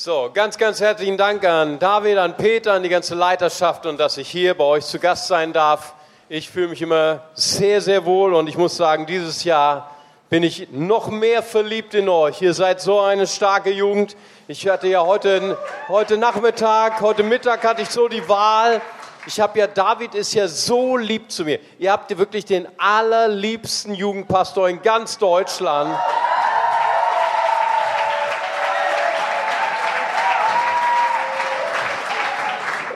So, 0.00 0.30
ganz, 0.32 0.56
ganz 0.56 0.80
herzlichen 0.80 1.16
Dank 1.16 1.44
an 1.44 1.80
David, 1.80 2.18
an 2.18 2.36
Peter, 2.36 2.74
an 2.74 2.84
die 2.84 2.88
ganze 2.88 3.16
Leiterschaft 3.16 3.84
und 3.84 3.98
dass 3.98 4.16
ich 4.16 4.30
hier 4.30 4.56
bei 4.56 4.62
euch 4.62 4.86
zu 4.86 5.00
Gast 5.00 5.26
sein 5.26 5.52
darf. 5.52 5.92
Ich 6.28 6.48
fühle 6.48 6.68
mich 6.68 6.80
immer 6.80 7.24
sehr, 7.34 7.80
sehr 7.80 8.04
wohl 8.04 8.32
und 8.34 8.48
ich 8.48 8.56
muss 8.56 8.76
sagen, 8.76 9.06
dieses 9.06 9.42
Jahr 9.42 9.90
bin 10.30 10.44
ich 10.44 10.68
noch 10.70 11.08
mehr 11.08 11.42
verliebt 11.42 11.94
in 11.94 12.08
euch. 12.08 12.40
Ihr 12.40 12.54
seid 12.54 12.80
so 12.80 13.00
eine 13.00 13.26
starke 13.26 13.72
Jugend. 13.72 14.16
Ich 14.46 14.68
hatte 14.68 14.86
ja 14.86 15.04
heute, 15.04 15.58
heute 15.88 16.16
Nachmittag, 16.16 17.00
heute 17.00 17.24
Mittag 17.24 17.64
hatte 17.64 17.82
ich 17.82 17.90
so 17.90 18.06
die 18.06 18.28
Wahl. 18.28 18.80
Ich 19.26 19.40
habe 19.40 19.58
ja, 19.58 19.66
David 19.66 20.14
ist 20.14 20.32
ja 20.32 20.46
so 20.46 20.96
lieb 20.96 21.28
zu 21.28 21.42
mir. 21.42 21.58
Ihr 21.76 21.90
habt 21.90 22.16
wirklich 22.16 22.44
den 22.44 22.68
allerliebsten 22.78 23.94
Jugendpastor 23.94 24.68
in 24.68 24.80
ganz 24.80 25.18
Deutschland. 25.18 25.98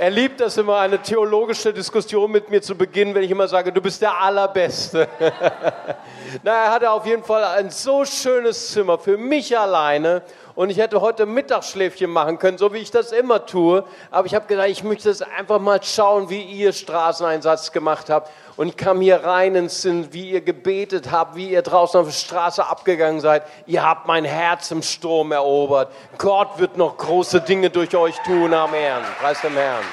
Er 0.03 0.11
liebt 0.11 0.41
das 0.41 0.57
immer, 0.57 0.81
eine 0.81 1.01
theologische 1.01 1.73
Diskussion 1.73 2.29
mit 2.33 2.51
mir 2.51 2.61
zu 2.61 2.75
beginnen, 2.75 3.15
wenn 3.15 3.23
ich 3.23 3.31
immer 3.31 3.47
sage, 3.47 3.73
du 3.73 3.81
bist 3.81 4.03
der 4.03 4.21
Allerbeste. 4.21 5.07
Na, 6.43 6.65
er 6.65 6.71
hatte 6.73 6.91
auf 6.91 7.07
jeden 7.07 7.23
Fall 7.23 7.45
ein 7.45 7.71
so 7.71 8.05
schönes 8.05 8.73
Zimmer 8.73 8.99
für 8.99 9.17
mich 9.17 9.57
alleine 9.57 10.23
und 10.55 10.71
ich 10.71 10.79
hätte 10.79 11.01
heute 11.01 11.25
Mittagsschläfchen 11.25 12.11
machen 12.11 12.39
können, 12.39 12.59
so 12.59 12.73
wie 12.73 12.79
ich 12.79 12.91
das 12.91 13.13
immer 13.13 13.47
tue. 13.47 13.85
Aber 14.11 14.27
ich 14.27 14.35
habe 14.35 14.47
gedacht, 14.47 14.69
ich 14.69 14.85
möchte 14.85 15.09
das 15.09 15.23
einfach 15.23 15.59
mal 15.59 15.83
schauen, 15.83 16.29
wie 16.29 16.43
ihr 16.43 16.73
Straßeneinsatz 16.73 17.73
gemacht 17.73 18.11
habt. 18.11 18.31
Und 18.57 18.69
ich 18.69 18.77
kam 18.77 19.01
hier 19.01 19.25
rein 19.25 19.55
ins 19.55 19.81
Sinn, 19.81 20.13
wie 20.13 20.31
ihr 20.31 20.43
gebetet 20.43 21.11
habt, 21.11 21.37
wie 21.37 21.51
ihr 21.51 21.63
draußen 21.63 21.99
auf 21.99 22.07
der 22.07 22.13
Straße 22.13 22.67
abgegangen 22.67 23.21
seid. 23.21 23.45
Ihr 23.67 23.83
habt 23.83 24.07
mein 24.07 24.27
Herz 24.27 24.71
im 24.71 24.83
Sturm 24.83 25.33
erobert. 25.33 25.91
Gott 26.19 26.59
wird 26.59 26.77
noch 26.77 26.99
große 26.99 27.41
Dinge 27.41 27.71
durch 27.71 27.97
euch 27.97 28.19
tun. 28.27 28.53
Amen. 28.53 29.03
Preis 29.21 29.41
dem 29.41 29.55
Herrn. 29.55 29.85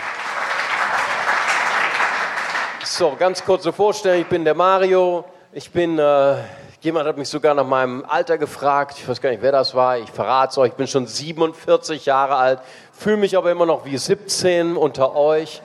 So, 2.83 3.15
ganz 3.17 3.45
kurze 3.45 3.71
Vorstellung. 3.71 4.21
Ich 4.21 4.27
bin 4.27 4.43
der 4.43 4.55
Mario. 4.55 5.23
Ich 5.53 5.71
bin, 5.71 5.97
äh, 5.97 6.35
jemand 6.81 7.07
hat 7.07 7.17
mich 7.17 7.29
sogar 7.29 7.53
nach 7.53 7.65
meinem 7.65 8.05
Alter 8.07 8.37
gefragt. 8.37 8.95
Ich 8.97 9.07
weiß 9.07 9.21
gar 9.21 9.29
nicht, 9.29 9.41
wer 9.41 9.51
das 9.51 9.75
war. 9.75 9.97
Ich 9.97 10.11
verrate 10.11 10.51
es 10.51 10.57
euch. 10.57 10.69
Ich 10.69 10.75
bin 10.75 10.87
schon 10.87 11.07
47 11.07 12.05
Jahre 12.05 12.35
alt, 12.35 12.59
fühle 12.93 13.17
mich 13.17 13.37
aber 13.37 13.51
immer 13.51 13.65
noch 13.65 13.85
wie 13.85 13.97
17 13.97 14.77
unter 14.77 15.15
euch. 15.15 15.61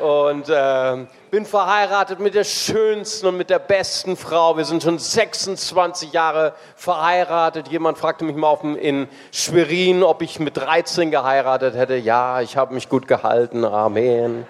Und 0.00 0.48
äh, 0.48 1.06
bin 1.30 1.46
verheiratet 1.46 2.18
mit 2.18 2.34
der 2.34 2.44
schönsten 2.44 3.26
und 3.26 3.36
mit 3.36 3.48
der 3.48 3.58
besten 3.58 4.16
Frau. 4.16 4.56
Wir 4.56 4.64
sind 4.64 4.82
schon 4.82 4.98
26 4.98 6.12
Jahre 6.12 6.52
verheiratet. 6.76 7.68
Jemand 7.68 7.96
fragte 7.96 8.24
mich 8.24 8.36
mal 8.36 8.58
in 8.76 9.08
Schwerin, 9.32 10.02
ob 10.02 10.20
ich 10.22 10.40
mit 10.40 10.56
13 10.56 11.10
geheiratet 11.10 11.76
hätte. 11.76 11.96
Ja, 11.96 12.40
ich 12.40 12.56
habe 12.56 12.74
mich 12.74 12.88
gut 12.88 13.06
gehalten. 13.06 13.64
Amen. 13.64 14.46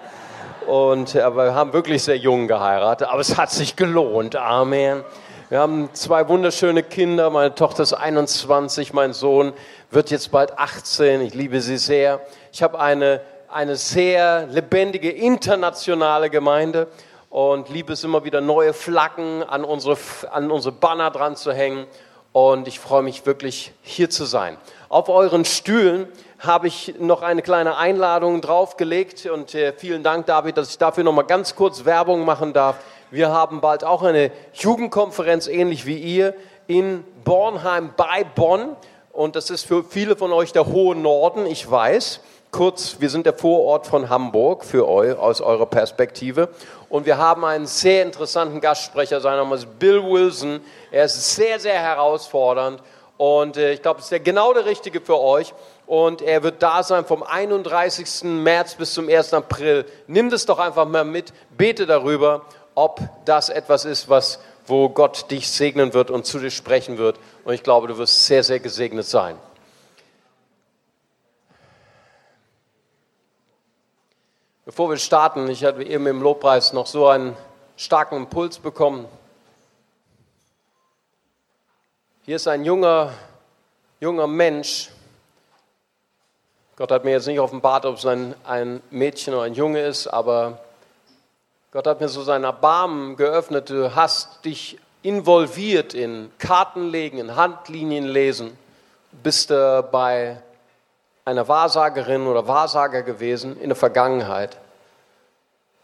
Und 0.65 1.15
aber 1.15 1.45
wir 1.45 1.55
haben 1.55 1.73
wirklich 1.73 2.03
sehr 2.03 2.17
jung 2.17 2.47
geheiratet, 2.47 3.07
aber 3.07 3.21
es 3.21 3.37
hat 3.37 3.51
sich 3.51 3.75
gelohnt. 3.75 4.35
Amen. 4.35 5.03
Wir 5.49 5.59
haben 5.59 5.89
zwei 5.93 6.27
wunderschöne 6.27 6.83
Kinder. 6.83 7.29
Meine 7.29 7.53
Tochter 7.53 7.83
ist 7.83 7.93
21, 7.93 8.93
mein 8.93 9.13
Sohn 9.13 9.53
wird 9.91 10.09
jetzt 10.09 10.31
bald 10.31 10.57
18. 10.57 11.21
Ich 11.21 11.33
liebe 11.33 11.61
sie 11.61 11.77
sehr. 11.77 12.21
Ich 12.51 12.63
habe 12.63 12.79
eine 12.79 13.21
eine 13.55 13.77
sehr 13.77 14.47
lebendige 14.47 15.09
internationale 15.09 16.29
Gemeinde 16.29 16.87
und 17.29 17.69
liebe 17.69 17.93
es 17.93 18.03
immer 18.03 18.25
wieder, 18.25 18.41
neue 18.41 18.73
Flaggen 18.73 19.43
an 19.43 19.63
unsere, 19.63 19.97
an 20.29 20.51
unsere 20.51 20.73
Banner 20.73 21.09
dran 21.09 21.37
zu 21.37 21.53
hängen. 21.53 21.87
Und 22.33 22.67
ich 22.67 22.81
freue 22.81 23.01
mich 23.01 23.25
wirklich, 23.25 23.71
hier 23.81 24.09
zu 24.09 24.25
sein. 24.25 24.57
Auf 24.89 25.07
euren 25.07 25.45
Stühlen 25.45 26.09
habe 26.39 26.67
ich 26.67 26.95
noch 26.99 27.21
eine 27.21 27.41
kleine 27.41 27.77
Einladung 27.77 28.41
draufgelegt 28.41 29.25
und 29.27 29.55
äh, 29.55 29.71
vielen 29.71 30.03
Dank, 30.03 30.25
David, 30.25 30.57
dass 30.57 30.71
ich 30.71 30.77
dafür 30.77 31.05
noch 31.05 31.13
mal 31.13 31.21
ganz 31.21 31.55
kurz 31.55 31.85
Werbung 31.85 32.25
machen 32.25 32.51
darf. 32.51 32.75
Wir 33.11 33.29
haben 33.29 33.61
bald 33.61 33.83
auch 33.83 34.03
eine 34.03 34.31
Jugendkonferenz, 34.53 35.47
ähnlich 35.47 35.85
wie 35.85 35.97
ihr, 35.97 36.33
in 36.67 37.03
Bornheim 37.23 37.93
bei 37.95 38.23
Bonn. 38.23 38.75
Und 39.11 39.35
das 39.35 39.49
ist 39.49 39.65
für 39.65 39.83
viele 39.83 40.15
von 40.15 40.33
euch 40.33 40.51
der 40.51 40.65
hohe 40.67 40.95
Norden, 40.95 41.45
ich 41.45 41.69
weiß 41.69 42.19
kurz, 42.55 42.95
wir 42.99 43.09
sind 43.09 43.25
der 43.25 43.33
Vorort 43.33 43.85
von 43.85 44.07
Hamburg 44.07 44.63
für 44.63 44.87
euch 44.87 45.17
aus 45.17 45.41
eurer 45.41 45.65
Perspektive. 45.65 46.47
Und 46.87 47.05
wir 47.05 47.17
haben 47.17 47.43
einen 47.43 47.65
sehr 47.65 48.01
interessanten 48.01 48.61
Gastsprecher, 48.61 49.19
sein 49.19 49.35
Name 49.35 49.55
ist 49.55 49.77
Bill 49.77 50.01
Wilson. 50.01 50.61
Er 50.89 51.03
ist 51.03 51.35
sehr, 51.35 51.59
sehr 51.59 51.73
herausfordernd 51.73 52.81
und 53.17 53.57
äh, 53.57 53.73
ich 53.73 53.81
glaube, 53.81 53.99
es 53.99 54.09
ist 54.09 54.23
genau 54.23 54.53
der 54.53 54.65
Richtige 54.65 55.01
für 55.01 55.19
euch. 55.19 55.53
Und 55.85 56.21
er 56.21 56.43
wird 56.43 56.63
da 56.63 56.81
sein 56.81 57.05
vom 57.05 57.23
31. 57.23 58.23
März 58.23 58.75
bis 58.75 58.93
zum 58.93 59.09
1. 59.09 59.33
April. 59.33 59.85
Nimm 60.07 60.29
das 60.29 60.45
doch 60.45 60.59
einfach 60.59 60.85
mal 60.85 61.03
mit, 61.03 61.33
bete 61.57 61.85
darüber, 61.85 62.41
ob 62.75 63.01
das 63.25 63.49
etwas 63.49 63.85
ist, 63.85 64.09
was, 64.09 64.39
wo 64.67 64.89
Gott 64.89 65.31
dich 65.31 65.49
segnen 65.49 65.93
wird 65.93 66.11
und 66.11 66.25
zu 66.25 66.39
dir 66.39 66.51
sprechen 66.51 66.97
wird. 66.97 67.17
Und 67.43 67.53
ich 67.53 67.63
glaube, 67.63 67.87
du 67.87 67.97
wirst 67.97 68.25
sehr, 68.25 68.43
sehr 68.43 68.59
gesegnet 68.59 69.05
sein. 69.05 69.37
Bevor 74.65 74.89
wir 74.89 74.97
starten, 74.97 75.47
ich 75.47 75.63
hatte 75.63 75.83
eben 75.83 76.07
im 76.07 76.21
Lobpreis 76.21 76.73
noch 76.73 76.87
so 76.87 77.07
einen 77.07 77.37
starken 77.77 78.15
Impuls 78.15 78.57
bekommen. 78.57 79.07
Hier 82.23 82.37
ist 82.37 82.47
ein 82.47 82.65
junger, 82.65 83.13
junger 83.99 84.25
Mensch. 84.25 84.89
Gott 86.75 86.91
hat 86.91 87.05
mir 87.05 87.11
jetzt 87.11 87.27
nicht 87.27 87.39
offenbart, 87.39 87.85
ob 87.85 87.97
es 87.97 88.05
ein, 88.07 88.33
ein 88.43 88.81
Mädchen 88.89 89.35
oder 89.35 89.43
ein 89.43 89.53
Junge 89.53 89.81
ist, 89.81 90.07
aber 90.07 90.64
Gott 91.75 91.87
hat 91.87 91.99
mir 91.99 92.07
so 92.07 92.23
sein 92.23 92.45
Erbarmen 92.45 93.17
geöffnet. 93.17 93.69
Du 93.69 93.93
hast 93.93 94.45
dich 94.45 94.79
involviert 95.01 95.93
in 95.93 96.31
Kartenlegen, 96.37 97.19
in 97.19 97.35
Handlinien 97.35 98.05
lesen, 98.05 98.57
bist 99.11 99.51
äh, 99.51 99.83
bei 99.91 100.41
einer 101.25 101.49
Wahrsagerin 101.49 102.27
oder 102.27 102.47
Wahrsager 102.47 103.03
gewesen 103.03 103.59
in 103.59 103.67
der 103.67 103.75
Vergangenheit 103.75 104.55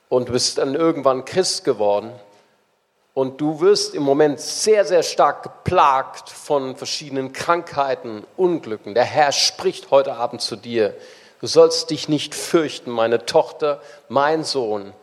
und 0.08 0.32
bist 0.32 0.60
dann 0.60 0.76
irgendwann 0.76 1.26
Christ 1.26 1.66
geworden 1.66 2.14
und 3.14 3.42
du 3.42 3.60
wirst 3.60 3.94
im 3.94 4.04
Moment 4.04 4.40
sehr, 4.40 4.86
sehr 4.86 5.04
stark 5.04 5.44
geplagt 5.44 6.30
von 6.30 6.78
verschiedenen 6.78 7.34
Krankheiten, 7.34 8.24
Unglücken. 8.38 8.94
Der 8.94 9.04
Herr 9.04 9.34
spricht 9.34 9.92
heute 9.92 10.14
Abend 10.14 10.40
zu 10.40 10.56
dir. 10.56 10.96
Du 11.42 11.48
sollst 11.48 11.90
dich 11.90 12.08
nicht 12.08 12.34
fürchten, 12.34 12.92
meine 12.92 13.26
Tochter, 13.26 13.82
mein 14.08 14.46
Sohn. 14.46 14.94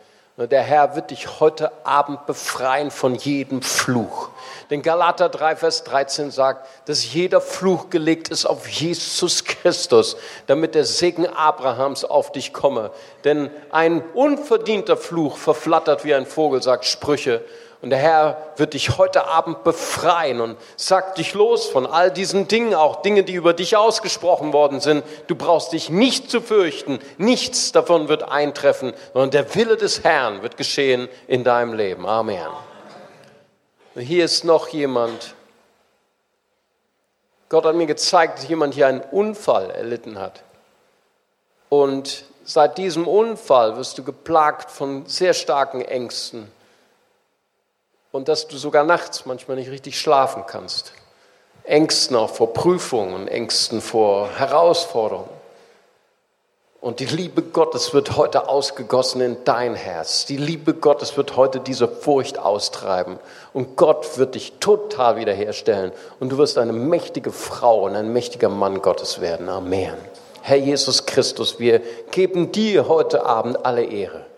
Der 0.47 0.61
Herr 0.61 0.95
wird 0.95 1.11
dich 1.11 1.41
heute 1.41 1.69
Abend 1.85 2.25
befreien 2.25 2.91
von 2.91 3.15
jedem 3.15 3.61
Fluch. 3.61 4.29
Denn 4.69 4.81
Galater 4.81 5.27
3, 5.27 5.57
Vers 5.57 5.83
13 5.83 6.31
sagt, 6.31 6.65
dass 6.87 7.13
jeder 7.13 7.41
Fluch 7.41 7.89
gelegt 7.89 8.29
ist 8.29 8.45
auf 8.45 8.65
Jesus 8.65 9.43
Christus, 9.43 10.15
damit 10.47 10.75
der 10.75 10.85
Segen 10.85 11.27
Abrahams 11.27 12.05
auf 12.05 12.31
dich 12.31 12.53
komme. 12.53 12.91
Denn 13.25 13.49
ein 13.69 14.01
unverdienter 14.13 14.95
Fluch 14.95 15.35
verflattert 15.35 16.05
wie 16.05 16.13
ein 16.13 16.25
Vogel, 16.25 16.63
sagt 16.63 16.85
Sprüche. 16.85 17.43
Und 17.81 17.91
der 17.91 17.99
Herr 17.99 18.51
wird 18.57 18.73
dich 18.73 18.97
heute 18.97 19.25
Abend 19.27 19.63
befreien 19.63 20.41
und 20.41 20.57
sagt 20.75 21.17
dich 21.17 21.33
los 21.33 21.65
von 21.67 21.85
all 21.85 22.11
diesen 22.11 22.49
Dingen, 22.49 22.73
auch 22.73 23.01
Dinge, 23.01 23.23
die 23.23 23.33
über 23.33 23.53
dich 23.53 23.77
ausgesprochen 23.77 24.51
worden 24.51 24.81
sind. 24.81 25.03
Du 25.27 25.35
brauchst 25.35 25.71
dich 25.71 25.89
nicht 25.89 26.29
zu 26.29 26.41
fürchten. 26.41 26.99
Nichts 27.17 27.71
davon 27.71 28.09
wird 28.09 28.23
eintreffen, 28.23 28.93
sondern 29.13 29.31
der 29.31 29.55
Wille 29.55 29.77
des 29.77 30.03
Herrn 30.03 30.41
wird 30.41 30.57
geschehen 30.57 31.07
in 31.27 31.45
deinem 31.45 31.73
Leben. 31.73 32.05
Amen. 32.05 32.47
Und 33.95 34.01
hier 34.01 34.25
ist 34.25 34.43
noch 34.43 34.67
jemand. 34.67 35.35
Gott 37.47 37.63
hat 37.63 37.75
mir 37.75 37.87
gezeigt, 37.87 38.39
dass 38.39 38.49
jemand 38.49 38.73
hier 38.73 38.87
einen 38.87 39.01
Unfall 39.01 39.71
erlitten 39.71 40.19
hat. 40.19 40.43
Und 41.69 42.25
seit 42.43 42.77
diesem 42.77 43.07
Unfall 43.07 43.77
wirst 43.77 43.97
du 43.97 44.03
geplagt 44.03 44.69
von 44.69 45.05
sehr 45.05 45.33
starken 45.33 45.81
Ängsten 45.81 46.51
und 48.11 48.27
dass 48.27 48.47
du 48.47 48.57
sogar 48.57 48.83
nachts 48.83 49.25
manchmal 49.25 49.57
nicht 49.57 49.71
richtig 49.71 49.99
schlafen 49.99 50.43
kannst. 50.47 50.93
Ängsten 51.63 52.15
auch 52.15 52.31
vor 52.31 52.53
Prüfungen, 52.53 53.27
Ängsten 53.27 53.81
vor 53.81 54.29
Herausforderungen. 54.37 55.29
Und 56.81 57.01
die 57.01 57.05
Liebe 57.05 57.41
Gottes 57.41 57.93
wird 57.93 58.15
heute 58.15 58.47
ausgegossen 58.47 59.19
in 59.19 59.37
dein 59.43 59.75
Herz. 59.75 60.25
Die 60.25 60.37
Liebe 60.37 60.73
Gottes 60.73 61.17
wird 61.17 61.35
heute 61.35 61.59
diese 61.59 61.89
Furcht 61.89 62.39
austreiben. 62.39 63.19
Und 63.51 63.75
Gott 63.75 64.17
wird 64.17 64.35
dich 64.35 64.53
total 64.61 65.17
wiederherstellen. 65.17 65.91
Und 66.21 66.29
du 66.31 66.37
wirst 66.37 66.57
eine 66.57 66.71
mächtige 66.71 67.33
Frau 67.33 67.83
und 67.83 67.95
ein 67.95 68.13
mächtiger 68.13 68.47
Mann 68.47 68.81
Gottes 68.81 69.19
werden. 69.19 69.49
Amen. 69.49 69.93
Herr 70.41 70.57
Jesus 70.57 71.05
Christus, 71.05 71.59
wir 71.59 71.81
geben 72.11 72.53
dir 72.53 72.87
heute 72.87 73.25
Abend 73.25 73.65
alle 73.65 73.83
Ehre. 73.83 74.28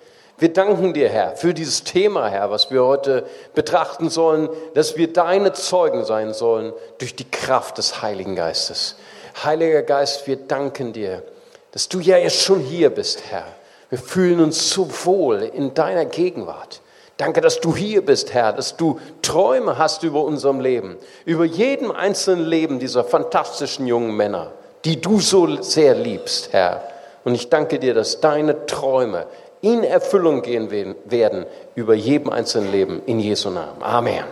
Wir 0.42 0.52
danken 0.52 0.96
dir, 0.96 1.08
Herr, 1.08 1.36
für 1.36 1.54
dieses 1.54 1.84
Thema, 1.84 2.28
Herr, 2.28 2.50
was 2.50 2.72
wir 2.72 2.84
heute 2.84 3.28
betrachten 3.54 4.10
sollen, 4.10 4.50
dass 4.74 4.98
wir 4.98 5.14
deine 5.14 5.54
Zeugen 5.54 6.04
sein 6.04 6.34
sollen 6.34 6.74
durch 6.98 7.16
die 7.16 7.30
Kraft 7.30 7.78
des 7.78 8.02
Heiligen 8.02 8.36
Geistes. 8.36 8.96
Heiliger 9.44 9.84
Geist, 9.84 10.26
wir 10.26 10.38
danken 10.38 10.94
dir, 10.94 11.22
dass 11.74 11.90
du 11.90 12.00
ja 12.00 12.18
jetzt 12.18 12.42
schon 12.42 12.60
hier 12.60 12.90
bist, 12.90 13.22
Herr. 13.30 13.46
Wir 13.92 14.00
fühlen 14.00 14.40
uns 14.40 14.72
so 14.72 14.90
wohl 15.06 15.44
in 15.44 15.76
deiner 15.76 16.06
Gegenwart. 16.06 16.82
Danke, 17.18 17.42
dass 17.42 17.60
du 17.60 17.76
hier 17.76 18.04
bist, 18.04 18.34
Herr, 18.34 18.52
dass 18.52 18.76
du 18.76 19.00
Träume 19.22 19.78
hast 19.78 20.02
über 20.02 20.24
unserem 20.24 20.60
Leben, 20.60 20.98
über 21.24 21.46
jedem 21.46 21.92
einzelnen 21.92 22.48
Leben 22.48 22.80
dieser 22.80 23.04
fantastischen 23.04 23.86
jungen 23.86 24.18
Männer, 24.18 24.54
die 24.86 25.00
du 25.00 25.20
so 25.20 25.62
sehr 25.62 25.94
liebst, 25.94 26.52
Herr. 26.52 26.82
Und 27.24 27.36
ich 27.36 27.50
danke 27.50 27.78
dir, 27.78 27.94
dass 27.94 28.22
deine 28.22 28.66
Träume 28.66 29.28
in 29.62 29.84
Erfüllung 29.84 30.42
gehen 30.42 30.72
werden 31.06 31.46
über 31.76 31.94
jedem 31.94 32.30
einzelnen 32.30 32.72
Leben 32.72 33.02
in 33.06 33.20
Jesu 33.20 33.50
Namen. 33.50 33.82
Amen. 33.82 34.24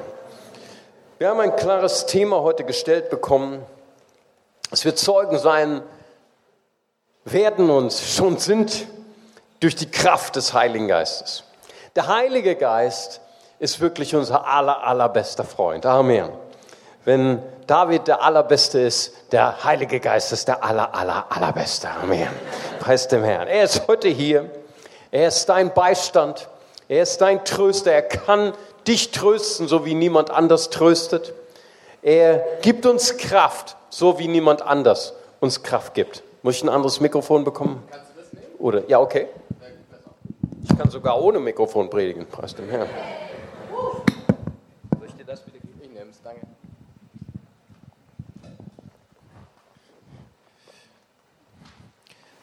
Wir 1.17 1.29
haben 1.29 1.39
ein 1.39 1.55
klares 1.55 2.05
Thema 2.05 2.41
heute 2.41 2.63
gestellt 2.63 3.09
bekommen. 3.09 3.63
dass 4.69 4.85
wir 4.85 4.95
Zeugen 4.95 5.37
sein 5.39 5.81
werden 7.25 7.69
und 7.69 7.91
schon 7.91 8.37
sind 8.37 8.87
durch 9.59 9.75
die 9.75 9.89
Kraft 9.89 10.35
des 10.35 10.53
Heiligen 10.53 10.87
Geistes. 10.87 11.43
Der 11.95 12.07
Heilige 12.07 12.55
Geist 12.55 13.19
ist 13.59 13.79
wirklich 13.81 14.15
unser 14.15 14.47
aller, 14.47 14.83
allerbester 14.83 15.43
Freund. 15.43 15.85
Amen. 15.85 16.29
Wenn 17.03 17.41
David 17.67 18.07
der 18.07 18.21
Allerbeste 18.21 18.79
ist, 18.79 19.13
der 19.31 19.63
Heilige 19.63 19.99
Geist 19.99 20.31
ist 20.31 20.47
der 20.47 20.63
aller, 20.63 20.93
aller, 20.93 21.25
allerbeste. 21.29 21.89
Amen. 21.89 22.27
Preis 22.79 23.07
dem 23.07 23.23
Herrn. 23.23 23.47
Er 23.47 23.63
ist 23.63 23.87
heute 23.87 24.07
hier. 24.07 24.49
Er 25.11 25.27
ist 25.27 25.45
dein 25.47 25.73
Beistand. 25.73 26.49
Er 26.87 27.03
ist 27.03 27.19
dein 27.21 27.43
Tröster. 27.45 27.91
Er 27.91 28.01
kann 28.01 28.53
dich 28.87 29.11
trösten, 29.11 29.67
so 29.67 29.85
wie 29.85 29.95
niemand 29.95 30.31
anders 30.31 30.69
tröstet. 30.69 31.33
Er 32.01 32.43
gibt 32.61 32.85
uns 32.85 33.17
Kraft, 33.17 33.75
so 33.89 34.19
wie 34.19 34.27
niemand 34.27 34.61
anders 34.61 35.13
uns 35.39 35.63
Kraft 35.63 35.93
gibt. 35.93 36.23
Muss 36.43 36.55
ich 36.55 36.63
ein 36.63 36.69
anderes 36.69 36.99
Mikrofon 36.99 37.43
bekommen? 37.43 37.83
Kannst 37.91 38.11
du 38.15 38.21
das 38.21 38.33
nehmen? 38.33 38.45
Oder? 38.59 38.87
Ja, 38.87 38.99
okay. 38.99 39.27
Ich 40.63 40.77
kann 40.77 40.89
sogar 40.89 41.21
ohne 41.21 41.39
Mikrofon 41.39 41.89
predigen, 41.89 42.25
preis 42.25 42.55
dem 42.55 42.69
Herrn. 42.69 42.87
Soll 44.97 45.07
ich 45.07 45.15
dir 45.15 45.25
das 45.25 45.45
wieder 45.45 45.59
geben? 45.59 45.79
Ich 45.81 45.89
nehme 45.89 46.11
es, 46.11 46.21
danke. 46.21 46.45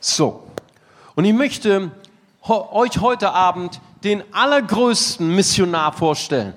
So, 0.01 0.43
und 1.15 1.25
ich 1.25 1.33
möchte 1.33 1.91
euch 2.49 3.01
heute 3.01 3.33
Abend 3.33 3.81
den 4.05 4.23
allergrößten 4.33 5.35
Missionar 5.35 5.93
vorstellen, 5.93 6.55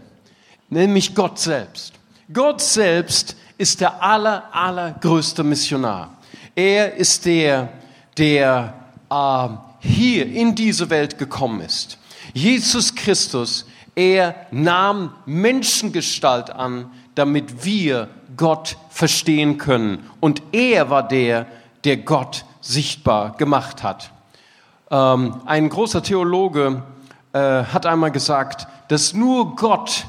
nämlich 0.70 1.16
Gott 1.16 1.40
selbst. 1.40 1.94
Gott 2.32 2.62
selbst 2.62 3.36
ist 3.58 3.82
der 3.82 4.02
aller, 4.02 4.44
allergrößte 4.54 5.44
Missionar. 5.44 6.18
Er 6.56 6.96
ist 6.96 7.26
der, 7.26 7.70
der 8.18 8.74
äh, 9.10 9.48
hier 9.80 10.28
in 10.28 10.56
diese 10.56 10.90
Welt 10.90 11.18
gekommen 11.18 11.62
ist. 11.62 11.98
Jesus 12.34 12.94
Christus, 12.94 13.66
er 13.96 14.36
nahm 14.52 15.14
Menschengestalt 15.26 16.52
an, 16.52 16.92
damit 17.16 17.66
wir 17.66 18.10
Gott 18.38 18.78
verstehen 18.90 19.58
können. 19.58 20.10
Und 20.20 20.42
er 20.52 20.90
war 20.90 21.08
der, 21.08 21.48
der 21.84 21.98
Gott 21.98 22.46
sichtbar 22.62 23.36
gemacht 23.38 23.84
hat. 23.84 24.12
Ähm, 24.92 25.42
ein 25.46 25.70
großer 25.70 26.02
Theologe 26.02 26.84
äh, 27.34 27.40
hat 27.40 27.86
einmal 27.86 28.12
gesagt, 28.12 28.68
dass 28.88 29.14
nur 29.14 29.56
Gott 29.56 30.06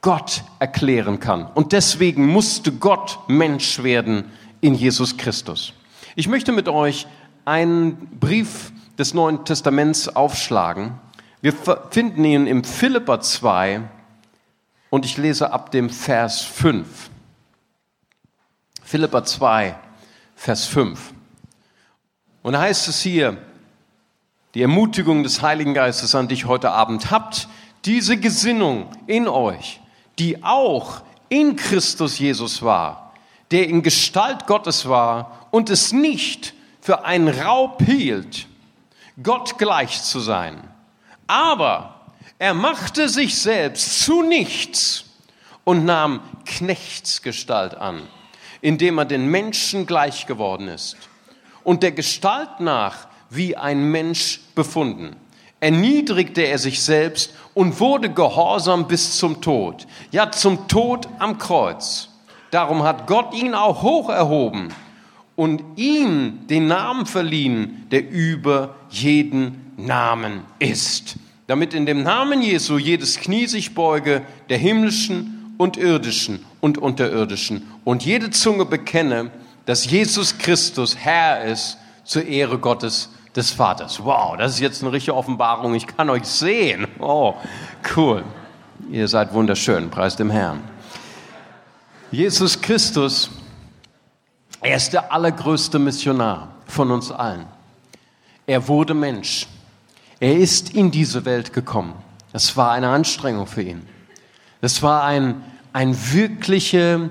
Gott 0.00 0.44
erklären 0.60 1.18
kann. 1.18 1.46
Und 1.54 1.72
deswegen 1.72 2.26
musste 2.26 2.72
Gott 2.72 3.18
Mensch 3.26 3.82
werden 3.82 4.30
in 4.60 4.74
Jesus 4.74 5.16
Christus. 5.16 5.72
Ich 6.14 6.28
möchte 6.28 6.52
mit 6.52 6.68
euch 6.68 7.06
einen 7.44 7.96
Brief 8.20 8.72
des 8.96 9.14
Neuen 9.14 9.44
Testaments 9.44 10.08
aufschlagen. 10.08 10.94
Wir 11.40 11.52
finden 11.90 12.24
ihn 12.24 12.46
im 12.46 12.64
Philipper 12.64 13.20
2 13.20 13.82
und 14.90 15.04
ich 15.04 15.16
lese 15.16 15.52
ab 15.52 15.70
dem 15.70 15.90
Vers 15.90 16.42
5. 16.42 17.10
Philipper 18.82 19.24
2, 19.24 19.76
Vers 20.34 20.64
5. 20.66 21.12
Und 22.42 22.52
da 22.54 22.60
heißt 22.60 22.88
es 22.88 23.00
hier, 23.00 23.36
die 24.58 24.62
Ermutigung 24.62 25.22
des 25.22 25.40
Heiligen 25.40 25.72
Geistes 25.72 26.16
an 26.16 26.26
dich 26.26 26.46
heute 26.46 26.72
Abend. 26.72 27.12
Habt 27.12 27.46
diese 27.84 28.16
Gesinnung 28.16 28.88
in 29.06 29.28
euch, 29.28 29.78
die 30.18 30.42
auch 30.42 31.02
in 31.28 31.54
Christus 31.54 32.18
Jesus 32.18 32.60
war, 32.60 33.14
der 33.52 33.68
in 33.68 33.84
Gestalt 33.84 34.48
Gottes 34.48 34.88
war 34.88 35.46
und 35.52 35.70
es 35.70 35.92
nicht 35.92 36.54
für 36.80 37.04
einen 37.04 37.28
Raub 37.28 37.80
hielt, 37.84 38.48
Gott 39.22 39.58
gleich 39.58 40.02
zu 40.02 40.18
sein. 40.18 40.58
Aber 41.28 41.94
er 42.40 42.54
machte 42.54 43.08
sich 43.08 43.38
selbst 43.38 44.00
zu 44.00 44.24
nichts 44.24 45.04
und 45.62 45.84
nahm 45.84 46.20
Knechtsgestalt 46.46 47.76
an, 47.76 48.02
indem 48.60 48.98
er 48.98 49.04
den 49.04 49.26
Menschen 49.26 49.86
gleich 49.86 50.26
geworden 50.26 50.66
ist. 50.66 50.96
Und 51.62 51.84
der 51.84 51.92
Gestalt 51.92 52.58
nach 52.58 53.07
wie 53.30 53.56
ein 53.56 53.90
Mensch 53.90 54.40
befunden. 54.54 55.16
Erniedrigte 55.60 56.42
er 56.42 56.58
sich 56.58 56.82
selbst 56.82 57.34
und 57.54 57.80
wurde 57.80 58.10
gehorsam 58.10 58.86
bis 58.86 59.18
zum 59.18 59.40
Tod. 59.40 59.86
Ja, 60.12 60.30
zum 60.30 60.68
Tod 60.68 61.08
am 61.18 61.38
Kreuz. 61.38 62.10
Darum 62.50 62.84
hat 62.84 63.06
Gott 63.06 63.34
ihn 63.34 63.54
auch 63.54 63.82
hoch 63.82 64.08
erhoben 64.08 64.68
und 65.36 65.62
ihm 65.76 66.46
den 66.48 66.66
Namen 66.68 67.06
verliehen, 67.06 67.86
der 67.90 68.08
über 68.08 68.76
jeden 68.90 69.72
Namen 69.76 70.42
ist. 70.58 71.16
Damit 71.46 71.74
in 71.74 71.86
dem 71.86 72.02
Namen 72.02 72.42
Jesu 72.42 72.78
jedes 72.78 73.18
Knie 73.18 73.46
sich 73.46 73.74
beuge, 73.74 74.22
der 74.48 74.58
himmlischen 74.58 75.54
und 75.58 75.76
irdischen 75.76 76.44
und 76.60 76.78
unterirdischen, 76.78 77.66
und 77.84 78.04
jede 78.04 78.30
Zunge 78.30 78.64
bekenne, 78.64 79.30
dass 79.66 79.90
Jesus 79.90 80.38
Christus 80.38 80.96
Herr 80.96 81.44
ist 81.44 81.78
zur 82.04 82.26
Ehre 82.26 82.58
Gottes 82.58 83.10
des 83.36 83.50
Vaters. 83.50 84.02
Wow, 84.02 84.36
das 84.36 84.54
ist 84.54 84.60
jetzt 84.60 84.82
eine 84.82 84.92
richtige 84.92 85.14
Offenbarung. 85.16 85.74
Ich 85.74 85.86
kann 85.86 86.10
euch 86.10 86.24
sehen. 86.24 86.86
Oh, 86.98 87.34
cool. 87.96 88.24
Ihr 88.90 89.08
seid 89.08 89.32
wunderschön. 89.32 89.90
Preis 89.90 90.16
dem 90.16 90.30
Herrn. 90.30 90.60
Jesus 92.10 92.60
Christus, 92.60 93.30
er 94.60 94.76
ist 94.76 94.92
der 94.92 95.12
allergrößte 95.12 95.78
Missionar 95.78 96.48
von 96.66 96.90
uns 96.90 97.10
allen. 97.10 97.46
Er 98.46 98.66
wurde 98.66 98.94
Mensch. 98.94 99.46
Er 100.20 100.36
ist 100.36 100.70
in 100.70 100.90
diese 100.90 101.24
Welt 101.24 101.52
gekommen. 101.52 101.94
Das 102.32 102.56
war 102.56 102.72
eine 102.72 102.88
Anstrengung 102.88 103.46
für 103.46 103.62
ihn. 103.62 103.86
Das 104.60 104.82
war 104.82 105.04
ein, 105.04 105.42
ein 105.72 105.96
wirklicher 106.12 107.10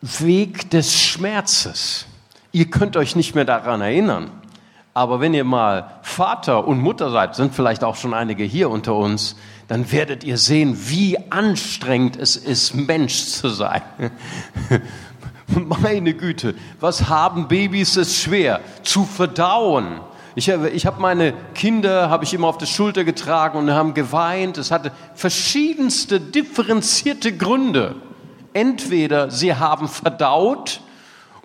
Weg 0.00 0.70
des 0.70 0.98
Schmerzes. 0.98 2.06
Ihr 2.52 2.70
könnt 2.70 2.96
euch 2.96 3.16
nicht 3.16 3.34
mehr 3.34 3.44
daran 3.44 3.80
erinnern. 3.80 4.30
Aber 4.92 5.20
wenn 5.20 5.34
ihr 5.34 5.44
mal 5.44 6.00
Vater 6.02 6.66
und 6.66 6.80
Mutter 6.80 7.10
seid, 7.10 7.36
sind 7.36 7.54
vielleicht 7.54 7.84
auch 7.84 7.94
schon 7.94 8.12
einige 8.12 8.42
hier 8.42 8.70
unter 8.70 8.96
uns, 8.96 9.36
dann 9.68 9.92
werdet 9.92 10.24
ihr 10.24 10.36
sehen, 10.36 10.76
wie 10.88 11.16
anstrengend 11.30 12.16
es 12.16 12.36
ist, 12.36 12.74
Mensch 12.74 13.26
zu 13.26 13.48
sein. 13.48 13.82
Meine 15.80 16.14
Güte, 16.14 16.54
was 16.80 17.08
haben 17.08 17.48
Babys 17.48 17.96
es 17.96 18.20
schwer 18.20 18.60
zu 18.82 19.04
verdauen? 19.04 20.00
Ich, 20.36 20.48
ich 20.48 20.86
habe 20.86 21.00
meine 21.00 21.34
Kinder, 21.54 22.08
habe 22.08 22.22
ich 22.22 22.32
immer 22.32 22.46
auf 22.46 22.58
der 22.58 22.66
Schulter 22.66 23.02
getragen 23.02 23.58
und 23.58 23.70
haben 23.72 23.94
geweint. 23.94 24.58
Es 24.58 24.70
hatte 24.70 24.92
verschiedenste 25.14 26.20
differenzierte 26.20 27.36
Gründe. 27.36 27.96
Entweder 28.52 29.30
sie 29.30 29.54
haben 29.54 29.88
verdaut 29.88 30.80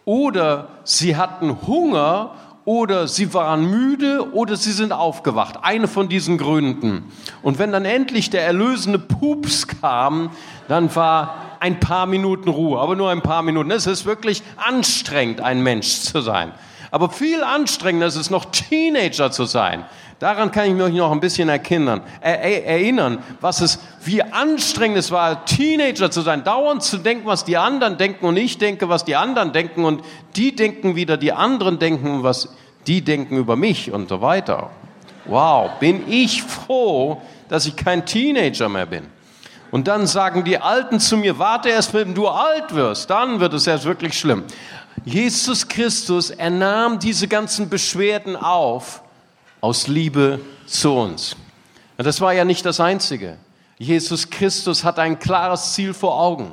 oder 0.05 0.69
sie 0.83 1.17
hatten 1.17 1.57
Hunger 1.67 2.35
oder 2.63 3.07
sie 3.07 3.33
waren 3.33 3.69
müde 3.69 4.33
oder 4.33 4.55
sie 4.55 4.71
sind 4.71 4.91
aufgewacht. 4.91 5.59
Eine 5.61 5.87
von 5.87 6.09
diesen 6.09 6.37
Gründen. 6.37 7.11
Und 7.43 7.59
wenn 7.59 7.71
dann 7.71 7.85
endlich 7.85 8.29
der 8.29 8.43
erlösende 8.43 8.97
Pups 8.97 9.67
kam, 9.67 10.31
dann 10.67 10.95
war 10.95 11.35
ein 11.59 11.79
paar 11.79 12.05
Minuten 12.05 12.49
Ruhe, 12.49 12.79
aber 12.79 12.95
nur 12.95 13.11
ein 13.11 13.21
paar 13.21 13.43
Minuten. 13.43 13.69
Es 13.71 13.85
ist 13.87 14.05
wirklich 14.05 14.41
anstrengend, 14.57 15.41
ein 15.41 15.61
Mensch 15.61 16.01
zu 16.01 16.21
sein. 16.21 16.51
Aber 16.91 17.09
viel 17.09 17.43
anstrengender 17.43 18.07
ist 18.07 18.15
es 18.15 18.29
noch, 18.29 18.45
Teenager 18.45 19.31
zu 19.31 19.45
sein. 19.45 19.85
Daran 20.19 20.49
kann 20.51 20.67
ich 20.67 20.73
mich 20.73 20.93
noch 20.93 21.11
ein 21.11 21.19
bisschen 21.19 21.49
erinnern, 21.49 22.01
erinnern, 22.21 23.21
was 23.41 23.59
es, 23.59 23.79
wie 24.03 24.23
anstrengend 24.23 24.97
es 24.97 25.11
war, 25.11 25.45
Teenager 25.45 26.09
zu 26.09 26.21
sein, 26.21 26.45
dauernd 26.45 26.83
zu 26.83 26.97
denken, 26.97 27.25
was 27.25 27.43
die 27.43 27.57
anderen 27.57 27.97
denken 27.97 28.25
und 28.25 28.37
ich 28.37 28.57
denke, 28.57 28.87
was 28.87 29.03
die 29.03 29.17
anderen 29.17 29.51
denken 29.51 29.83
und 29.83 30.03
die 30.37 30.55
denken 30.55 30.95
wieder, 30.95 31.17
die 31.17 31.33
anderen 31.33 31.79
denken, 31.79 32.23
was 32.23 32.55
die 32.87 33.01
denken 33.01 33.37
über 33.37 33.57
mich 33.57 33.91
und 33.91 34.07
so 34.07 34.21
weiter. 34.21 34.69
Wow, 35.25 35.71
bin 35.79 36.09
ich 36.09 36.43
froh, 36.43 37.21
dass 37.49 37.65
ich 37.65 37.75
kein 37.75 38.05
Teenager 38.05 38.69
mehr 38.69 38.85
bin. 38.85 39.07
Und 39.71 39.89
dann 39.89 40.07
sagen 40.07 40.45
die 40.45 40.59
Alten 40.59 41.01
zu 41.01 41.17
mir, 41.17 41.39
warte 41.39 41.69
erst, 41.69 41.93
wenn 41.93 42.13
du 42.13 42.29
alt 42.29 42.73
wirst, 42.73 43.09
dann 43.09 43.41
wird 43.41 43.53
es 43.53 43.67
erst 43.67 43.83
wirklich 43.83 44.17
schlimm. 44.17 44.45
Jesus 45.03 45.67
Christus, 45.67 46.29
er 46.29 46.51
nahm 46.51 46.99
diese 46.99 47.27
ganzen 47.27 47.67
Beschwerden 47.67 48.37
auf 48.37 49.01
aus 49.65 49.87
Liebe 49.87 50.39
zu 50.67 50.93
uns. 50.93 51.35
Und 51.97 52.05
das 52.05 52.21
war 52.21 52.33
ja 52.33 52.45
nicht 52.45 52.67
das 52.67 52.79
Einzige. 52.79 53.37
Jesus 53.79 54.29
Christus 54.29 54.83
hat 54.83 54.99
ein 54.99 55.17
klares 55.17 55.73
Ziel 55.73 55.95
vor 55.95 56.21
Augen. 56.21 56.51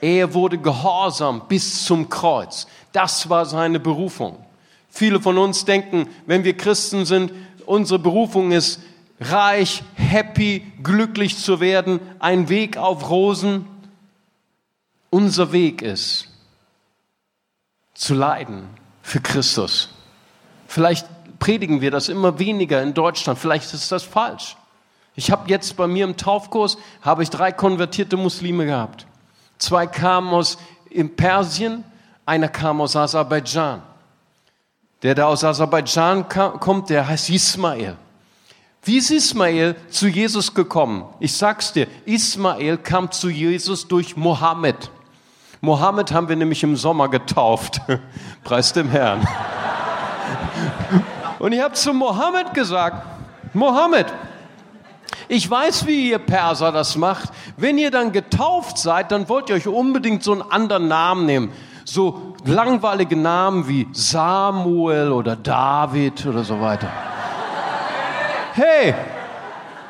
Er 0.00 0.34
wurde 0.34 0.58
gehorsam 0.58 1.42
bis 1.46 1.84
zum 1.84 2.08
Kreuz. 2.08 2.66
Das 2.90 3.30
war 3.30 3.46
seine 3.46 3.78
Berufung. 3.78 4.44
Viele 4.90 5.20
von 5.20 5.38
uns 5.38 5.64
denken, 5.64 6.08
wenn 6.26 6.42
wir 6.42 6.56
Christen 6.56 7.06
sind, 7.06 7.32
unsere 7.64 8.00
Berufung 8.00 8.50
ist, 8.50 8.80
reich, 9.20 9.84
happy, 9.94 10.66
glücklich 10.82 11.38
zu 11.38 11.60
werden, 11.60 12.00
ein 12.18 12.48
Weg 12.48 12.76
auf 12.76 13.08
Rosen. 13.08 13.66
Unser 15.10 15.52
Weg 15.52 15.80
ist, 15.80 16.26
zu 17.94 18.14
leiden 18.14 18.68
für 19.00 19.20
Christus. 19.20 19.90
Vielleicht 20.66 21.06
predigen 21.42 21.80
wir 21.80 21.90
das 21.90 22.08
immer 22.08 22.38
weniger 22.38 22.80
in 22.84 22.94
Deutschland, 22.94 23.36
vielleicht 23.36 23.74
ist 23.74 23.90
das 23.90 24.04
falsch. 24.04 24.56
Ich 25.16 25.32
habe 25.32 25.50
jetzt 25.50 25.76
bei 25.76 25.88
mir 25.88 26.04
im 26.04 26.16
Taufkurs 26.16 26.78
habe 27.00 27.24
ich 27.24 27.30
drei 27.30 27.50
konvertierte 27.50 28.16
Muslime 28.16 28.64
gehabt. 28.64 29.08
Zwei 29.58 29.88
kamen 29.88 30.32
aus 30.32 30.56
Persien, 31.16 31.82
einer 32.26 32.46
kam 32.46 32.80
aus 32.80 32.94
Aserbaidschan. 32.94 33.82
Der 35.02 35.16
da 35.16 35.26
aus 35.26 35.42
Aserbaidschan 35.42 36.28
kommt, 36.28 36.90
der 36.90 37.08
heißt 37.08 37.28
Ismael. 37.30 37.96
Wie 38.84 38.98
ist 38.98 39.10
Ismael 39.10 39.74
zu 39.90 40.06
Jesus 40.06 40.54
gekommen? 40.54 41.06
Ich 41.18 41.32
sag's 41.36 41.72
dir, 41.72 41.88
Ismael 42.04 42.78
kam 42.78 43.10
zu 43.10 43.28
Jesus 43.28 43.88
durch 43.88 44.16
Mohammed. 44.16 44.92
Mohammed 45.60 46.12
haben 46.12 46.28
wir 46.28 46.36
nämlich 46.36 46.62
im 46.62 46.76
Sommer 46.76 47.08
getauft. 47.08 47.80
Preis 48.44 48.72
dem 48.72 48.90
Herrn. 48.90 49.26
Und 51.42 51.50
ich 51.50 51.60
habe 51.60 51.74
zu 51.74 51.92
Mohammed 51.92 52.54
gesagt, 52.54 53.04
Mohammed, 53.52 54.06
ich 55.26 55.50
weiß, 55.50 55.88
wie 55.88 56.10
ihr 56.10 56.20
Perser 56.20 56.70
das 56.70 56.96
macht. 56.96 57.30
Wenn 57.56 57.78
ihr 57.78 57.90
dann 57.90 58.12
getauft 58.12 58.78
seid, 58.78 59.10
dann 59.10 59.28
wollt 59.28 59.48
ihr 59.48 59.56
euch 59.56 59.66
unbedingt 59.66 60.22
so 60.22 60.30
einen 60.30 60.42
anderen 60.42 60.86
Namen 60.86 61.26
nehmen. 61.26 61.52
So 61.84 62.36
langweilige 62.44 63.16
Namen 63.16 63.66
wie 63.66 63.88
Samuel 63.90 65.10
oder 65.10 65.34
David 65.34 66.24
oder 66.26 66.44
so 66.44 66.60
weiter. 66.60 66.86
Hey, 68.52 68.94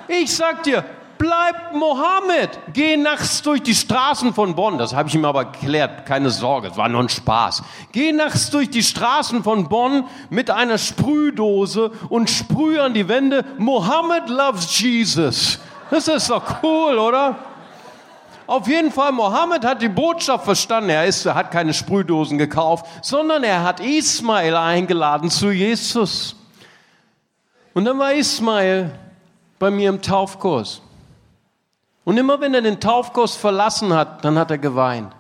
ich 0.09 0.35
sag 0.35 0.63
dir, 0.63 0.83
bleib 1.23 1.73
Mohammed. 1.73 2.59
Geh 2.73 2.97
nachts 2.97 3.43
durch 3.43 3.63
die 3.63 3.77
Straßen 3.77 4.35
von 4.35 4.57
Bonn. 4.57 4.77
Das 4.77 4.93
habe 4.93 5.09
ich 5.09 5.15
ihm 5.15 5.25
aber 5.25 5.45
erklärt. 5.45 6.05
Keine 6.05 6.31
Sorge, 6.31 6.67
es 6.67 6.77
war 6.77 6.89
nur 6.89 7.01
ein 7.01 7.09
Spaß. 7.09 7.63
Geh 7.93 8.11
nachts 8.11 8.51
durch 8.51 8.69
die 8.71 8.83
Straßen 8.83 9.45
von 9.45 9.69
Bonn 9.69 10.05
mit 10.31 10.51
einer 10.51 10.79
Sprühdose 10.79 11.93
und 12.09 12.29
sprüh 12.29 12.81
an 12.81 12.93
die 12.93 13.09
Wände. 13.09 13.45
Mohammed 13.57 14.29
loves 14.29 14.81
Jesus. 14.81 15.61
Das 15.93 16.09
ist 16.09 16.29
doch 16.29 16.43
cool, 16.65 16.99
oder? 16.99 17.37
Auf 18.49 18.67
jeden 18.67 18.91
Fall, 18.91 19.13
Mohammed 19.13 19.65
hat 19.65 19.81
die 19.81 19.89
Botschaft 19.89 20.45
verstanden. 20.45 20.91
Er, 20.91 21.07
ist, 21.07 21.25
er 21.25 21.37
hat 21.37 21.53
keine 21.53 21.73
Sprühdosen 21.73 22.37
gekauft, 22.37 22.85
sondern 23.01 23.45
er 23.45 23.63
hat 23.63 23.79
Ismail 23.79 24.57
eingeladen 24.57 25.31
zu 25.31 25.53
Jesus. 25.53 26.35
Und 27.75 27.85
dann 27.85 27.97
war 28.01 28.13
Ismail 28.13 28.91
bei 29.61 29.71
mir 29.71 29.89
im 29.89 30.03
Taufkurs. 30.03 30.82
Und 32.05 32.17
immer 32.17 32.41
wenn 32.41 32.55
er 32.55 32.63
den 32.63 32.81
Taufkurs 32.81 33.37
verlassen 33.37 33.93
hat, 33.93 34.25
dann 34.25 34.39
hat 34.39 34.51
er 34.51 34.59
geweint. 34.59 35.13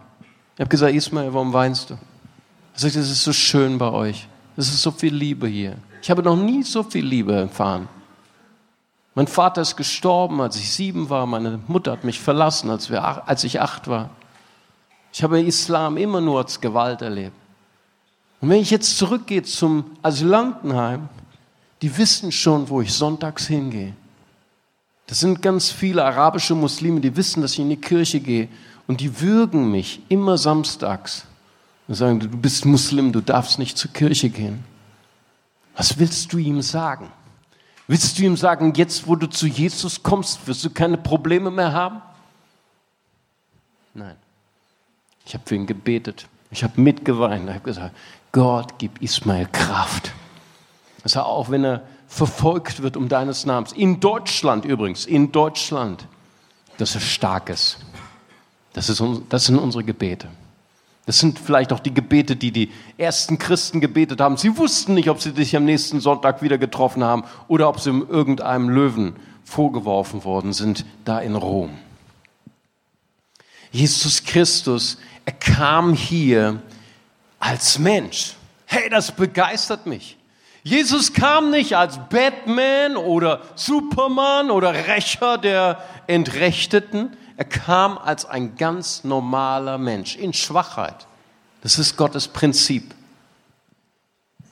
Ich 0.54 0.60
habe 0.60 0.68
gesagt, 0.68 0.94
Ismael, 0.94 1.32
warum 1.32 1.52
weinst 1.52 1.90
du? 1.90 1.94
Er 1.94 2.80
sagt, 2.80 2.96
es 2.96 3.10
ist 3.10 3.24
so 3.24 3.32
schön 3.32 3.78
bei 3.78 3.90
euch. 3.90 4.28
Es 4.56 4.68
ist 4.68 4.82
so 4.82 4.90
viel 4.90 5.14
Liebe 5.14 5.46
hier. 5.46 5.76
Ich 6.02 6.10
habe 6.10 6.22
noch 6.22 6.36
nie 6.36 6.62
so 6.62 6.82
viel 6.82 7.04
Liebe 7.04 7.32
erfahren. 7.32 7.88
Mein 9.14 9.26
Vater 9.26 9.62
ist 9.62 9.76
gestorben, 9.76 10.40
als 10.40 10.56
ich 10.56 10.70
sieben 10.70 11.10
war. 11.10 11.26
Meine 11.26 11.60
Mutter 11.68 11.92
hat 11.92 12.04
mich 12.04 12.20
verlassen, 12.20 12.70
als, 12.70 12.90
wir, 12.90 13.28
als 13.28 13.44
ich 13.44 13.60
acht 13.60 13.88
war. 13.88 14.10
Ich 15.12 15.22
habe 15.22 15.40
Islam 15.40 15.96
immer 15.96 16.20
nur 16.20 16.38
als 16.38 16.60
Gewalt 16.60 17.02
erlebt. 17.02 17.36
Und 18.40 18.48
wenn 18.48 18.60
ich 18.60 18.70
jetzt 18.70 18.96
zurückgehe 18.98 19.42
zum 19.42 19.84
Asylantenheim, 20.02 21.08
die 21.82 21.96
wissen 21.96 22.32
schon, 22.32 22.68
wo 22.68 22.80
ich 22.80 22.92
sonntags 22.92 23.46
hingehe. 23.46 23.94
Das 25.12 25.20
sind 25.20 25.42
ganz 25.42 25.70
viele 25.70 26.06
arabische 26.06 26.54
Muslime, 26.54 26.98
die 26.98 27.14
wissen, 27.14 27.42
dass 27.42 27.52
ich 27.52 27.58
in 27.58 27.68
die 27.68 27.76
Kirche 27.76 28.18
gehe 28.18 28.48
und 28.86 29.02
die 29.02 29.20
würgen 29.20 29.70
mich 29.70 30.00
immer 30.08 30.38
samstags 30.38 31.26
und 31.86 31.96
sagen, 31.96 32.18
du 32.18 32.28
bist 32.28 32.64
Muslim, 32.64 33.12
du 33.12 33.20
darfst 33.20 33.58
nicht 33.58 33.76
zur 33.76 33.92
Kirche 33.92 34.30
gehen. 34.30 34.64
Was 35.76 35.98
willst 35.98 36.32
du 36.32 36.38
ihm 36.38 36.62
sagen? 36.62 37.12
Willst 37.88 38.18
du 38.18 38.22
ihm 38.22 38.38
sagen, 38.38 38.72
jetzt 38.74 39.06
wo 39.06 39.14
du 39.14 39.26
zu 39.28 39.46
Jesus 39.46 40.02
kommst, 40.02 40.46
wirst 40.46 40.64
du 40.64 40.70
keine 40.70 40.96
Probleme 40.96 41.50
mehr 41.50 41.74
haben? 41.74 42.00
Nein. 43.92 44.16
Ich 45.26 45.34
habe 45.34 45.44
für 45.44 45.56
ihn 45.56 45.66
gebetet. 45.66 46.26
Ich 46.50 46.64
habe 46.64 46.80
mitgeweint. 46.80 47.46
Ich 47.50 47.54
habe 47.54 47.64
gesagt, 47.64 47.94
Gott, 48.32 48.78
gib 48.78 49.02
Ismael 49.02 49.46
Kraft. 49.52 50.10
Das 51.02 51.16
heißt, 51.16 51.26
auch 51.26 51.50
wenn 51.50 51.66
er 51.66 51.82
verfolgt 52.12 52.82
wird 52.82 52.98
um 52.98 53.08
deines 53.08 53.46
Namens. 53.46 53.72
In 53.72 53.98
Deutschland 53.98 54.66
übrigens, 54.66 55.06
in 55.06 55.32
Deutschland. 55.32 56.06
Das 56.76 56.94
ist 56.94 57.04
Starkes. 57.04 57.78
Das, 58.74 58.90
ist, 58.90 59.02
das 59.30 59.46
sind 59.46 59.58
unsere 59.58 59.82
Gebete. 59.82 60.28
Das 61.06 61.18
sind 61.18 61.38
vielleicht 61.38 61.72
auch 61.72 61.80
die 61.80 61.94
Gebete, 61.94 62.36
die 62.36 62.52
die 62.52 62.70
ersten 62.98 63.38
Christen 63.38 63.80
gebetet 63.80 64.20
haben. 64.20 64.36
Sie 64.36 64.56
wussten 64.58 64.92
nicht, 64.92 65.08
ob 65.08 65.22
sie 65.22 65.30
sich 65.30 65.56
am 65.56 65.64
nächsten 65.64 66.00
Sonntag 66.00 66.42
wieder 66.42 66.58
getroffen 66.58 67.02
haben 67.02 67.24
oder 67.48 67.68
ob 67.68 67.80
sie 67.80 67.90
in 67.90 68.06
irgendeinem 68.06 68.68
Löwen 68.68 69.16
vorgeworfen 69.42 70.24
worden 70.24 70.52
sind, 70.52 70.84
da 71.06 71.18
in 71.18 71.34
Rom. 71.34 71.70
Jesus 73.70 74.22
Christus, 74.22 74.98
er 75.24 75.32
kam 75.32 75.94
hier 75.94 76.62
als 77.40 77.78
Mensch. 77.78 78.34
Hey, 78.66 78.90
das 78.90 79.12
begeistert 79.12 79.86
mich. 79.86 80.18
Jesus 80.62 81.12
kam 81.12 81.50
nicht 81.50 81.76
als 81.76 81.98
Batman 82.08 82.96
oder 82.96 83.42
Superman 83.56 84.50
oder 84.50 84.72
Rächer 84.86 85.36
der 85.38 85.82
Entrechteten. 86.06 87.16
Er 87.36 87.44
kam 87.44 87.98
als 87.98 88.24
ein 88.24 88.54
ganz 88.56 89.02
normaler 89.02 89.76
Mensch 89.78 90.16
in 90.16 90.32
Schwachheit. 90.32 91.06
Das 91.62 91.78
ist 91.78 91.96
Gottes 91.96 92.28
Prinzip. 92.28 92.94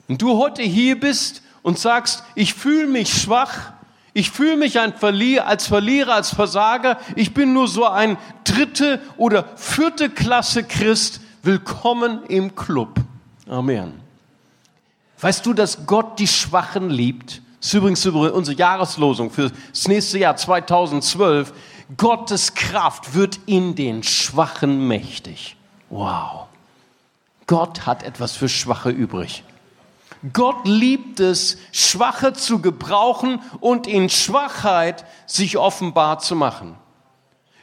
Und 0.09 0.21
du 0.21 0.37
heute 0.37 0.61
hier 0.61 0.99
bist 0.99 1.41
und 1.61 1.79
sagst, 1.79 2.23
ich 2.35 2.53
fühle 2.53 2.87
mich 2.87 3.13
schwach, 3.13 3.71
ich 4.13 4.31
fühle 4.31 4.57
mich 4.57 4.79
ein 4.79 4.93
Verlier, 4.93 5.47
als 5.47 5.67
Verlierer, 5.67 6.15
als 6.15 6.33
Versager, 6.33 6.97
ich 7.15 7.33
bin 7.33 7.53
nur 7.53 7.69
so 7.69 7.85
ein 7.85 8.17
dritte 8.43 8.99
oder 9.15 9.45
vierte 9.55 10.09
Klasse 10.09 10.65
Christ, 10.65 11.21
willkommen 11.43 12.23
im 12.25 12.53
Club. 12.55 12.99
Amen. 13.47 14.00
Weißt 15.21 15.45
du, 15.45 15.53
dass 15.53 15.85
Gott 15.85 16.17
die 16.19 16.27
Schwachen 16.27 16.89
liebt? 16.89 17.41
Das 17.59 17.67
ist 17.67 17.73
übrigens 17.75 18.05
unsere 18.05 18.57
Jahreslosung 18.57 19.29
für 19.29 19.51
das 19.69 19.87
nächste 19.87 20.17
Jahr 20.17 20.35
2012. 20.35 21.53
Gottes 21.95 22.55
Kraft 22.55 23.13
wird 23.13 23.39
in 23.45 23.75
den 23.75 24.01
Schwachen 24.01 24.87
mächtig. 24.87 25.55
Wow. 25.91 26.47
Gott 27.45 27.85
hat 27.85 28.01
etwas 28.01 28.35
für 28.35 28.49
Schwache 28.49 28.89
übrig. 28.89 29.43
Gott 30.33 30.65
liebt 30.65 31.19
es, 31.19 31.57
Schwache 31.71 32.33
zu 32.33 32.59
gebrauchen 32.59 33.41
und 33.59 33.87
in 33.87 34.09
Schwachheit 34.09 35.05
sich 35.27 35.57
offenbar 35.57 36.19
zu 36.19 36.35
machen. 36.35 36.75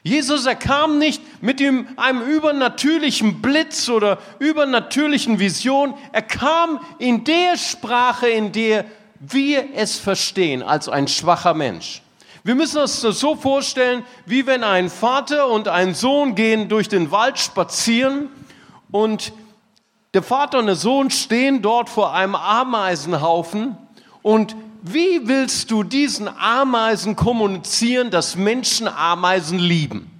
Jesus, 0.09 0.47
er 0.47 0.55
kam 0.55 0.99
nicht 0.99 1.23
mit 1.43 1.61
einem 1.61 2.23
übernatürlichen 2.23 3.43
Blitz 3.43 3.91
oder 3.91 4.19
übernatürlichen 4.38 5.38
Vision. 5.38 5.93
Er 6.12 6.23
kam 6.23 6.81
in 6.99 7.25
der 7.25 7.59
Sprache, 7.59 8.27
in 8.27 8.50
der 8.53 8.87
wir 9.21 9.75
es 9.75 9.99
verstehen, 9.99 10.62
als 10.62 10.88
ein 10.88 11.09
schwacher 11.09 11.53
Mensch. 11.53 12.00
Wir 12.43 12.55
müssen 12.55 12.79
uns 12.79 13.03
das 13.03 13.21
so 13.21 13.37
vorstellen, 13.37 14.03
wie 14.25 14.47
wenn 14.47 14.65
ein 14.65 14.88
Vater 14.88 15.49
und 15.49 15.69
ein 15.69 15.95
Sohn 15.95 16.35
gehen 16.35 16.71
durch 16.71 16.88
den 16.88 17.11
Wald 17.11 17.38
spazieren 17.38 18.31
und 18.91 19.35
der 20.15 20.23
Vater 20.23 20.61
und 20.61 20.67
der 20.67 20.77
Sohn 20.77 21.11
stehen 21.11 21.61
dort 21.61 21.91
vor 21.91 22.15
einem 22.15 22.35
Ameisenhaufen 22.35 23.77
und 24.23 24.57
wie 24.83 25.27
willst 25.27 25.71
du 25.71 25.83
diesen 25.83 26.29
Ameisen 26.29 27.17
kommunizieren, 27.17 28.11
dass 28.11 28.37
Menschen 28.37 28.89
Ameisen 28.89 29.59
lieben? 29.59 30.11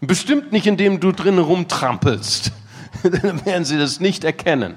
Bestimmt 0.00 0.52
nicht, 0.52 0.66
indem 0.66 1.00
du 1.00 1.12
drinnen 1.12 1.38
rumtrampelst. 1.38 2.52
Dann 3.02 3.44
werden 3.44 3.64
sie 3.64 3.78
das 3.78 4.00
nicht 4.00 4.24
erkennen. 4.24 4.76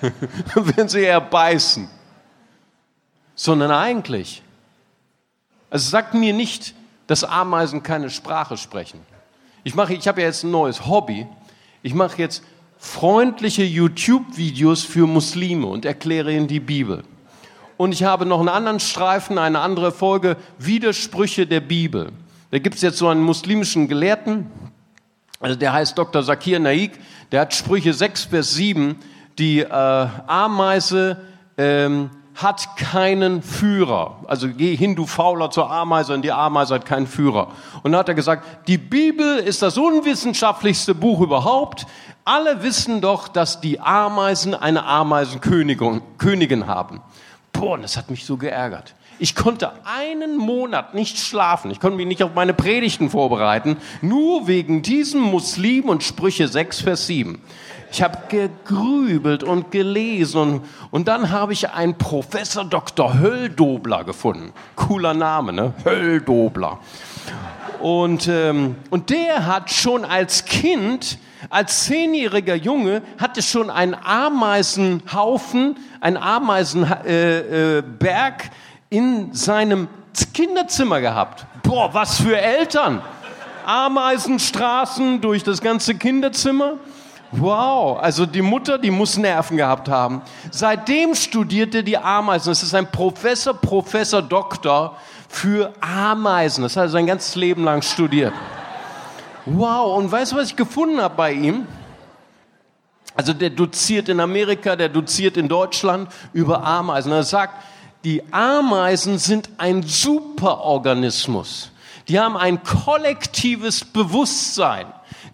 Dann 0.00 0.76
werden 0.76 0.88
sie 0.88 1.00
eher 1.00 1.20
beißen. 1.20 1.88
Sondern 3.34 3.70
eigentlich, 3.70 4.42
also 5.70 5.88
sagt 5.88 6.14
mir 6.14 6.32
nicht, 6.32 6.74
dass 7.06 7.24
Ameisen 7.24 7.82
keine 7.82 8.10
Sprache 8.10 8.56
sprechen. 8.56 9.00
Ich 9.64 9.74
mache, 9.74 9.94
ich 9.94 10.06
habe 10.08 10.20
ja 10.20 10.26
jetzt 10.26 10.44
ein 10.44 10.50
neues 10.50 10.86
Hobby. 10.86 11.26
Ich 11.82 11.94
mache 11.94 12.18
jetzt 12.18 12.42
freundliche 12.78 13.64
YouTube-Videos 13.64 14.84
für 14.84 15.06
Muslime 15.06 15.66
und 15.66 15.84
erkläre 15.84 16.32
ihnen 16.32 16.48
die 16.48 16.60
Bibel. 16.60 17.04
Und 17.78 17.92
ich 17.92 18.02
habe 18.02 18.26
noch 18.26 18.40
einen 18.40 18.48
anderen 18.48 18.80
Streifen, 18.80 19.38
eine 19.38 19.60
andere 19.60 19.92
Folge, 19.92 20.36
Widersprüche 20.58 21.46
der 21.46 21.60
Bibel. 21.60 22.10
Da 22.50 22.58
gibt 22.58 22.74
es 22.74 22.82
jetzt 22.82 22.98
so 22.98 23.08
einen 23.08 23.22
muslimischen 23.22 23.86
Gelehrten, 23.88 24.50
also 25.40 25.54
der 25.54 25.72
heißt 25.72 25.96
Dr. 25.96 26.24
Zakir 26.24 26.58
Naik, 26.58 26.98
der 27.30 27.42
hat 27.42 27.54
Sprüche 27.54 27.94
6, 27.94 28.24
Vers 28.24 28.54
7, 28.54 28.96
die 29.38 29.60
äh, 29.60 29.68
Ameise 29.70 31.18
ähm, 31.56 32.10
hat 32.34 32.76
keinen 32.76 33.42
Führer. 33.42 34.16
Also 34.26 34.48
geh 34.48 34.74
hin, 34.74 34.96
du 34.96 35.06
Fauler 35.06 35.50
zur 35.50 35.70
Ameise 35.70 36.14
und 36.14 36.22
die 36.22 36.32
Ameise 36.32 36.74
hat 36.74 36.84
keinen 36.84 37.06
Führer. 37.06 37.52
Und 37.84 37.92
dann 37.92 38.00
hat 38.00 38.08
er 38.08 38.14
gesagt, 38.14 38.66
die 38.66 38.78
Bibel 38.78 39.38
ist 39.38 39.62
das 39.62 39.78
unwissenschaftlichste 39.78 40.96
Buch 40.96 41.20
überhaupt. 41.20 41.86
Alle 42.24 42.64
wissen 42.64 43.00
doch, 43.00 43.28
dass 43.28 43.60
die 43.60 43.78
Ameisen 43.78 44.54
eine 44.54 44.84
Ameisenkönigin 44.84 46.66
haben. 46.66 47.00
Boah, 47.58 47.76
das 47.76 47.96
hat 47.96 48.08
mich 48.08 48.24
so 48.24 48.36
geärgert. 48.36 48.94
Ich 49.18 49.34
konnte 49.34 49.72
einen 49.84 50.36
Monat 50.36 50.94
nicht 50.94 51.18
schlafen. 51.18 51.72
Ich 51.72 51.80
konnte 51.80 51.96
mich 51.96 52.06
nicht 52.06 52.22
auf 52.22 52.34
meine 52.34 52.54
Predigten 52.54 53.10
vorbereiten. 53.10 53.78
Nur 54.00 54.46
wegen 54.46 54.82
diesem 54.82 55.20
Muslim 55.20 55.88
und 55.88 56.04
Sprüche 56.04 56.46
6, 56.46 56.82
Vers 56.82 57.08
7. 57.08 57.42
Ich 57.90 58.00
habe 58.00 58.18
gegrübelt 58.28 59.42
und 59.42 59.72
gelesen 59.72 60.40
und, 60.40 60.60
und 60.92 61.08
dann 61.08 61.30
habe 61.30 61.52
ich 61.52 61.70
einen 61.70 61.98
Professor 61.98 62.64
Dr. 62.64 63.18
Hölldobler 63.18 64.04
gefunden. 64.04 64.52
Cooler 64.76 65.14
Name, 65.14 65.52
ne? 65.52 65.72
Hölldobler. 65.84 66.78
Und, 67.80 68.28
ähm, 68.28 68.76
und 68.90 69.10
der 69.10 69.46
hat 69.46 69.70
schon 69.72 70.04
als 70.04 70.44
Kind, 70.44 71.18
als 71.50 71.84
zehnjähriger 71.84 72.54
Junge, 72.54 73.02
hatte 73.18 73.42
schon 73.42 73.70
einen 73.70 73.94
Ameisenhaufen, 73.94 75.76
einen 76.00 76.16
Ameisenberg 76.16 77.04
äh, 77.06 77.38
äh, 77.38 78.50
in 78.90 79.32
seinem 79.34 79.88
Kinderzimmer 80.34 81.00
gehabt. 81.00 81.46
Boah, 81.62 81.92
was 81.92 82.20
für 82.20 82.38
Eltern! 82.38 83.02
Ameisenstraßen 83.64 85.20
durch 85.20 85.44
das 85.44 85.60
ganze 85.60 85.94
Kinderzimmer. 85.94 86.78
Wow, 87.32 87.98
also 88.00 88.24
die 88.24 88.40
Mutter, 88.40 88.78
die 88.78 88.90
muss 88.90 89.18
Nerven 89.18 89.58
gehabt 89.58 89.90
haben. 89.90 90.22
Seitdem 90.50 91.14
studierte 91.14 91.84
die 91.84 91.98
Ameisen. 91.98 92.50
Es 92.50 92.62
ist 92.62 92.74
ein 92.74 92.90
Professor, 92.90 93.52
Professor, 93.52 94.22
Doktor 94.22 94.96
für 95.28 95.74
Ameisen. 95.80 96.62
Das 96.62 96.76
hat 96.76 96.84
er 96.84 96.88
sein 96.88 97.06
ganzes 97.06 97.36
Leben 97.36 97.64
lang 97.64 97.82
studiert. 97.82 98.32
Wow, 99.50 99.96
und 99.96 100.12
weißt 100.12 100.32
du, 100.32 100.36
was 100.36 100.50
ich 100.50 100.56
gefunden 100.56 101.00
habe 101.00 101.14
bei 101.16 101.32
ihm? 101.32 101.66
Also 103.14 103.32
der 103.32 103.48
doziert 103.48 104.10
in 104.10 104.20
Amerika, 104.20 104.76
der 104.76 104.90
doziert 104.90 105.38
in 105.38 105.48
Deutschland 105.48 106.10
über 106.34 106.62
Ameisen. 106.64 107.12
Er 107.12 107.22
sagt, 107.22 107.64
die 108.04 108.22
Ameisen 108.30 109.18
sind 109.18 109.48
ein 109.56 109.82
Superorganismus. 109.82 111.72
Die 112.08 112.20
haben 112.20 112.36
ein 112.36 112.62
kollektives 112.62 113.84
Bewusstsein. 113.84 114.86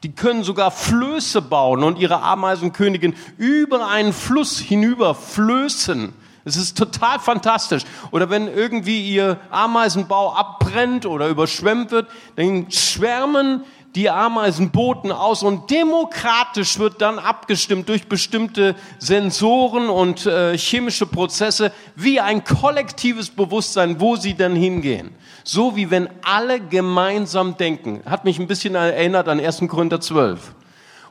Die 0.04 0.12
können 0.12 0.44
sogar 0.44 0.70
Flöße 0.70 1.42
bauen 1.42 1.82
und 1.82 1.98
ihre 1.98 2.22
Ameisenkönigin 2.22 3.16
über 3.36 3.88
einen 3.88 4.12
Fluss 4.12 4.60
hinüber 4.60 5.16
flößen. 5.16 6.12
Es 6.44 6.56
ist 6.56 6.78
total 6.78 7.18
fantastisch. 7.18 7.82
Oder 8.12 8.30
wenn 8.30 8.46
irgendwie 8.46 9.10
ihr 9.10 9.40
Ameisenbau 9.50 10.34
abbrennt 10.34 11.04
oder 11.04 11.28
überschwemmt 11.28 11.90
wird, 11.90 12.08
dann 12.36 12.70
schwärmen 12.70 13.64
die 13.94 14.10
Ameisenboten 14.10 15.12
aus 15.12 15.42
und 15.42 15.70
demokratisch 15.70 16.78
wird 16.78 17.00
dann 17.00 17.18
abgestimmt 17.18 17.88
durch 17.88 18.08
bestimmte 18.08 18.74
Sensoren 18.98 19.88
und 19.88 20.26
äh, 20.26 20.58
chemische 20.58 21.06
Prozesse 21.06 21.72
wie 21.94 22.20
ein 22.20 22.42
kollektives 22.42 23.30
Bewusstsein, 23.30 24.00
wo 24.00 24.16
sie 24.16 24.34
dann 24.34 24.56
hingehen. 24.56 25.14
So 25.44 25.76
wie 25.76 25.90
wenn 25.90 26.08
alle 26.22 26.60
gemeinsam 26.60 27.56
denken. 27.56 28.02
Hat 28.06 28.24
mich 28.24 28.38
ein 28.38 28.48
bisschen 28.48 28.74
erinnert 28.74 29.28
an 29.28 29.38
1. 29.38 29.62
Korinther 29.68 30.00
12. 30.00 30.54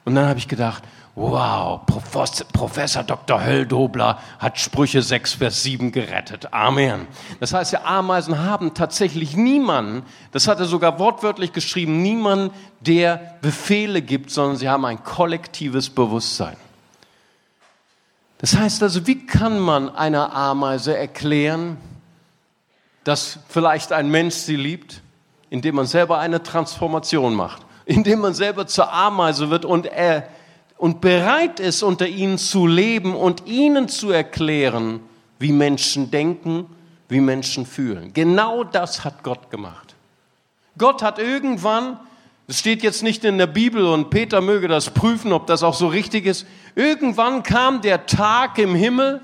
Und 0.06 0.16
dann 0.16 0.28
habe 0.28 0.40
ich 0.40 0.50
gedacht, 0.50 0.84
wow, 1.16 1.82
Professor 1.86 3.04
Dr. 3.04 3.44
Hölldobler 3.44 4.20
hat 4.40 4.60
Sprüche 4.60 5.02
6, 5.02 5.36
Vers 5.36 5.62
7 5.64 5.92
gerettet. 5.92 6.54
Amen. 6.54 7.08
Das 7.40 7.54
heißt, 7.54 7.74
die 7.74 7.78
Ameisen 7.78 8.40
haben 8.40 8.74
tatsächlich 8.74 9.36
niemanden, 9.36 10.04
das 10.32 10.48
hat 10.48 10.60
er 10.60 10.66
sogar 10.66 10.98
wortwörtlich 10.98 11.54
geschrieben, 11.54 12.02
niemanden, 12.02 12.52
der 12.80 13.38
Befehle 13.42 14.02
gibt, 14.02 14.32
sondern 14.32 14.58
sie 14.58 14.70
haben 14.70 14.86
ein 14.86 15.04
kollektives 15.04 15.90
Bewusstsein. 15.90 16.58
Das 18.40 18.58
heißt 18.58 18.84
also, 18.84 19.08
wie 19.08 19.26
kann 19.26 19.60
man 19.60 19.96
einer 19.96 20.36
Ameise 20.36 20.98
erklären, 20.98 21.78
dass 23.04 23.40
vielleicht 23.48 23.92
ein 23.92 24.10
Mensch 24.10 24.36
sie 24.36 24.56
liebt, 24.56 25.02
indem 25.50 25.76
man 25.76 25.86
selber 25.86 26.20
eine 26.20 26.42
Transformation 26.42 27.36
macht, 27.36 27.62
indem 27.86 28.20
man 28.20 28.34
selber 28.34 28.66
zur 28.66 28.92
Ameise 28.92 29.50
wird 29.50 29.64
und 29.64 29.86
er 29.86 30.28
und 30.84 31.00
bereit 31.00 31.62
ist, 31.62 31.82
unter 31.82 32.10
ihnen 32.10 32.38
zu 32.38 32.68
leben 32.68 33.16
und 33.16 33.48
ihnen 33.48 33.88
zu 33.88 34.12
erklären, 34.12 35.00
wie 35.40 35.54
Menschen 35.54 36.12
denken, 36.12 36.66
wie 37.08 37.22
Menschen 37.22 37.66
fühlen. 37.66 38.12
Genau 38.14 38.66
das 38.66 39.06
hat 39.06 39.24
Gott 39.24 39.50
gemacht. 39.50 39.96
Gott 40.78 41.02
hat 41.02 41.20
irgendwann, 41.20 41.98
es 42.50 42.60
steht 42.60 42.84
jetzt 42.84 43.02
nicht 43.02 43.24
in 43.24 43.38
der 43.38 43.48
Bibel 43.48 43.86
und 43.86 44.10
Peter 44.10 44.42
möge 44.42 44.68
das 44.68 44.90
prüfen, 44.90 45.32
ob 45.32 45.48
das 45.48 45.64
auch 45.64 45.74
so 45.74 45.88
richtig 45.88 46.26
ist, 46.26 46.46
irgendwann 46.76 47.44
kam 47.44 47.80
der 47.80 48.06
Tag 48.06 48.58
im 48.58 48.76
Himmel, 48.76 49.22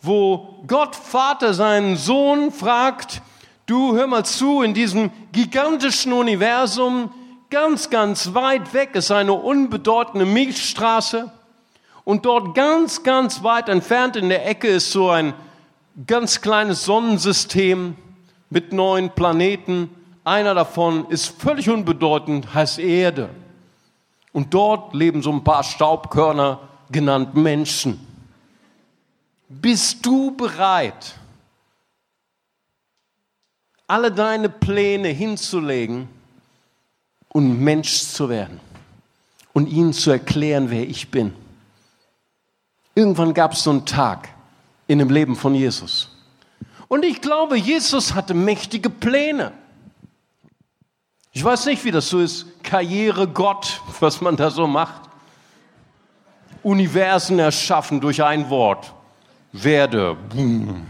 wo 0.00 0.64
Gott 0.66 0.96
Vater 0.96 1.52
seinen 1.52 1.98
Sohn 1.98 2.50
fragt, 2.50 3.20
du 3.66 3.94
hör 3.94 4.06
mal 4.06 4.24
zu, 4.24 4.62
in 4.62 4.72
diesem 4.72 5.10
gigantischen 5.32 6.14
Universum, 6.14 7.10
ganz, 7.56 7.88
ganz 7.88 8.34
weit 8.34 8.74
weg 8.74 8.94
ist 8.96 9.10
eine 9.10 9.32
unbedeutende 9.32 10.26
Milchstraße 10.26 11.32
und 12.04 12.26
dort 12.26 12.54
ganz, 12.54 13.02
ganz 13.02 13.42
weit 13.44 13.70
entfernt 13.70 14.14
in 14.16 14.28
der 14.28 14.46
Ecke 14.46 14.68
ist 14.68 14.92
so 14.92 15.08
ein 15.08 15.32
ganz 16.06 16.42
kleines 16.42 16.84
Sonnensystem 16.84 17.96
mit 18.50 18.74
neun 18.74 19.08
Planeten. 19.08 19.88
Einer 20.22 20.54
davon 20.54 21.08
ist 21.08 21.28
völlig 21.40 21.70
unbedeutend, 21.70 22.52
heißt 22.52 22.78
Erde. 22.78 23.30
Und 24.34 24.52
dort 24.52 24.92
leben 24.94 25.22
so 25.22 25.32
ein 25.32 25.42
paar 25.42 25.64
Staubkörner 25.64 26.60
genannt 26.90 27.36
Menschen. 27.36 28.06
Bist 29.48 30.04
du 30.04 30.36
bereit, 30.36 31.14
alle 33.86 34.12
deine 34.12 34.50
Pläne 34.50 35.08
hinzulegen 35.08 36.15
und 37.36 37.60
Mensch 37.60 38.00
zu 38.00 38.30
werden 38.30 38.60
und 39.52 39.66
ihnen 39.66 39.92
zu 39.92 40.10
erklären, 40.10 40.70
wer 40.70 40.88
ich 40.88 41.10
bin. 41.10 41.34
Irgendwann 42.94 43.34
gab 43.34 43.52
es 43.52 43.62
so 43.62 43.68
einen 43.68 43.84
Tag 43.84 44.30
in 44.86 45.00
dem 45.00 45.10
Leben 45.10 45.36
von 45.36 45.54
Jesus. 45.54 46.16
Und 46.88 47.04
ich 47.04 47.20
glaube, 47.20 47.58
Jesus 47.58 48.14
hatte 48.14 48.32
mächtige 48.32 48.88
Pläne. 48.88 49.52
Ich 51.32 51.44
weiß 51.44 51.66
nicht, 51.66 51.84
wie 51.84 51.90
das 51.90 52.08
so 52.08 52.20
ist. 52.20 52.46
Karriere 52.62 53.28
Gott, 53.28 53.82
was 54.00 54.22
man 54.22 54.36
da 54.36 54.50
so 54.50 54.66
macht. 54.66 55.02
Universen 56.62 57.38
erschaffen 57.38 58.00
durch 58.00 58.24
ein 58.24 58.48
Wort. 58.48 58.94
Werde. 59.52 60.14
Boom. 60.30 60.86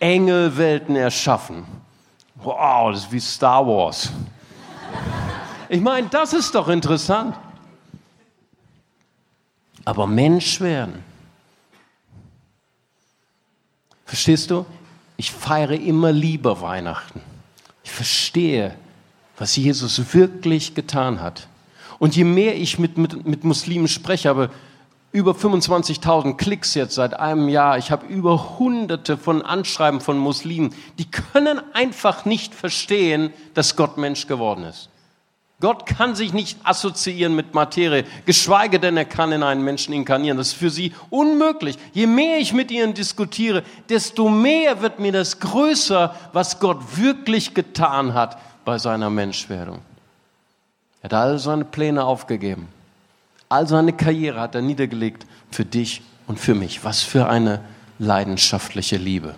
Engelwelten 0.00 0.96
erschaffen 0.96 1.77
wow, 2.42 2.92
das 2.92 3.04
ist 3.04 3.12
wie 3.12 3.20
Star 3.20 3.66
Wars. 3.66 4.10
Ich 5.68 5.80
meine, 5.80 6.08
das 6.08 6.32
ist 6.32 6.54
doch 6.54 6.68
interessant. 6.68 7.36
Aber 9.84 10.06
Mensch 10.06 10.60
werden. 10.60 11.02
Verstehst 14.04 14.50
du? 14.50 14.64
Ich 15.16 15.30
feiere 15.30 15.72
immer 15.72 16.12
lieber 16.12 16.60
Weihnachten. 16.60 17.20
Ich 17.84 17.90
verstehe, 17.90 18.74
was 19.36 19.56
Jesus 19.56 20.14
wirklich 20.14 20.74
getan 20.74 21.20
hat. 21.20 21.48
Und 21.98 22.16
je 22.16 22.24
mehr 22.24 22.56
ich 22.56 22.78
mit, 22.78 22.96
mit, 22.96 23.26
mit 23.26 23.44
Muslimen 23.44 23.88
spreche, 23.88 24.30
aber 24.30 24.50
über 25.10 25.32
25.000 25.32 26.36
Klicks 26.36 26.74
jetzt 26.74 26.94
seit 26.94 27.14
einem 27.14 27.48
Jahr. 27.48 27.78
Ich 27.78 27.90
habe 27.90 28.06
über 28.06 28.58
hunderte 28.58 29.16
von 29.16 29.42
Anschreiben 29.42 30.00
von 30.00 30.18
Muslimen. 30.18 30.74
Die 30.98 31.10
können 31.10 31.60
einfach 31.72 32.24
nicht 32.24 32.54
verstehen, 32.54 33.32
dass 33.54 33.76
Gott 33.76 33.96
Mensch 33.96 34.26
geworden 34.26 34.64
ist. 34.64 34.90
Gott 35.60 35.86
kann 35.86 36.14
sich 36.14 36.32
nicht 36.32 36.56
assoziieren 36.62 37.34
mit 37.34 37.52
Materie, 37.52 38.04
geschweige 38.26 38.78
denn 38.78 38.96
er 38.96 39.06
kann 39.06 39.32
in 39.32 39.42
einen 39.42 39.64
Menschen 39.64 39.92
inkarnieren. 39.92 40.38
Das 40.38 40.48
ist 40.48 40.56
für 40.56 40.70
sie 40.70 40.94
unmöglich. 41.10 41.76
Je 41.92 42.06
mehr 42.06 42.38
ich 42.38 42.52
mit 42.52 42.70
ihnen 42.70 42.94
diskutiere, 42.94 43.64
desto 43.88 44.28
mehr 44.28 44.82
wird 44.82 45.00
mir 45.00 45.10
das 45.10 45.40
größer, 45.40 46.14
was 46.32 46.60
Gott 46.60 46.96
wirklich 46.96 47.54
getan 47.54 48.14
hat 48.14 48.38
bei 48.64 48.78
seiner 48.78 49.10
Menschwerdung. 49.10 49.80
Er 51.00 51.04
hat 51.04 51.14
all 51.14 51.38
seine 51.40 51.64
Pläne 51.64 52.04
aufgegeben. 52.04 52.68
All 53.48 53.66
seine 53.66 53.92
Karriere 53.92 54.40
hat 54.40 54.54
er 54.54 54.62
niedergelegt 54.62 55.26
für 55.50 55.64
dich 55.64 56.02
und 56.26 56.38
für 56.38 56.54
mich. 56.54 56.84
Was 56.84 57.02
für 57.02 57.28
eine 57.28 57.60
leidenschaftliche 57.98 58.96
Liebe. 58.96 59.34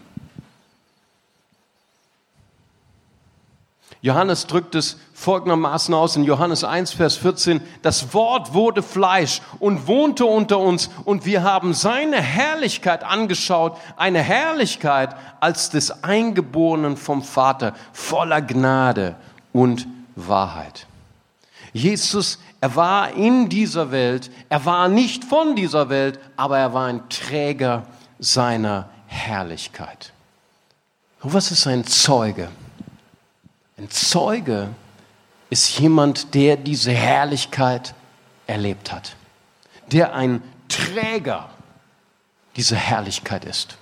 Johannes 4.03 4.47
drückt 4.47 4.75
es 4.75 4.97
folgendermaßen 5.13 5.93
aus 5.93 6.17
in 6.17 6.25
Johannes 6.25 6.65
1, 6.65 6.95
Vers 6.95 7.17
14. 7.17 7.61
Das 7.83 8.15
Wort 8.15 8.55
wurde 8.55 8.83
Fleisch 8.83 9.43
und 9.59 9.87
wohnte 9.87 10.25
unter 10.25 10.59
uns 10.59 10.89
und 11.05 11.27
wir 11.27 11.43
haben 11.43 11.75
seine 11.75 12.23
Herrlichkeit 12.23 13.05
angeschaut, 13.05 13.77
eine 13.99 14.23
Herrlichkeit 14.23 15.15
als 15.41 15.69
des 15.69 16.03
Eingeborenen 16.03 16.97
vom 16.97 17.23
Vater, 17.23 17.75
voller 17.93 18.41
Gnade 18.41 19.17
und 19.53 19.87
Wahrheit. 20.17 20.87
Jesus, 21.75 22.39
er 22.61 22.77
war 22.77 23.13
in 23.13 23.49
dieser 23.49 23.91
Welt, 23.91 24.31
er 24.49 24.65
war 24.67 24.89
nicht 24.89 25.25
von 25.25 25.57
dieser 25.57 25.89
Welt, 25.89 26.19
aber 26.37 26.59
er 26.59 26.75
war 26.75 26.87
ein 26.87 27.09
Träger 27.09 27.87
seiner 28.19 28.91
Herrlichkeit. 29.07 30.13
Und 31.23 31.33
was 31.33 31.51
ist 31.51 31.67
ein 31.67 31.85
Zeuge? 31.87 32.51
Ein 33.79 33.91
Zeuge 33.91 34.69
ist 35.49 35.79
jemand, 35.79 36.35
der 36.35 36.57
diese 36.57 36.93
Herrlichkeit 36.93 37.95
erlebt 38.47 38.93
hat, 38.93 39.17
der 39.91 40.15
ein 40.15 40.43
Träger 40.69 41.49
dieser 42.57 42.77
Herrlichkeit 42.77 43.45
ist. 43.45 43.79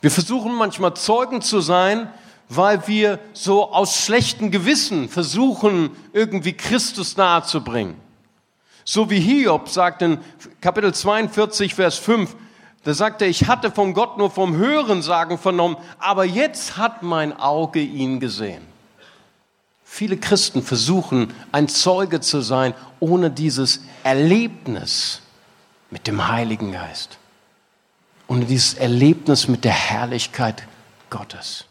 Wir 0.00 0.10
versuchen 0.10 0.54
manchmal 0.54 0.94
Zeugen 0.94 1.40
zu 1.42 1.60
sein, 1.60 2.12
weil 2.48 2.86
wir 2.88 3.18
so 3.32 3.72
aus 3.72 4.04
schlechtem 4.04 4.50
Gewissen 4.50 5.08
versuchen, 5.08 5.90
irgendwie 6.12 6.52
Christus 6.52 7.16
nahezubringen. 7.16 7.96
So 8.84 9.10
wie 9.10 9.20
Hiob 9.20 9.68
sagt 9.68 10.00
in 10.02 10.18
Kapitel 10.60 10.94
42, 10.94 11.74
Vers 11.74 11.98
5, 11.98 12.34
da 12.84 12.94
sagt 12.94 13.20
er, 13.20 13.28
ich 13.28 13.46
hatte 13.46 13.70
von 13.70 13.92
Gott 13.92 14.16
nur 14.16 14.30
vom 14.30 14.56
Hörensagen 14.56 15.36
vernommen, 15.36 15.76
aber 15.98 16.24
jetzt 16.24 16.78
hat 16.78 17.02
mein 17.02 17.38
Auge 17.38 17.80
ihn 17.80 18.18
gesehen. 18.18 18.62
Viele 19.84 20.16
Christen 20.16 20.62
versuchen, 20.62 21.34
ein 21.52 21.68
Zeuge 21.68 22.20
zu 22.20 22.40
sein, 22.40 22.72
ohne 23.00 23.30
dieses 23.30 23.82
Erlebnis 24.04 25.22
mit 25.90 26.06
dem 26.06 26.28
Heiligen 26.28 26.72
Geist. 26.72 27.18
Ohne 28.26 28.44
dieses 28.44 28.74
Erlebnis 28.74 29.48
mit 29.48 29.64
der 29.64 29.72
Herrlichkeit 29.72 30.66
Gottes. 31.10 31.67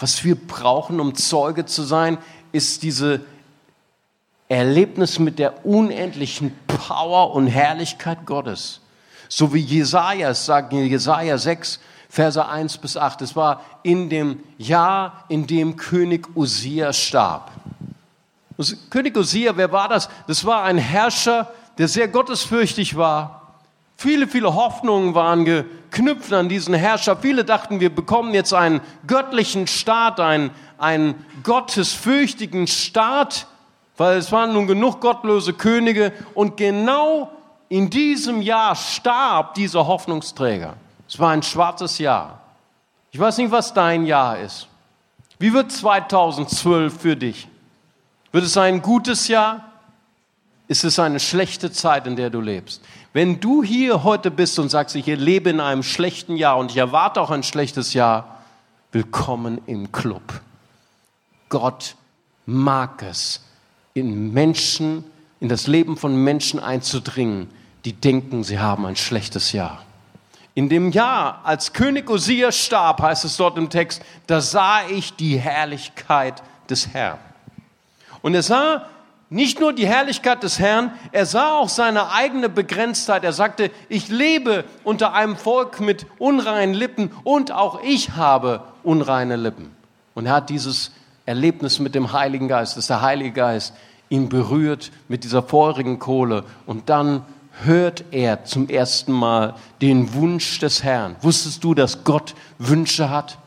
Was 0.00 0.24
wir 0.24 0.34
brauchen, 0.34 0.98
um 0.98 1.14
Zeuge 1.14 1.66
zu 1.66 1.82
sein, 1.82 2.18
ist 2.52 2.82
diese 2.82 3.20
Erlebnis 4.48 5.18
mit 5.18 5.38
der 5.38 5.64
unendlichen 5.64 6.56
Power 6.66 7.34
und 7.34 7.46
Herrlichkeit 7.46 8.26
Gottes. 8.26 8.80
So 9.28 9.54
wie 9.54 9.60
Jesaja 9.60 10.30
es 10.30 10.46
sagt, 10.46 10.72
in 10.72 10.86
Jesaja 10.86 11.38
6, 11.38 11.78
Verse 12.08 12.44
1 12.44 12.78
bis 12.78 12.96
8. 12.96 13.22
Es 13.22 13.36
war 13.36 13.60
in 13.84 14.10
dem 14.10 14.40
Jahr, 14.58 15.24
in 15.28 15.46
dem 15.46 15.76
König 15.76 16.26
Usia 16.34 16.92
starb. 16.92 17.52
König 18.90 19.16
Usia, 19.16 19.56
wer 19.56 19.70
war 19.70 19.88
das? 19.88 20.08
Das 20.26 20.44
war 20.44 20.64
ein 20.64 20.78
Herrscher, 20.78 21.48
der 21.78 21.86
sehr 21.86 22.08
gottesfürchtig 22.08 22.96
war. 22.96 23.39
Viele, 24.00 24.28
viele 24.28 24.54
Hoffnungen 24.54 25.14
waren 25.14 25.44
geknüpft 25.44 26.32
an 26.32 26.48
diesen 26.48 26.72
Herrscher. 26.72 27.18
Viele 27.18 27.44
dachten, 27.44 27.80
wir 27.80 27.94
bekommen 27.94 28.32
jetzt 28.32 28.54
einen 28.54 28.80
göttlichen 29.06 29.66
Staat, 29.66 30.20
einen, 30.20 30.52
einen 30.78 31.22
gottesfürchtigen 31.42 32.66
Staat, 32.66 33.46
weil 33.98 34.16
es 34.16 34.32
waren 34.32 34.54
nun 34.54 34.66
genug 34.66 35.02
gottlose 35.02 35.52
Könige. 35.52 36.14
Und 36.32 36.56
genau 36.56 37.30
in 37.68 37.90
diesem 37.90 38.40
Jahr 38.40 38.74
starb 38.74 39.52
dieser 39.52 39.86
Hoffnungsträger. 39.86 40.76
Es 41.06 41.18
war 41.18 41.32
ein 41.32 41.42
schwarzes 41.42 41.98
Jahr. 41.98 42.40
Ich 43.10 43.20
weiß 43.20 43.36
nicht, 43.36 43.50
was 43.50 43.74
dein 43.74 44.06
Jahr 44.06 44.38
ist. 44.38 44.66
Wie 45.38 45.52
wird 45.52 45.72
2012 45.72 46.98
für 46.98 47.16
dich? 47.16 47.48
Wird 48.32 48.44
es 48.44 48.56
ein 48.56 48.80
gutes 48.80 49.28
Jahr? 49.28 49.70
Ist 50.68 50.84
es 50.84 50.98
eine 50.98 51.20
schlechte 51.20 51.70
Zeit, 51.70 52.06
in 52.06 52.16
der 52.16 52.30
du 52.30 52.40
lebst? 52.40 52.80
Wenn 53.12 53.40
du 53.40 53.64
hier 53.64 54.04
heute 54.04 54.30
bist 54.30 54.60
und 54.60 54.68
sagst, 54.68 54.94
ich 54.94 55.06
lebe 55.06 55.50
in 55.50 55.58
einem 55.58 55.82
schlechten 55.82 56.36
Jahr 56.36 56.58
und 56.58 56.70
ich 56.70 56.76
erwarte 56.76 57.20
auch 57.20 57.30
ein 57.30 57.42
schlechtes 57.42 57.92
Jahr, 57.92 58.38
willkommen 58.92 59.60
im 59.66 59.90
Club. 59.90 60.22
Gott 61.48 61.96
mag 62.46 63.02
es, 63.02 63.44
in 63.94 64.32
Menschen, 64.32 65.04
in 65.40 65.48
das 65.48 65.66
Leben 65.66 65.96
von 65.96 66.14
Menschen 66.14 66.60
einzudringen, 66.60 67.50
die 67.84 67.94
denken, 67.94 68.44
sie 68.44 68.60
haben 68.60 68.86
ein 68.86 68.94
schlechtes 68.94 69.50
Jahr. 69.50 69.84
In 70.54 70.68
dem 70.68 70.92
Jahr, 70.92 71.40
als 71.42 71.72
König 71.72 72.08
Osia 72.08 72.52
starb, 72.52 73.02
heißt 73.02 73.24
es 73.24 73.36
dort 73.36 73.58
im 73.58 73.70
Text, 73.70 74.02
da 74.28 74.40
sah 74.40 74.86
ich 74.88 75.16
die 75.16 75.36
Herrlichkeit 75.36 76.44
des 76.68 76.86
Herrn. 76.88 77.18
Und 78.22 78.34
er 78.34 78.44
sah 78.44 78.86
nicht 79.30 79.60
nur 79.60 79.72
die 79.72 79.86
Herrlichkeit 79.86 80.42
des 80.42 80.58
Herrn, 80.58 80.92
er 81.12 81.24
sah 81.24 81.56
auch 81.56 81.68
seine 81.68 82.10
eigene 82.10 82.48
Begrenztheit. 82.48 83.22
Er 83.22 83.32
sagte, 83.32 83.70
ich 83.88 84.08
lebe 84.08 84.64
unter 84.82 85.14
einem 85.14 85.36
Volk 85.36 85.80
mit 85.80 86.04
unreinen 86.18 86.74
Lippen 86.74 87.12
und 87.22 87.52
auch 87.52 87.80
ich 87.84 88.16
habe 88.16 88.64
unreine 88.82 89.36
Lippen. 89.36 89.70
Und 90.14 90.26
er 90.26 90.32
hat 90.34 90.50
dieses 90.50 90.90
Erlebnis 91.26 91.78
mit 91.78 91.94
dem 91.94 92.12
Heiligen 92.12 92.48
Geist, 92.48 92.76
dass 92.76 92.88
der 92.88 93.02
Heilige 93.02 93.30
Geist 93.30 93.72
ihn 94.08 94.28
berührt 94.28 94.90
mit 95.06 95.22
dieser 95.22 95.44
feurigen 95.44 96.00
Kohle 96.00 96.44
und 96.66 96.88
dann 96.90 97.24
hört 97.62 98.04
er 98.10 98.44
zum 98.44 98.68
ersten 98.68 99.12
Mal 99.12 99.54
den 99.80 100.12
Wunsch 100.14 100.58
des 100.58 100.82
Herrn. 100.82 101.14
Wusstest 101.20 101.62
du, 101.62 101.74
dass 101.74 102.02
Gott 102.02 102.34
Wünsche 102.58 103.10
hat? 103.10 103.38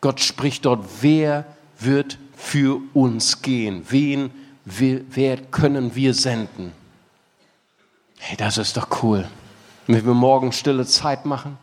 Gott 0.00 0.20
spricht 0.20 0.64
dort, 0.64 0.86
wer 1.02 1.44
wird 1.78 2.18
für 2.34 2.80
uns 2.94 3.42
gehen? 3.42 3.84
Wen 3.90 4.30
wer 4.64 5.36
können 5.36 5.94
wir 5.94 6.14
senden? 6.14 6.72
Hey, 8.18 8.36
das 8.36 8.58
ist 8.58 8.76
doch 8.76 9.02
cool. 9.02 9.28
Wenn 9.86 10.04
wir 10.06 10.14
morgen 10.14 10.52
stille 10.52 10.86
Zeit 10.86 11.26
machen, 11.26 11.58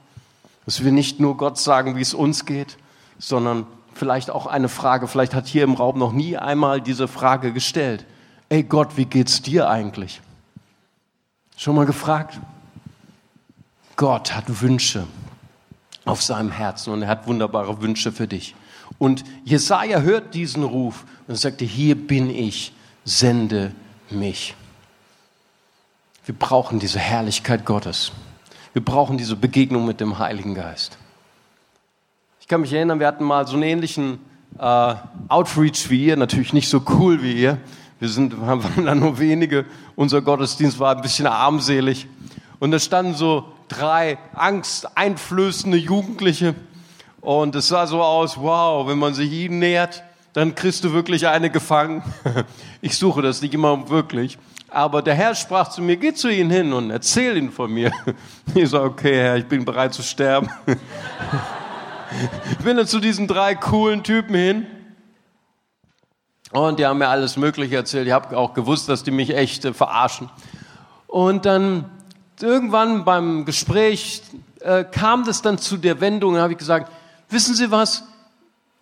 dass 0.66 0.84
wir 0.84 0.92
nicht 0.92 1.20
nur 1.20 1.38
Gott 1.38 1.58
sagen, 1.58 1.96
wie 1.96 2.02
es 2.02 2.14
uns 2.14 2.46
geht, 2.46 2.78
sondern 3.18 3.66
vielleicht 3.94 4.30
auch 4.30 4.46
eine 4.46 4.70
Frage, 4.70 5.08
vielleicht 5.08 5.34
hat 5.34 5.48
hier 5.48 5.64
im 5.64 5.74
Raum 5.74 5.98
noch 5.98 6.12
nie 6.12 6.38
einmal 6.38 6.82
diese 6.82 7.08
Frage 7.08 7.52
gestellt. 7.52 8.06
Ey 8.50 8.64
Gott, 8.64 8.98
wie 8.98 9.06
geht's 9.06 9.42
dir 9.42 9.70
eigentlich? 9.70 10.22
Schon 11.58 11.76
mal 11.76 11.86
gefragt? 11.86 12.40
Gott 13.96 14.36
hat 14.36 14.62
Wünsche 14.62 15.06
auf 16.06 16.22
seinem 16.22 16.52
Herzen 16.52 16.94
und 16.94 17.04
er 17.04 17.08
hat 17.08 17.28
wunderbare 17.28 17.82
Wünsche 17.82 18.12
für 18.12 18.28
dich. 18.28 18.56
Und 18.98 19.24
Jesaja 19.46 20.02
hört 20.02 20.34
diesen 20.34 20.64
Ruf 20.64 21.06
und 21.28 21.36
sagte: 21.36 21.66
Hier 21.66 21.96
bin 21.96 22.30
ich, 22.30 22.74
sende 23.04 23.74
mich. 24.10 24.56
Wir 26.26 26.36
brauchen 26.36 26.80
diese 26.80 27.00
Herrlichkeit 27.00 27.66
Gottes. 27.66 28.12
Wir 28.74 28.84
brauchen 28.84 29.18
diese 29.18 29.36
Begegnung 29.36 29.86
mit 29.86 30.00
dem 30.00 30.20
Heiligen 30.20 30.56
Geist. 30.56 30.98
Ich 32.40 32.48
kann 32.48 32.62
mich 32.62 32.74
erinnern, 32.74 33.00
wir 33.00 33.08
hatten 33.08 33.24
mal 33.24 33.48
so 33.48 33.54
einen 33.54 33.64
ähnlichen 33.64 34.20
äh, 34.60 34.96
Outreach 35.28 35.90
wie 35.90 36.06
ihr, 36.06 36.18
natürlich 36.18 36.54
nicht 36.54 36.70
so 36.70 36.84
cool 36.90 37.22
wie 37.24 37.34
ihr. 37.34 37.58
Wir 38.00 38.10
sind, 38.10 38.40
waren 38.46 38.86
da 38.86 38.96
nur 38.96 39.20
wenige. 39.20 39.66
Unser 39.96 40.22
Gottesdienst 40.22 40.80
war 40.80 40.96
ein 40.96 41.02
bisschen 41.02 41.28
armselig. 41.28 42.08
Und 42.60 42.72
da 42.72 42.80
standen 42.80 43.16
so 43.16 43.46
drei 43.68 44.18
angsteinflößende 44.34 45.78
Jugendliche. 45.78 46.56
Und 47.22 47.56
es 47.56 47.68
sah 47.68 47.88
so 47.88 48.02
aus, 48.02 48.38
wow, 48.38 48.88
wenn 48.88 48.98
man 48.98 49.14
sich 49.14 49.32
ihnen 49.32 49.60
nähert, 49.60 50.04
dann 50.34 50.56
kriegst 50.56 50.84
du 50.84 50.94
wirklich 50.94 51.28
eine 51.28 51.50
gefangen. 51.50 52.04
Ich 52.84 52.98
suche 52.98 53.22
das 53.22 53.44
nicht 53.44 53.54
immer 53.54 53.90
wirklich. 53.90 54.40
Aber 54.68 55.04
der 55.04 55.14
Herr 55.14 55.36
sprach 55.36 55.70
zu 55.70 55.84
mir, 55.84 55.98
geh 55.98 56.16
zu 56.16 56.30
ihnen 56.30 56.50
hin 56.50 56.74
und 56.74 56.90
erzähl 56.90 57.38
ihnen 57.38 57.52
von 57.52 57.72
mir. 57.72 57.92
Ich 58.56 58.70
sage, 58.70 58.86
okay, 58.86 59.20
Herr, 59.20 59.38
ich 59.38 59.46
bin 59.46 59.64
bereit 59.66 59.94
zu 59.94 60.02
sterben. 60.02 60.50
Ich 62.52 62.66
bin 62.66 62.76
dann 62.76 62.88
zu 62.88 63.00
diesen 63.00 63.28
drei 63.28 63.54
coolen 63.54 64.04
Typen 64.04 64.34
hin 64.34 64.66
und 66.52 66.80
die 66.80 66.86
haben 66.86 66.98
mir 66.98 67.08
alles 67.08 67.38
Mögliche 67.38 67.76
erzählt. 67.76 68.08
Ich 68.08 68.14
habe 68.14 68.38
auch 68.38 68.54
gewusst, 68.54 68.90
dass 68.90 69.04
die 69.04 69.12
mich 69.12 69.36
echt 69.36 69.64
äh, 69.64 69.74
verarschen. 69.74 70.30
Und 71.08 71.46
dann 71.46 71.86
irgendwann 72.42 73.06
beim 73.06 73.46
Gespräch 73.46 74.24
äh, 74.60 74.84
kam 74.84 75.24
das 75.24 75.42
dann 75.42 75.58
zu 75.58 75.78
der 75.78 76.02
Wendung, 76.02 76.36
da 76.36 76.42
habe 76.42 76.54
ich 76.54 76.60
gesagt, 76.60 76.92
wissen 77.30 77.56
Sie 77.56 77.72
was, 77.72 78.04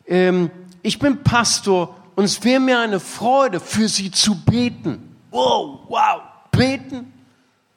ähm, 0.07 0.49
ich 0.81 0.99
bin 0.99 1.23
Pastor 1.23 1.95
und 2.15 2.25
es 2.25 2.43
wäre 2.43 2.59
mir 2.59 2.79
eine 2.79 2.99
Freude, 2.99 3.59
für 3.59 3.87
Sie 3.87 4.11
zu 4.11 4.35
beten. 4.43 5.15
Wow, 5.31 5.79
wow, 5.87 6.21
beten? 6.51 7.13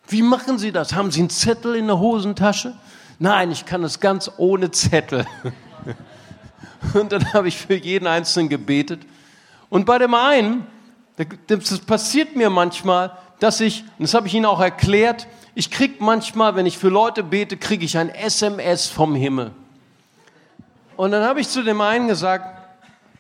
Wie 0.09 0.23
machen 0.23 0.59
Sie 0.59 0.73
das? 0.73 0.95
Haben 0.95 1.11
Sie 1.11 1.21
einen 1.21 1.31
Zettel 1.31 1.77
in 1.77 1.87
der 1.87 1.99
Hosentasche? 1.99 2.77
Nein, 3.19 3.51
ich 3.53 3.67
kann 3.67 3.85
es 3.85 4.01
ganz 4.01 4.31
ohne 4.37 4.71
Zettel. 4.71 5.27
Und 6.95 7.13
dann 7.13 7.33
habe 7.33 7.49
ich 7.49 7.57
für 7.57 7.75
jeden 7.75 8.07
Einzelnen 8.07 8.49
gebetet. 8.49 9.03
Und 9.71 9.87
bei 9.87 9.99
dem 9.99 10.15
einen, 10.15 10.67
das 11.47 11.79
passiert 11.81 12.35
mir 12.35 12.51
manchmal, 12.51 13.17
dass 13.39 13.61
ich, 13.61 13.85
und 13.99 14.03
das 14.03 14.15
habe 14.15 14.27
ich 14.27 14.35
Ihnen 14.35 14.47
auch 14.47 14.61
erklärt, 14.61 15.27
ich 15.55 15.71
kriege 15.71 15.95
manchmal, 15.99 16.57
wenn 16.57 16.67
ich 16.67 16.79
für 16.79 16.89
Leute 16.89 17.23
bete, 17.23 17.57
kriege 17.57 17.85
ich 17.85 17.97
ein 17.99 18.09
SMS 18.09 18.89
vom 18.89 19.15
Himmel. 19.15 19.53
Und 20.97 21.11
dann 21.11 21.25
habe 21.25 21.41
ich 21.41 21.49
zu 21.49 21.63
dem 21.63 21.81
einen 21.81 22.09
gesagt, 22.09 22.62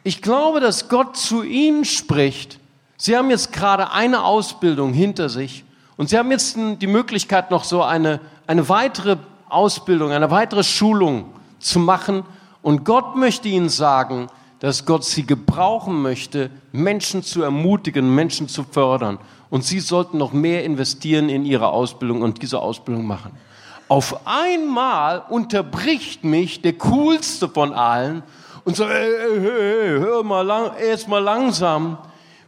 ich 0.04 0.22
glaube, 0.22 0.60
dass 0.60 0.88
Gott 0.88 1.16
zu 1.16 1.42
Ihnen 1.42 1.84
spricht. 1.84 2.58
Sie 2.96 3.16
haben 3.16 3.30
jetzt 3.30 3.52
gerade 3.52 3.92
eine 3.92 4.24
Ausbildung 4.24 4.92
hinter 4.92 5.28
sich 5.28 5.64
und 5.96 6.08
Sie 6.08 6.18
haben 6.18 6.30
jetzt 6.30 6.56
die 6.56 6.86
Möglichkeit, 6.86 7.50
noch 7.50 7.64
so 7.64 7.82
eine, 7.82 8.20
eine 8.46 8.68
weitere 8.68 9.16
Ausbildung, 9.48 10.12
eine 10.12 10.30
weitere 10.30 10.64
Schulung 10.64 11.26
zu 11.58 11.78
machen. 11.78 12.24
Und 12.62 12.84
Gott 12.84 13.16
möchte 13.16 13.48
Ihnen 13.48 13.68
sagen, 13.68 14.28
dass 14.60 14.86
Gott 14.86 15.04
Sie 15.04 15.26
gebrauchen 15.26 16.02
möchte, 16.02 16.50
Menschen 16.70 17.22
zu 17.22 17.42
ermutigen, 17.42 18.14
Menschen 18.14 18.48
zu 18.48 18.64
fördern. 18.64 19.18
Und 19.50 19.64
Sie 19.64 19.80
sollten 19.80 20.18
noch 20.18 20.32
mehr 20.32 20.64
investieren 20.64 21.28
in 21.28 21.44
Ihre 21.44 21.68
Ausbildung 21.68 22.22
und 22.22 22.40
diese 22.42 22.60
Ausbildung 22.60 23.06
machen. 23.06 23.32
Auf 23.88 24.26
einmal 24.26 25.22
unterbricht 25.28 26.24
mich 26.24 26.62
der 26.62 26.72
coolste 26.74 27.48
von 27.48 27.74
allen 27.74 28.22
und 28.64 28.76
sagt, 28.76 28.92
hey, 28.92 29.12
hey, 29.18 29.40
hey, 29.40 29.98
hör 29.98 30.22
mal 30.22 30.42
lang, 30.42 30.72
erst 30.76 31.08
mal 31.08 31.22
langsam. 31.22 31.98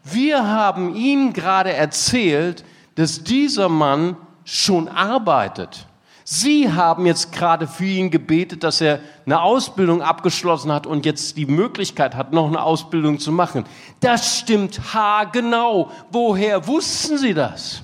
Wir 0.03 0.47
haben 0.47 0.95
Ihnen 0.95 1.33
gerade 1.33 1.73
erzählt, 1.73 2.65
dass 2.95 3.25
dieser 3.25 3.69
Mann 3.69 4.17
schon 4.45 4.89
arbeitet. 4.89 5.87
Sie 6.27 6.73
haben 6.73 7.05
jetzt 7.05 7.33
gerade 7.33 7.67
für 7.67 7.85
ihn 7.85 8.11
gebetet, 8.11 8.65
dass 8.65 8.81
er 8.81 9.01
eine 9.27 9.43
Ausbildung 9.43 10.01
abgeschlossen 10.01 10.73
hat 10.73 10.87
und 10.87 11.05
jetzt 11.05 11.37
die 11.37 11.45
Möglichkeit 11.45 12.15
hat, 12.15 12.33
noch 12.33 12.47
eine 12.47 12.63
Ausbildung 12.63 13.19
zu 13.19 13.31
machen. 13.31 13.65
Das 14.01 14.39
stimmt 14.39 14.95
haargenau. 14.95 15.91
Woher 16.11 16.67
wussten 16.67 17.19
Sie 17.19 17.35
das? 17.35 17.83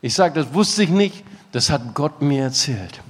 Ich 0.00 0.14
sage, 0.14 0.42
das 0.42 0.54
wusste 0.54 0.84
ich 0.84 0.88
nicht, 0.88 1.22
das 1.52 1.68
hat 1.68 1.94
Gott 1.94 2.22
mir 2.22 2.44
erzählt. 2.44 3.02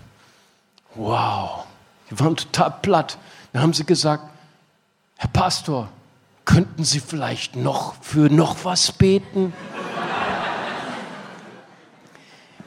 Wow, 0.97 1.65
die 2.11 2.19
waren 2.19 2.35
total 2.35 2.75
platt. 2.83 3.19
Dann 3.53 3.63
haben 3.63 3.73
sie 3.73 3.85
gesagt, 3.85 4.25
Herr 5.21 5.29
Pastor, 5.29 5.91
könnten 6.47 6.83
Sie 6.83 6.99
vielleicht 6.99 7.55
noch 7.55 7.93
für 8.01 8.31
noch 8.31 8.65
was 8.65 8.91
beten? 8.91 9.53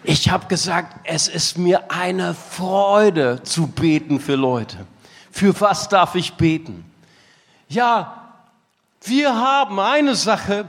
Ich 0.03 0.29
habe 0.29 0.45
gesagt, 0.45 0.99
es 1.03 1.27
ist 1.27 1.57
mir 1.57 1.89
eine 1.89 2.35
Freude 2.35 3.41
zu 3.41 3.65
beten 3.65 4.19
für 4.19 4.35
Leute. 4.35 4.85
Für 5.31 5.59
was 5.61 5.89
darf 5.89 6.13
ich 6.13 6.33
beten? 6.33 6.85
Ja, 7.69 8.35
wir 9.01 9.35
haben 9.35 9.79
eine 9.79 10.13
Sache. 10.13 10.65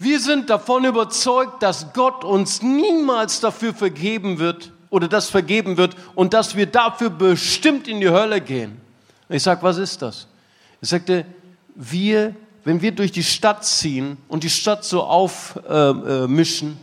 Wir 0.00 0.18
sind 0.18 0.50
davon 0.50 0.86
überzeugt, 0.86 1.62
dass 1.62 1.92
Gott 1.92 2.24
uns 2.24 2.62
niemals 2.62 3.38
dafür 3.38 3.74
vergeben 3.74 4.40
wird 4.40 4.72
oder 4.90 5.06
das 5.06 5.30
vergeben 5.30 5.76
wird 5.76 5.94
und 6.16 6.34
dass 6.34 6.56
wir 6.56 6.66
dafür 6.66 7.10
bestimmt 7.10 7.86
in 7.86 8.00
die 8.00 8.10
Hölle 8.10 8.40
gehen. 8.40 8.80
Ich 9.28 9.44
sage, 9.44 9.62
was 9.62 9.76
ist 9.76 10.02
das? 10.02 10.26
Ich 10.84 10.90
sagte, 10.90 11.24
wir, 11.74 12.36
wenn 12.62 12.82
wir 12.82 12.92
durch 12.92 13.10
die 13.10 13.22
Stadt 13.22 13.64
ziehen 13.64 14.18
und 14.28 14.44
die 14.44 14.50
Stadt 14.50 14.84
so 14.84 15.02
aufmischen, 15.02 16.68
äh, 16.68 16.72
äh, 16.72 16.76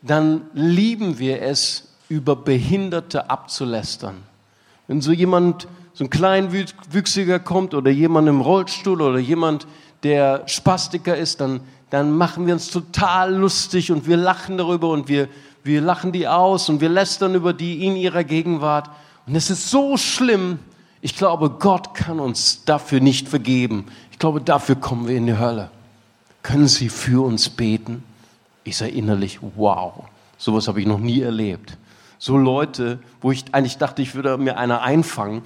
dann 0.00 0.46
lieben 0.54 1.18
wir 1.18 1.42
es, 1.42 1.88
über 2.08 2.36
Behinderte 2.36 3.28
abzulästern. 3.28 4.22
Wenn 4.88 5.02
so 5.02 5.12
jemand, 5.12 5.68
so 5.92 6.04
ein 6.04 6.10
Kleinwüchsiger 6.10 7.38
kommt 7.38 7.74
oder 7.74 7.90
jemand 7.90 8.28
im 8.28 8.40
Rollstuhl 8.40 9.02
oder 9.02 9.18
jemand, 9.18 9.66
der 10.04 10.44
Spastiker 10.46 11.14
ist, 11.14 11.42
dann, 11.42 11.60
dann 11.90 12.12
machen 12.12 12.46
wir 12.46 12.54
uns 12.54 12.70
total 12.70 13.34
lustig 13.34 13.92
und 13.92 14.06
wir 14.06 14.16
lachen 14.16 14.56
darüber 14.56 14.88
und 14.88 15.06
wir, 15.08 15.28
wir 15.64 15.82
lachen 15.82 16.12
die 16.12 16.26
aus 16.26 16.70
und 16.70 16.80
wir 16.80 16.88
lästern 16.88 17.34
über 17.34 17.52
die 17.52 17.84
in 17.84 17.94
ihrer 17.94 18.24
Gegenwart. 18.24 18.88
Und 19.26 19.36
es 19.36 19.50
ist 19.50 19.68
so 19.68 19.98
schlimm. 19.98 20.60
Ich 21.04 21.16
glaube, 21.16 21.50
Gott 21.50 21.92
kann 21.92 22.18
uns 22.18 22.64
dafür 22.64 22.98
nicht 22.98 23.28
vergeben. 23.28 23.84
Ich 24.10 24.18
glaube, 24.18 24.40
dafür 24.40 24.74
kommen 24.74 25.06
wir 25.06 25.14
in 25.18 25.26
die 25.26 25.36
Hölle. 25.36 25.68
Können 26.42 26.66
Sie 26.66 26.88
für 26.88 27.22
uns 27.22 27.50
beten? 27.50 28.02
Ich 28.64 28.78
sage 28.78 28.92
innerlich, 28.92 29.38
wow, 29.54 30.04
sowas 30.38 30.66
habe 30.66 30.80
ich 30.80 30.86
noch 30.86 30.98
nie 30.98 31.20
erlebt. 31.20 31.76
So 32.18 32.38
Leute, 32.38 33.00
wo 33.20 33.32
ich 33.32 33.44
eigentlich 33.52 33.76
dachte, 33.76 34.00
ich 34.00 34.14
würde 34.14 34.38
mir 34.38 34.56
einer 34.56 34.80
einfangen, 34.80 35.42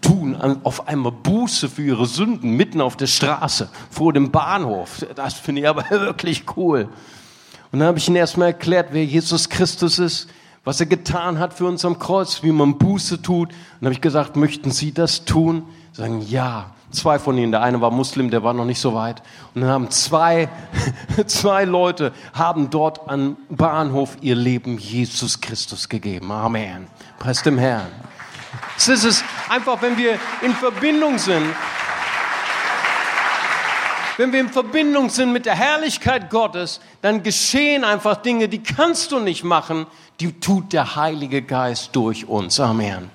tun 0.00 0.36
auf 0.62 0.86
einmal 0.86 1.10
Buße 1.10 1.68
für 1.68 1.82
ihre 1.82 2.06
Sünden 2.06 2.50
mitten 2.50 2.80
auf 2.80 2.96
der 2.96 3.08
Straße, 3.08 3.70
vor 3.90 4.12
dem 4.12 4.30
Bahnhof. 4.30 5.04
Das 5.16 5.34
finde 5.34 5.62
ich 5.62 5.68
aber 5.68 5.84
wirklich 5.90 6.44
cool. 6.56 6.88
Und 7.72 7.80
dann 7.80 7.88
habe 7.88 7.98
ich 7.98 8.06
ihnen 8.06 8.18
erstmal 8.18 8.50
erklärt, 8.50 8.90
wer 8.92 9.04
Jesus 9.04 9.48
Christus 9.48 9.98
ist, 9.98 10.28
was 10.64 10.80
er 10.80 10.86
getan 10.86 11.38
hat 11.38 11.54
für 11.54 11.66
uns 11.66 11.84
am 11.84 11.98
Kreuz, 11.98 12.42
wie 12.42 12.52
man 12.52 12.78
Buße 12.78 13.22
tut. 13.22 13.50
Und 13.50 13.56
dann 13.80 13.86
habe 13.86 13.94
ich 13.94 14.00
gesagt, 14.00 14.36
möchten 14.36 14.70
Sie 14.70 14.92
das 14.92 15.24
tun? 15.24 15.64
Sie 15.92 16.00
sagen, 16.00 16.22
ja 16.22 16.74
zwei 16.94 17.18
von 17.18 17.36
ihnen. 17.36 17.52
Der 17.52 17.62
eine 17.62 17.80
war 17.80 17.90
Muslim, 17.90 18.30
der 18.30 18.42
war 18.42 18.54
noch 18.54 18.64
nicht 18.64 18.80
so 18.80 18.94
weit. 18.94 19.22
Und 19.54 19.62
dann 19.62 19.70
haben 19.70 19.90
zwei, 19.90 20.48
zwei 21.26 21.64
Leute 21.64 22.12
haben 22.32 22.70
dort 22.70 23.08
am 23.08 23.36
Bahnhof 23.50 24.16
ihr 24.20 24.36
Leben 24.36 24.78
Jesus 24.78 25.40
Christus 25.40 25.88
gegeben. 25.88 26.30
Amen. 26.32 26.86
Preis 27.18 27.42
dem 27.42 27.58
Herrn. 27.58 27.86
Es 28.76 28.88
ist 28.88 29.24
einfach, 29.48 29.82
wenn 29.82 29.96
wir 29.98 30.18
in 30.42 30.52
Verbindung 30.52 31.18
sind, 31.18 31.44
wenn 34.16 34.32
wir 34.32 34.40
in 34.40 34.48
Verbindung 34.48 35.10
sind 35.10 35.32
mit 35.32 35.46
der 35.46 35.54
Herrlichkeit 35.54 36.30
Gottes, 36.30 36.80
dann 37.02 37.22
geschehen 37.22 37.84
einfach 37.84 38.16
Dinge, 38.16 38.48
die 38.48 38.62
kannst 38.62 39.12
du 39.12 39.18
nicht 39.18 39.44
machen, 39.44 39.86
die 40.20 40.38
tut 40.38 40.72
der 40.72 40.96
Heilige 40.96 41.42
Geist 41.42 41.96
durch 41.96 42.28
uns. 42.28 42.60
Amen. 42.60 43.10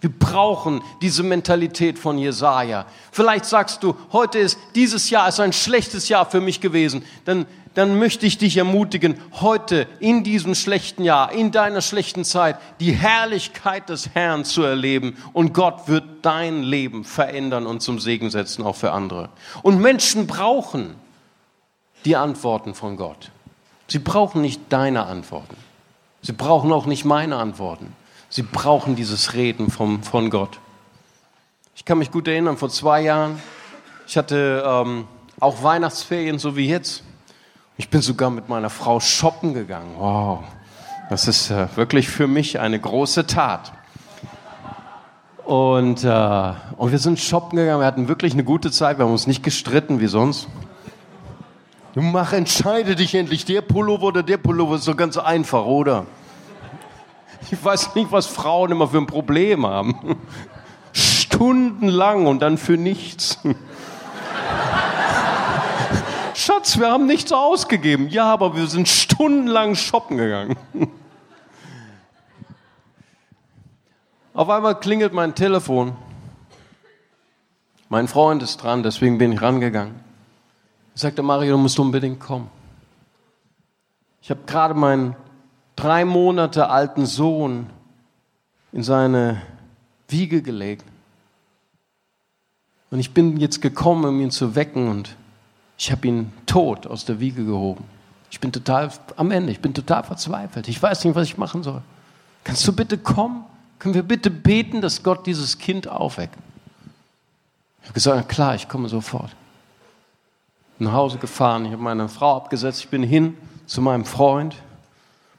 Wir 0.00 0.10
brauchen 0.10 0.82
diese 1.02 1.24
Mentalität 1.24 1.98
von 1.98 2.18
Jesaja. 2.18 2.86
Vielleicht 3.10 3.44
sagst 3.44 3.82
du, 3.82 3.96
heute 4.12 4.38
ist, 4.38 4.58
dieses 4.74 5.10
Jahr 5.10 5.28
ist 5.28 5.40
ein 5.40 5.52
schlechtes 5.52 6.08
Jahr 6.08 6.24
für 6.24 6.40
mich 6.40 6.60
gewesen. 6.60 7.04
Dann, 7.24 7.46
dann 7.78 7.96
möchte 7.96 8.26
ich 8.26 8.38
dich 8.38 8.56
ermutigen, 8.56 9.20
heute 9.40 9.86
in 10.00 10.24
diesem 10.24 10.56
schlechten 10.56 11.04
Jahr, 11.04 11.30
in 11.30 11.52
deiner 11.52 11.80
schlechten 11.80 12.24
Zeit, 12.24 12.58
die 12.80 12.90
Herrlichkeit 12.90 13.88
des 13.88 14.16
Herrn 14.16 14.44
zu 14.44 14.64
erleben. 14.64 15.16
Und 15.32 15.54
Gott 15.54 15.86
wird 15.86 16.02
dein 16.22 16.64
Leben 16.64 17.04
verändern 17.04 17.66
und 17.66 17.80
zum 17.80 18.00
Segen 18.00 18.30
setzen, 18.30 18.64
auch 18.64 18.74
für 18.74 18.90
andere. 18.90 19.28
Und 19.62 19.80
Menschen 19.80 20.26
brauchen 20.26 20.96
die 22.04 22.16
Antworten 22.16 22.74
von 22.74 22.96
Gott. 22.96 23.30
Sie 23.86 24.00
brauchen 24.00 24.42
nicht 24.42 24.60
deine 24.70 25.06
Antworten. 25.06 25.56
Sie 26.20 26.32
brauchen 26.32 26.72
auch 26.72 26.86
nicht 26.86 27.04
meine 27.04 27.36
Antworten. 27.36 27.92
Sie 28.28 28.42
brauchen 28.42 28.96
dieses 28.96 29.34
Reden 29.34 29.70
vom, 29.70 30.02
von 30.02 30.30
Gott. 30.30 30.58
Ich 31.76 31.84
kann 31.84 31.98
mich 31.98 32.10
gut 32.10 32.26
erinnern, 32.26 32.56
vor 32.56 32.70
zwei 32.70 33.02
Jahren, 33.02 33.40
ich 34.08 34.16
hatte 34.16 34.64
ähm, 34.66 35.06
auch 35.38 35.62
Weihnachtsferien, 35.62 36.40
so 36.40 36.56
wie 36.56 36.66
jetzt. 36.66 37.04
Ich 37.80 37.90
bin 37.90 38.00
sogar 38.00 38.30
mit 38.30 38.48
meiner 38.48 38.70
Frau 38.70 38.98
shoppen 38.98 39.54
gegangen. 39.54 39.94
Wow, 39.98 40.40
das 41.10 41.28
ist 41.28 41.52
äh, 41.52 41.68
wirklich 41.76 42.08
für 42.08 42.26
mich 42.26 42.58
eine 42.58 42.80
große 42.80 43.28
Tat. 43.28 43.72
Und, 45.44 46.02
äh, 46.02 46.52
und 46.76 46.90
wir 46.90 46.98
sind 46.98 47.20
shoppen 47.20 47.56
gegangen, 47.56 47.80
wir 47.80 47.86
hatten 47.86 48.08
wirklich 48.08 48.32
eine 48.32 48.42
gute 48.42 48.72
Zeit, 48.72 48.98
wir 48.98 49.04
haben 49.04 49.12
uns 49.12 49.28
nicht 49.28 49.44
gestritten 49.44 50.00
wie 50.00 50.08
sonst. 50.08 50.48
Mach, 51.94 52.32
entscheide 52.32 52.96
dich 52.96 53.14
endlich, 53.14 53.44
der 53.44 53.60
Pullover 53.60 54.08
oder 54.08 54.22
der 54.24 54.38
Pullover 54.38 54.74
ist 54.74 54.84
so 54.84 54.96
ganz 54.96 55.16
einfach, 55.16 55.64
oder? 55.64 56.06
Ich 57.48 57.64
weiß 57.64 57.94
nicht, 57.94 58.10
was 58.10 58.26
Frauen 58.26 58.72
immer 58.72 58.88
für 58.88 58.98
ein 58.98 59.06
Problem 59.06 59.64
haben. 59.64 60.16
Stundenlang 60.92 62.26
und 62.26 62.40
dann 62.40 62.58
für 62.58 62.76
nichts. 62.76 63.38
Schatz, 66.48 66.78
wir 66.78 66.90
haben 66.90 67.04
nichts 67.04 67.30
ausgegeben. 67.30 68.08
Ja, 68.08 68.32
aber 68.32 68.56
wir 68.56 68.68
sind 68.68 68.88
stundenlang 68.88 69.74
shoppen 69.74 70.16
gegangen. 70.16 70.56
Auf 74.32 74.48
einmal 74.48 74.80
klingelt 74.80 75.12
mein 75.12 75.34
Telefon. 75.34 75.94
Mein 77.90 78.08
Freund 78.08 78.42
ist 78.42 78.62
dran, 78.62 78.82
deswegen 78.82 79.18
bin 79.18 79.32
ich 79.32 79.42
rangegangen. 79.42 79.96
Er 80.94 80.98
sagte, 80.98 81.22
Mario, 81.22 81.52
du 81.52 81.58
musst 81.58 81.78
unbedingt 81.78 82.18
kommen. 82.18 82.48
Ich 84.22 84.30
habe 84.30 84.40
gerade 84.46 84.72
meinen 84.72 85.16
drei 85.76 86.06
Monate 86.06 86.70
alten 86.70 87.04
Sohn 87.04 87.68
in 88.72 88.82
seine 88.82 89.42
Wiege 90.08 90.40
gelegt. 90.40 90.86
Und 92.90 93.00
ich 93.00 93.12
bin 93.12 93.36
jetzt 93.36 93.60
gekommen, 93.60 94.06
um 94.06 94.18
ihn 94.22 94.30
zu 94.30 94.54
wecken 94.54 94.88
und 94.88 95.14
ich 95.78 95.92
habe 95.92 96.08
ihn 96.08 96.32
tot 96.44 96.86
aus 96.86 97.04
der 97.04 97.20
Wiege 97.20 97.44
gehoben. 97.44 97.84
Ich 98.30 98.40
bin 98.40 98.52
total 98.52 98.90
am 99.16 99.30
Ende, 99.30 99.52
ich 99.52 99.60
bin 99.60 99.72
total 99.72 100.02
verzweifelt. 100.02 100.68
Ich 100.68 100.82
weiß 100.82 101.04
nicht, 101.04 101.14
was 101.14 101.28
ich 101.28 101.38
machen 101.38 101.62
soll. 101.62 101.80
Kannst 102.44 102.66
du 102.66 102.72
bitte 102.72 102.98
kommen? 102.98 103.44
Können 103.78 103.94
wir 103.94 104.02
bitte 104.02 104.30
beten, 104.30 104.80
dass 104.80 105.02
Gott 105.04 105.24
dieses 105.26 105.56
Kind 105.56 105.86
aufweckt? 105.88 106.36
Ich 107.80 107.88
habe 107.88 107.94
gesagt, 107.94 108.28
klar, 108.28 108.56
ich 108.56 108.68
komme 108.68 108.88
sofort. 108.88 109.30
Nach 110.80 110.92
Hause 110.92 111.18
gefahren, 111.18 111.64
ich 111.64 111.72
habe 111.72 111.82
meine 111.82 112.08
Frau 112.08 112.36
abgesetzt, 112.36 112.80
ich 112.80 112.88
bin 112.88 113.02
hin 113.02 113.36
zu 113.66 113.80
meinem 113.80 114.04
Freund. 114.04 114.56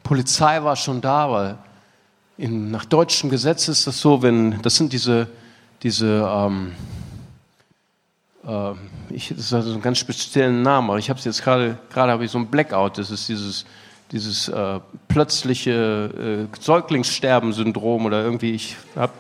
Polizei 0.04 0.64
war 0.64 0.76
schon 0.76 1.02
da, 1.02 1.30
weil 1.30 1.58
in, 2.38 2.72
nach 2.72 2.86
deutschem 2.86 3.30
Gesetz 3.30 3.68
ist 3.68 3.86
das 3.88 4.00
so, 4.00 4.22
wenn, 4.22 4.62
das 4.62 4.78
sind 4.78 4.94
diese, 4.94 5.28
diese 5.84 6.28
ähm, 6.28 6.72
äh, 6.72 6.99
ich, 9.10 9.34
das 9.36 9.52
hat 9.52 9.64
so 9.64 9.74
einen 9.74 9.82
ganz 9.82 9.98
speziellen 9.98 10.62
Namen, 10.62 10.90
aber 10.90 11.00
ich 11.00 11.10
habe 11.10 11.20
es 11.20 11.26
jetzt 11.26 11.44
gerade, 11.44 11.78
gerade 11.92 12.12
habe 12.12 12.26
ich 12.26 12.32
so 12.32 12.38
ein 12.38 12.48
Blackout, 12.48 12.98
das 12.98 13.12
ist 13.12 13.30
dieses, 13.30 13.66
dieses 14.12 14.48
äh, 14.48 14.80
plötzliche 15.08 16.48
äh, 16.52 16.58
Säuglingssterben-Syndrom 16.60 18.06
oder 18.06 18.24
irgendwie, 18.24 18.52
ich 18.52 18.76
habe 18.96 19.14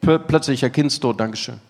plötzlicher 0.00 0.70
Kindstod, 0.70 1.18
Dankeschön. 1.18 1.60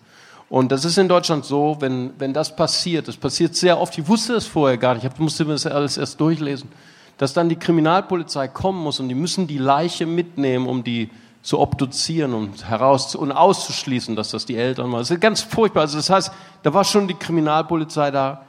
Und 0.49 0.71
das 0.71 0.83
ist 0.83 0.97
in 0.97 1.07
Deutschland 1.07 1.45
so, 1.45 1.77
wenn, 1.79 2.11
wenn 2.19 2.33
das 2.33 2.55
passiert, 2.55 3.07
das 3.07 3.15
passiert 3.15 3.55
sehr 3.55 3.79
oft, 3.79 3.97
ich 3.97 4.07
wusste 4.07 4.33
das 4.33 4.45
vorher 4.45 4.77
gar 4.77 4.95
nicht, 4.95 5.05
ich 5.05 5.19
musste 5.19 5.45
mir 5.45 5.53
das 5.53 5.65
alles 5.65 5.97
erst 5.97 6.19
durchlesen, 6.19 6.69
dass 7.17 7.33
dann 7.33 7.49
die 7.49 7.55
Kriminalpolizei 7.55 8.47
kommen 8.49 8.83
muss 8.83 8.99
und 8.99 9.07
die 9.07 9.15
müssen 9.15 9.47
die 9.47 9.57
Leiche 9.57 10.05
mitnehmen, 10.05 10.67
um 10.67 10.83
die 10.83 11.09
zu 11.41 11.59
obduzieren 11.59 12.33
und 12.33 12.69
heraus 12.69 13.15
und 13.15 13.31
auszuschließen, 13.31 14.15
dass 14.15 14.29
das 14.29 14.45
die 14.45 14.55
Eltern 14.55 14.91
waren. 14.91 14.99
Das 14.99 15.11
ist 15.11 15.21
ganz 15.21 15.41
furchtbar. 15.41 15.81
Also 15.81 15.97
das 15.97 16.09
heißt, 16.09 16.31
da 16.63 16.73
war 16.73 16.83
schon 16.83 17.07
die 17.07 17.15
Kriminalpolizei 17.15 18.11
da. 18.11 18.45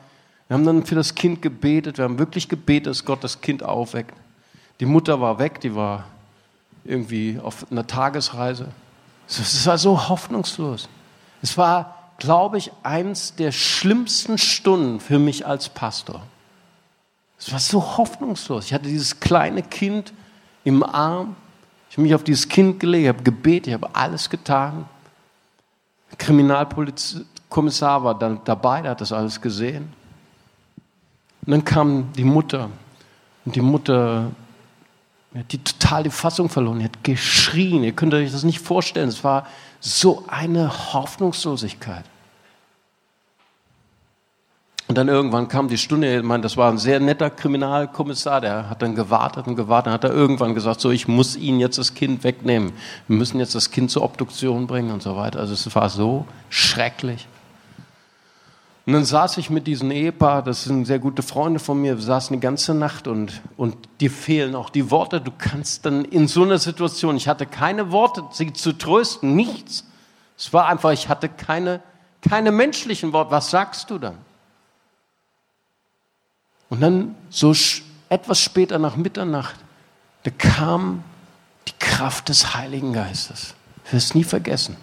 Wir 0.48 0.54
haben 0.54 0.66
dann 0.66 0.84
für 0.84 0.94
das 0.94 1.14
Kind 1.14 1.40
gebetet. 1.40 1.96
Wir 1.96 2.04
haben 2.04 2.18
wirklich 2.18 2.48
gebetet, 2.48 2.88
dass 2.88 3.04
Gott 3.04 3.24
das 3.24 3.40
Kind 3.40 3.62
aufweckt. 3.62 4.14
Die 4.80 4.86
Mutter 4.86 5.20
war 5.20 5.38
weg, 5.38 5.60
die 5.60 5.74
war 5.74 6.04
irgendwie 6.84 7.38
auf 7.42 7.70
einer 7.70 7.86
Tagesreise. 7.86 8.68
Es 9.28 9.66
war 9.66 9.78
so 9.78 10.08
hoffnungslos. 10.08 10.88
Es 11.40 11.56
war, 11.56 11.94
glaube 12.18 12.58
ich, 12.58 12.72
eins 12.82 13.34
der 13.34 13.52
schlimmsten 13.52 14.36
Stunden 14.36 15.00
für 15.00 15.18
mich 15.18 15.46
als 15.46 15.68
Pastor. 15.68 16.22
Es 17.38 17.50
war 17.50 17.58
so 17.58 17.96
hoffnungslos. 17.96 18.66
Ich 18.66 18.74
hatte 18.74 18.88
dieses 18.88 19.18
kleine 19.20 19.62
Kind 19.62 20.12
im 20.64 20.82
Arm 20.82 21.36
ich 21.92 21.98
habe 21.98 22.04
mich 22.04 22.14
auf 22.14 22.24
dieses 22.24 22.48
Kind 22.48 22.80
gelegt, 22.80 23.02
ich 23.02 23.08
habe 23.10 23.22
gebetet, 23.22 23.66
ich 23.66 23.74
habe 23.74 23.94
alles 23.94 24.30
getan. 24.30 24.86
Der 26.10 26.16
Kriminalkommissar 26.16 28.02
war 28.02 28.18
dann 28.18 28.40
dabei, 28.46 28.80
der 28.80 28.92
hat 28.92 29.02
das 29.02 29.12
alles 29.12 29.38
gesehen. 29.38 29.92
Und 31.44 31.50
dann 31.50 31.62
kam 31.62 32.10
die 32.14 32.24
Mutter. 32.24 32.70
Und 33.44 33.56
die 33.56 33.60
Mutter 33.60 34.30
hat 35.34 35.52
die 35.52 35.58
total 35.58 36.04
die 36.04 36.10
Fassung 36.10 36.48
verloren. 36.48 36.78
Die 36.78 36.86
hat 36.86 37.04
geschrien. 37.04 37.84
Ihr 37.84 37.92
könnt 37.92 38.14
euch 38.14 38.32
das 38.32 38.42
nicht 38.42 38.60
vorstellen. 38.60 39.10
Es 39.10 39.22
war 39.22 39.46
so 39.78 40.24
eine 40.28 40.94
Hoffnungslosigkeit. 40.94 42.06
Und 44.92 44.98
dann 44.98 45.08
irgendwann 45.08 45.48
kam 45.48 45.68
die 45.68 45.78
Stunde, 45.78 46.18
ich 46.18 46.22
meine, 46.22 46.42
das 46.42 46.58
war 46.58 46.70
ein 46.70 46.76
sehr 46.76 47.00
netter 47.00 47.30
Kriminalkommissar, 47.30 48.42
der 48.42 48.68
hat 48.68 48.82
dann 48.82 48.94
gewartet 48.94 49.46
und 49.46 49.56
gewartet, 49.56 49.86
dann 49.86 49.94
hat 49.94 50.04
er 50.04 50.12
irgendwann 50.12 50.54
gesagt, 50.54 50.82
so, 50.82 50.90
ich 50.90 51.08
muss 51.08 51.34
Ihnen 51.34 51.60
jetzt 51.60 51.78
das 51.78 51.94
Kind 51.94 52.24
wegnehmen. 52.24 52.74
Wir 53.08 53.16
müssen 53.16 53.40
jetzt 53.40 53.54
das 53.54 53.70
Kind 53.70 53.90
zur 53.90 54.02
Obduktion 54.02 54.66
bringen 54.66 54.90
und 54.90 55.02
so 55.02 55.16
weiter. 55.16 55.40
Also 55.40 55.54
es 55.54 55.74
war 55.74 55.88
so 55.88 56.26
schrecklich. 56.50 57.26
Und 58.84 58.92
dann 58.92 59.06
saß 59.06 59.38
ich 59.38 59.48
mit 59.48 59.66
diesem 59.66 59.90
Ehepaar, 59.90 60.42
das 60.42 60.64
sind 60.64 60.84
sehr 60.84 60.98
gute 60.98 61.22
Freunde 61.22 61.58
von 61.58 61.80
mir, 61.80 61.96
wir 61.96 62.04
saßen 62.04 62.36
die 62.36 62.40
ganze 62.40 62.74
Nacht 62.74 63.08
und, 63.08 63.40
und 63.56 63.74
dir 64.02 64.10
fehlen 64.10 64.54
auch 64.54 64.68
die 64.68 64.90
Worte. 64.90 65.22
Du 65.22 65.30
kannst 65.38 65.86
dann 65.86 66.04
in 66.04 66.28
so 66.28 66.42
einer 66.42 66.58
Situation, 66.58 67.16
ich 67.16 67.28
hatte 67.28 67.46
keine 67.46 67.92
Worte, 67.92 68.24
sie 68.30 68.52
zu 68.52 68.74
trösten, 68.74 69.34
nichts. 69.34 69.86
Es 70.36 70.52
war 70.52 70.66
einfach, 70.66 70.90
ich 70.90 71.08
hatte 71.08 71.30
keine, 71.30 71.80
keine 72.20 72.52
menschlichen 72.52 73.14
Worte. 73.14 73.30
Was 73.30 73.48
sagst 73.48 73.88
du 73.88 73.98
dann? 73.98 74.18
Und 76.72 76.80
dann 76.80 77.14
so 77.28 77.54
etwas 78.08 78.40
später 78.40 78.78
nach 78.78 78.96
Mitternacht, 78.96 79.56
da 80.22 80.30
kam 80.30 81.04
die 81.68 81.74
Kraft 81.78 82.30
des 82.30 82.54
Heiligen 82.54 82.94
Geistes. 82.94 83.54
Ich 83.84 83.92
werde 83.92 83.96
es 83.98 84.14
nie 84.14 84.24
vergessen. 84.24 84.78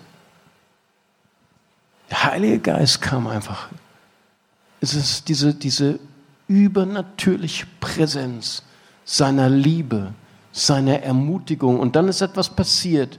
Der 2.11 2.25
Heilige 2.25 2.59
Geist 2.59 3.01
kam 3.01 3.25
einfach. 3.25 3.69
Es 4.81 4.93
ist 4.93 5.29
diese, 5.29 5.55
diese 5.55 5.99
übernatürliche 6.47 7.65
Präsenz 7.79 8.61
seiner 9.03 9.49
Liebe, 9.49 10.13
seiner 10.51 11.01
Ermutigung. 11.01 11.79
Und 11.79 11.95
dann 11.95 12.07
ist 12.07 12.21
etwas 12.21 12.51
passiert, 12.51 13.17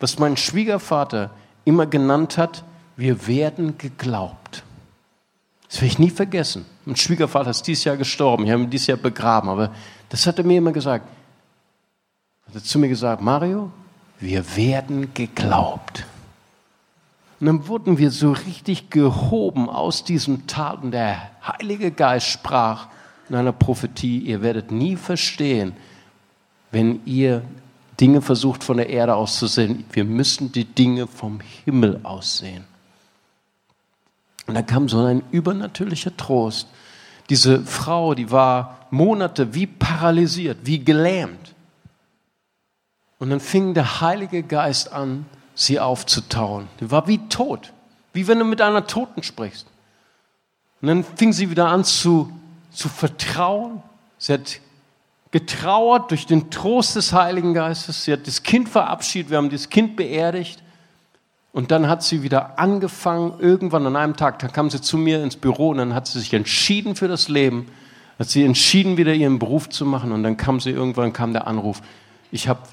was 0.00 0.18
mein 0.18 0.36
Schwiegervater 0.36 1.30
immer 1.64 1.86
genannt 1.86 2.38
hat, 2.38 2.64
wir 2.96 3.28
werden 3.28 3.78
geglaubt. 3.78 4.64
Das 5.68 5.76
werde 5.76 5.86
ich 5.86 5.98
nie 6.00 6.10
vergessen. 6.10 6.66
Mein 6.84 6.96
Schwiegervater 6.96 7.50
ist 7.50 7.66
dieses 7.66 7.84
Jahr 7.84 7.96
gestorben. 7.96 8.44
Ich 8.44 8.50
habe 8.50 8.62
ihn 8.62 8.70
dieses 8.70 8.86
Jahr 8.86 8.98
begraben. 8.98 9.48
Aber 9.48 9.70
das 10.08 10.26
hat 10.26 10.38
er 10.38 10.44
mir 10.44 10.58
immer 10.58 10.72
gesagt. 10.72 11.06
Er 12.48 12.54
hat 12.56 12.64
zu 12.64 12.78
mir 12.78 12.88
gesagt, 12.88 13.22
Mario, 13.22 13.70
wir 14.20 14.56
werden 14.56 15.12
geglaubt. 15.14 16.04
Und 17.40 17.46
dann 17.46 17.68
wurden 17.68 17.98
wir 17.98 18.10
so 18.10 18.32
richtig 18.32 18.90
gehoben 18.90 19.68
aus 19.68 20.04
diesem 20.04 20.46
Tal. 20.46 20.76
Und 20.76 20.92
der 20.92 21.30
Heilige 21.46 21.90
Geist 21.90 22.26
sprach 22.26 22.88
in 23.28 23.34
einer 23.34 23.52
Prophetie, 23.52 24.18
ihr 24.18 24.42
werdet 24.42 24.70
nie 24.70 24.96
verstehen, 24.96 25.74
wenn 26.70 27.00
ihr 27.06 27.42
Dinge 28.00 28.20
versucht 28.20 28.64
von 28.64 28.76
der 28.76 28.90
Erde 28.90 29.14
aus 29.14 29.38
zu 29.38 29.46
sehen. 29.46 29.84
Wir 29.92 30.04
müssen 30.04 30.52
die 30.52 30.64
Dinge 30.64 31.06
vom 31.06 31.40
Himmel 31.64 32.00
aussehen. 32.02 32.64
Und 34.46 34.54
da 34.54 34.62
kam 34.62 34.88
so 34.88 35.02
ein 35.04 35.22
übernatürlicher 35.30 36.16
Trost. 36.16 36.68
Diese 37.30 37.64
Frau, 37.64 38.14
die 38.14 38.30
war 38.30 38.86
Monate 38.90 39.54
wie 39.54 39.66
paralysiert, 39.66 40.58
wie 40.64 40.84
gelähmt. 40.84 41.54
Und 43.18 43.30
dann 43.30 43.40
fing 43.40 43.74
der 43.74 44.00
Heilige 44.00 44.42
Geist 44.42 44.92
an, 44.92 45.26
sie 45.54 45.80
aufzutauen. 45.80 46.68
Die 46.80 46.90
war 46.90 47.06
wie 47.06 47.18
tot, 47.28 47.72
wie 48.12 48.26
wenn 48.26 48.38
du 48.38 48.44
mit 48.44 48.60
einer 48.60 48.86
Toten 48.86 49.22
sprichst. 49.22 49.66
Und 50.82 50.88
dann 50.88 51.04
fing 51.04 51.32
sie 51.32 51.50
wieder 51.50 51.68
an 51.68 51.84
zu, 51.84 52.30
zu 52.70 52.88
vertrauen. 52.88 53.82
Sie 54.18 54.32
hat 54.34 54.60
getrauert 55.30 56.10
durch 56.10 56.26
den 56.26 56.50
Trost 56.50 56.96
des 56.96 57.12
Heiligen 57.12 57.54
Geistes. 57.54 58.04
Sie 58.04 58.12
hat 58.12 58.26
das 58.26 58.42
Kind 58.42 58.68
verabschiedet, 58.68 59.30
wir 59.30 59.38
haben 59.38 59.50
das 59.50 59.68
Kind 59.70 59.96
beerdigt. 59.96 60.62
Und 61.54 61.70
dann 61.70 61.88
hat 61.88 62.02
sie 62.02 62.24
wieder 62.24 62.58
angefangen, 62.58 63.34
irgendwann 63.38 63.86
an 63.86 63.94
einem 63.94 64.16
Tag, 64.16 64.40
da 64.40 64.48
kam 64.48 64.70
sie 64.70 64.80
zu 64.80 64.98
mir 64.98 65.22
ins 65.22 65.36
Büro 65.36 65.68
und 65.68 65.78
dann 65.78 65.94
hat 65.94 66.08
sie 66.08 66.18
sich 66.18 66.34
entschieden 66.34 66.96
für 66.96 67.06
das 67.06 67.28
Leben, 67.28 67.68
hat 68.18 68.28
sie 68.28 68.42
entschieden, 68.42 68.96
wieder 68.96 69.14
ihren 69.14 69.38
Beruf 69.38 69.68
zu 69.68 69.86
machen 69.86 70.10
und 70.10 70.24
dann 70.24 70.36
kam 70.36 70.58
sie 70.58 70.70
irgendwann, 70.70 71.12
kam 71.12 71.32
der 71.32 71.46
Anruf, 71.46 71.80
ich, 72.32 72.48
hab, 72.48 72.66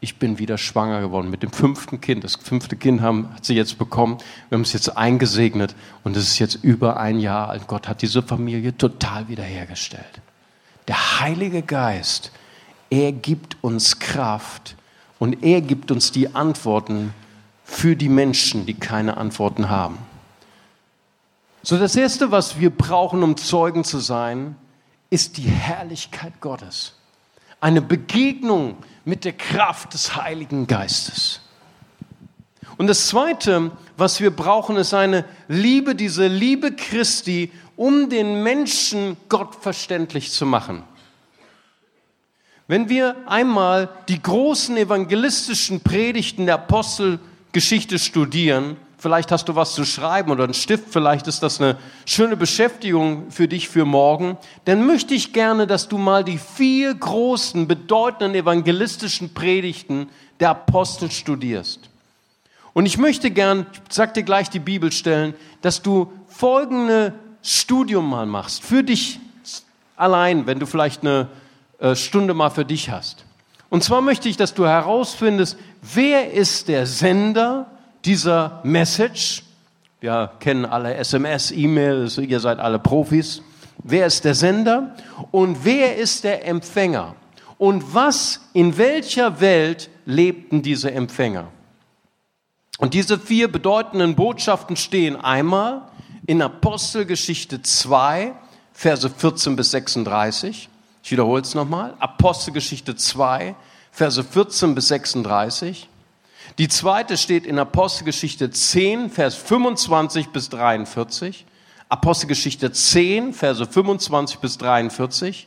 ich 0.00 0.18
bin 0.18 0.38
wieder 0.38 0.56
schwanger 0.56 1.02
geworden 1.02 1.28
mit 1.28 1.42
dem 1.42 1.52
fünften 1.52 2.00
Kind. 2.00 2.24
Das 2.24 2.36
fünfte 2.36 2.74
Kind 2.74 3.02
haben, 3.02 3.28
hat 3.34 3.44
sie 3.44 3.54
jetzt 3.54 3.76
bekommen, 3.76 4.16
wir 4.48 4.56
haben 4.56 4.62
es 4.62 4.72
jetzt 4.72 4.96
eingesegnet 4.96 5.74
und 6.02 6.16
es 6.16 6.24
ist 6.24 6.38
jetzt 6.38 6.54
über 6.64 6.98
ein 6.98 7.20
Jahr 7.20 7.50
alt. 7.50 7.66
Gott 7.66 7.86
hat 7.86 8.00
diese 8.00 8.22
Familie 8.22 8.74
total 8.74 9.28
wiederhergestellt. 9.28 10.22
Der 10.88 11.20
Heilige 11.20 11.60
Geist, 11.60 12.32
er 12.88 13.12
gibt 13.12 13.58
uns 13.60 13.98
Kraft 13.98 14.74
und 15.18 15.44
er 15.44 15.60
gibt 15.60 15.90
uns 15.90 16.12
die 16.12 16.34
Antworten, 16.34 17.12
für 17.72 17.96
die 17.96 18.10
Menschen, 18.10 18.66
die 18.66 18.74
keine 18.74 19.16
Antworten 19.16 19.70
haben. 19.70 19.98
So 21.62 21.78
das 21.78 21.96
Erste, 21.96 22.30
was 22.30 22.60
wir 22.60 22.70
brauchen, 22.70 23.22
um 23.22 23.36
Zeugen 23.36 23.82
zu 23.82 23.98
sein, 23.98 24.56
ist 25.10 25.38
die 25.38 25.48
Herrlichkeit 25.48 26.40
Gottes. 26.40 26.94
Eine 27.60 27.80
Begegnung 27.80 28.76
mit 29.04 29.24
der 29.24 29.32
Kraft 29.32 29.94
des 29.94 30.16
Heiligen 30.16 30.66
Geistes. 30.66 31.40
Und 32.76 32.88
das 32.88 33.06
Zweite, 33.06 33.70
was 33.96 34.20
wir 34.20 34.30
brauchen, 34.30 34.76
ist 34.76 34.92
eine 34.92 35.24
Liebe, 35.48 35.94
diese 35.94 36.26
Liebe 36.26 36.72
Christi, 36.72 37.52
um 37.76 38.10
den 38.10 38.42
Menschen 38.42 39.16
Gott 39.28 39.54
verständlich 39.54 40.30
zu 40.30 40.44
machen. 40.44 40.82
Wenn 42.68 42.88
wir 42.88 43.16
einmal 43.26 43.88
die 44.08 44.20
großen 44.20 44.76
evangelistischen 44.76 45.80
Predigten 45.80 46.46
der 46.46 46.56
Apostel 46.56 47.18
Geschichte 47.52 47.98
studieren. 47.98 48.76
Vielleicht 48.98 49.32
hast 49.32 49.48
du 49.48 49.56
was 49.56 49.74
zu 49.74 49.84
schreiben 49.84 50.30
oder 50.30 50.44
einen 50.44 50.54
Stift. 50.54 50.84
Vielleicht 50.90 51.26
ist 51.26 51.42
das 51.42 51.60
eine 51.60 51.76
schöne 52.06 52.36
Beschäftigung 52.36 53.30
für 53.30 53.48
dich 53.48 53.68
für 53.68 53.84
morgen. 53.84 54.38
Dann 54.64 54.86
möchte 54.86 55.14
ich 55.14 55.32
gerne, 55.32 55.66
dass 55.66 55.88
du 55.88 55.98
mal 55.98 56.24
die 56.24 56.38
vier 56.38 56.94
großen, 56.94 57.66
bedeutenden 57.66 58.34
evangelistischen 58.34 59.34
Predigten 59.34 60.08
der 60.40 60.50
Apostel 60.50 61.10
studierst. 61.10 61.90
Und 62.74 62.86
ich 62.86 62.96
möchte 62.96 63.30
gern, 63.30 63.66
ich 63.88 63.94
sag 63.94 64.14
dir 64.14 64.22
gleich 64.22 64.48
die 64.48 64.60
Bibelstellen, 64.60 65.34
dass 65.60 65.82
du 65.82 66.10
folgende 66.28 67.12
Studium 67.42 68.08
mal 68.08 68.26
machst, 68.26 68.62
für 68.62 68.82
dich 68.82 69.18
allein, 69.96 70.46
wenn 70.46 70.58
du 70.58 70.66
vielleicht 70.66 71.02
eine 71.02 71.28
äh, 71.80 71.94
Stunde 71.96 72.34
mal 72.34 72.50
für 72.50 72.64
dich 72.64 72.90
hast. 72.90 73.24
Und 73.68 73.82
zwar 73.82 74.00
möchte 74.00 74.28
ich, 74.28 74.36
dass 74.36 74.54
du 74.54 74.66
herausfindest, 74.66 75.58
wer 75.82 76.32
ist 76.32 76.68
der 76.68 76.86
Sender 76.86 77.66
dieser 78.04 78.60
Message? 78.64 79.42
Wir 80.00 80.32
kennen 80.40 80.64
alle 80.64 80.94
SMS, 80.94 81.50
E-Mail, 81.50 82.08
ihr 82.18 82.40
seid 82.40 82.58
alle 82.58 82.78
Profis. 82.78 83.42
Wer 83.84 84.06
ist 84.06 84.24
der 84.24 84.34
Sender 84.34 84.94
und 85.30 85.64
wer 85.64 85.96
ist 85.96 86.24
der 86.24 86.46
Empfänger? 86.46 87.14
Und 87.58 87.94
was, 87.94 88.40
in 88.52 88.76
welcher 88.78 89.40
Welt 89.40 89.90
lebten 90.04 90.62
diese 90.62 90.90
Empfänger? 90.90 91.48
Und 92.78 92.94
diese 92.94 93.18
vier 93.18 93.50
bedeutenden 93.50 94.16
Botschaften 94.16 94.74
stehen 94.76 95.16
einmal 95.16 95.82
in 96.26 96.42
Apostelgeschichte 96.42 97.62
2, 97.62 98.32
Verse 98.72 99.08
14 99.08 99.54
bis 99.54 99.70
36. 99.70 100.68
Ich 101.04 101.10
wiederhole 101.12 101.42
es 101.42 101.54
nochmal. 101.54 101.94
Apostelgeschichte 102.00 102.96
2, 102.96 103.54
Verse 103.92 104.24
14 104.24 104.74
bis 104.74 104.88
36. 104.88 105.88
Die 106.58 106.68
zweite 106.68 107.16
steht 107.16 107.46
in 107.46 107.58
Apostelgeschichte 107.58 108.50
10, 108.50 109.10
Vers 109.10 109.34
25 109.34 110.30
bis 110.30 110.48
43. 110.48 111.44
Apostelgeschichte 111.90 112.72
10, 112.72 113.34
Verse 113.34 113.64
25 113.64 114.38
bis 114.38 114.56
43. 114.58 115.46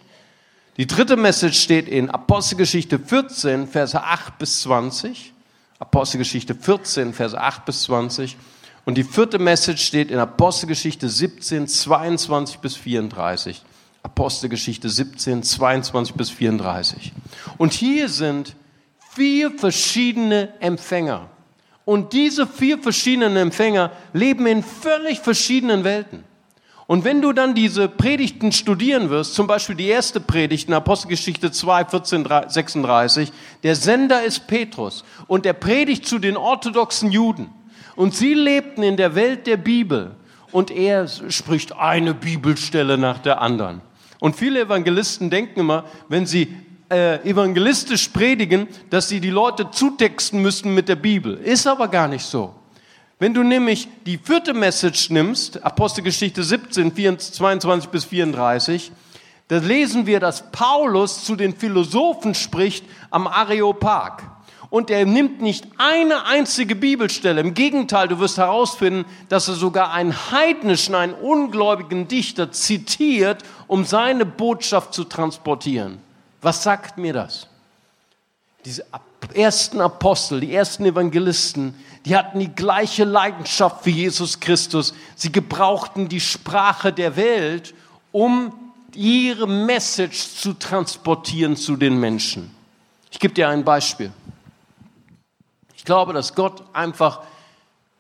Die 0.78 0.88
dritte 0.88 1.18
Message 1.18 1.60
steht 1.60 1.90
in 1.90 2.10
Apostelgeschichte 2.12 3.00
14, 3.00 3.68
Verse 3.68 4.02
8 4.02 4.38
bis 4.38 4.62
20. 4.62 5.34
Apostelgeschichte 5.80 6.54
14, 6.54 7.14
Verse 7.14 7.40
8 7.40 7.66
bis 7.66 7.84
20. 7.84 8.38
Und 8.86 8.96
die 8.96 9.04
vierte 9.04 9.40
Message 9.40 9.84
steht 9.84 10.12
in 10.12 10.20
Apostelgeschichte 10.20 11.10
17, 11.10 11.68
22 11.68 12.60
bis 12.60 12.76
34. 12.76 13.64
Apostelgeschichte 14.06 14.88
17, 14.88 15.42
22 15.42 16.14
bis 16.14 16.30
34. 16.30 17.12
Und 17.58 17.74
hier 17.74 18.08
sind 18.08 18.56
vier 19.16 19.50
verschiedene 19.58 20.54
Empfänger. 20.60 21.28
Und 21.86 22.14
diese 22.14 22.46
vier 22.46 22.78
verschiedenen 22.78 23.36
Empfänger 23.36 23.92
leben 24.14 24.46
in 24.46 24.62
völlig 24.62 25.22
verschiedenen 25.22 25.84
Welten. 25.84 26.24
Und 26.86 27.04
wenn 27.04 27.20
du 27.20 27.34
dann 27.34 27.56
diese 27.56 27.88
Predigten 27.88 28.52
studieren 28.52 29.10
wirst, 29.10 29.34
zum 29.34 29.48
Beispiel 29.48 29.76
die 29.76 29.88
erste 29.88 30.20
Predigt 30.20 30.68
in 30.68 30.76
Apostelgeschichte 30.76 31.52
2, 31.52 31.86
14, 31.86 32.28
36, 32.48 33.32
der 33.64 33.76
Sender 33.76 34.24
ist 34.24 34.46
Petrus 34.46 35.04
und 35.26 35.48
er 35.48 35.54
predigt 35.54 36.06
zu 36.06 36.20
den 36.20 36.38
orthodoxen 36.38 37.12
Juden. 37.12 37.50
Und 37.96 38.14
sie 38.14 38.36
lebten 38.36 38.84
in 38.84 38.98
der 38.98 39.16
Welt 39.16 39.48
der 39.48 39.58
Bibel 39.58 40.12
und 40.52 40.70
er 40.70 41.08
spricht 41.08 41.76
eine 41.76 42.14
Bibelstelle 42.14 43.00
nach 43.00 43.18
der 43.18 43.42
anderen. 43.42 43.82
Und 44.20 44.36
viele 44.36 44.62
Evangelisten 44.62 45.30
denken 45.30 45.62
immer, 45.62 45.86
wenn 46.10 46.26
sie 46.26 46.56
äh, 46.90 47.28
evangelistisch 47.30 48.10
predigen, 48.10 48.68
dass 48.90 49.10
sie 49.10 49.20
die 49.20 49.30
Leute 49.30 49.72
zutexten 49.72 50.42
müssten 50.42 50.74
mit 50.74 50.88
der 50.88 50.96
Bibel. 50.96 51.36
Ist 51.36 51.68
aber 51.68 51.88
gar 51.88 52.08
nicht 52.08 52.26
so. 52.26 52.54
Wenn 53.18 53.34
du 53.34 53.44
nämlich 53.44 53.88
die 54.06 54.18
vierte 54.18 54.54
Message 54.54 55.10
nimmst, 55.10 55.64
Apostelgeschichte 55.64 56.44
17, 56.44 57.18
22 57.18 57.90
bis 57.90 58.06
34, 58.06 58.92
da 59.48 59.58
lesen 59.58 60.06
wir, 60.06 60.20
dass 60.20 60.52
Paulus 60.52 61.24
zu 61.24 61.36
den 61.36 61.56
Philosophen 61.56 62.36
spricht 62.36 62.84
am 63.12 63.28
Areopag. 63.28 64.24
Und 64.76 64.90
er 64.90 65.06
nimmt 65.06 65.42
nicht 65.42 65.66
eine 65.78 66.26
einzige 66.26 66.76
Bibelstelle. 66.76 67.40
Im 67.40 67.54
Gegenteil, 67.54 68.10
du 68.10 68.20
wirst 68.20 68.38
herausfinden, 68.38 69.06
dass 69.30 69.48
er 69.48 69.54
sogar 69.54 69.94
einen 69.94 70.14
heidnischen, 70.32 70.96
einen 70.96 71.14
ungläubigen 71.14 72.10
Dichter 72.10 72.52
zitiert, 72.52 73.42
um 73.68 73.86
seine 73.86 74.26
Botschaft 74.26 74.94
zu 74.94 75.06
transportieren. 75.06 76.00
Was 76.42 76.64
sagt 76.64 76.98
mir 76.98 77.14
das? 77.14 77.48
Diese 78.66 78.84
ersten 79.34 79.80
Apostel, 79.80 80.42
die 80.42 80.54
ersten 80.54 80.84
Evangelisten, 80.84 81.74
die 82.04 82.18
hatten 82.18 82.42
die 82.42 82.54
gleiche 82.54 83.06
Leidenschaft 83.06 83.86
für 83.86 83.92
Jesus 83.92 84.42
Christus. 84.42 84.94
Sie 85.16 85.32
gebrauchten 85.32 86.10
die 86.10 86.20
Sprache 86.20 86.92
der 86.92 87.16
Welt, 87.16 87.74
um 88.12 88.52
ihre 88.94 89.48
Message 89.48 90.36
zu 90.36 90.52
transportieren 90.52 91.56
zu 91.56 91.78
den 91.78 91.98
Menschen. 91.98 92.52
Ich 93.10 93.20
gebe 93.20 93.34
dir 93.34 93.48
ein 93.48 93.64
Beispiel. 93.64 94.12
Ich 95.86 95.88
glaube, 95.88 96.14
dass 96.14 96.34
Gott 96.34 96.64
einfach 96.74 97.20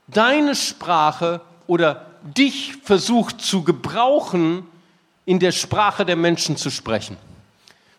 deine 0.08 0.56
Sprache 0.56 1.42
oder 1.68 2.08
dich 2.24 2.78
versucht 2.84 3.42
zu 3.42 3.64
gebrauchen, 3.64 4.66
in 5.26 5.40
der 5.40 5.52
Sprache 5.52 6.04
der 6.04 6.16
Menschen 6.16 6.58
zu 6.58 6.72
sprechen. 6.72 7.16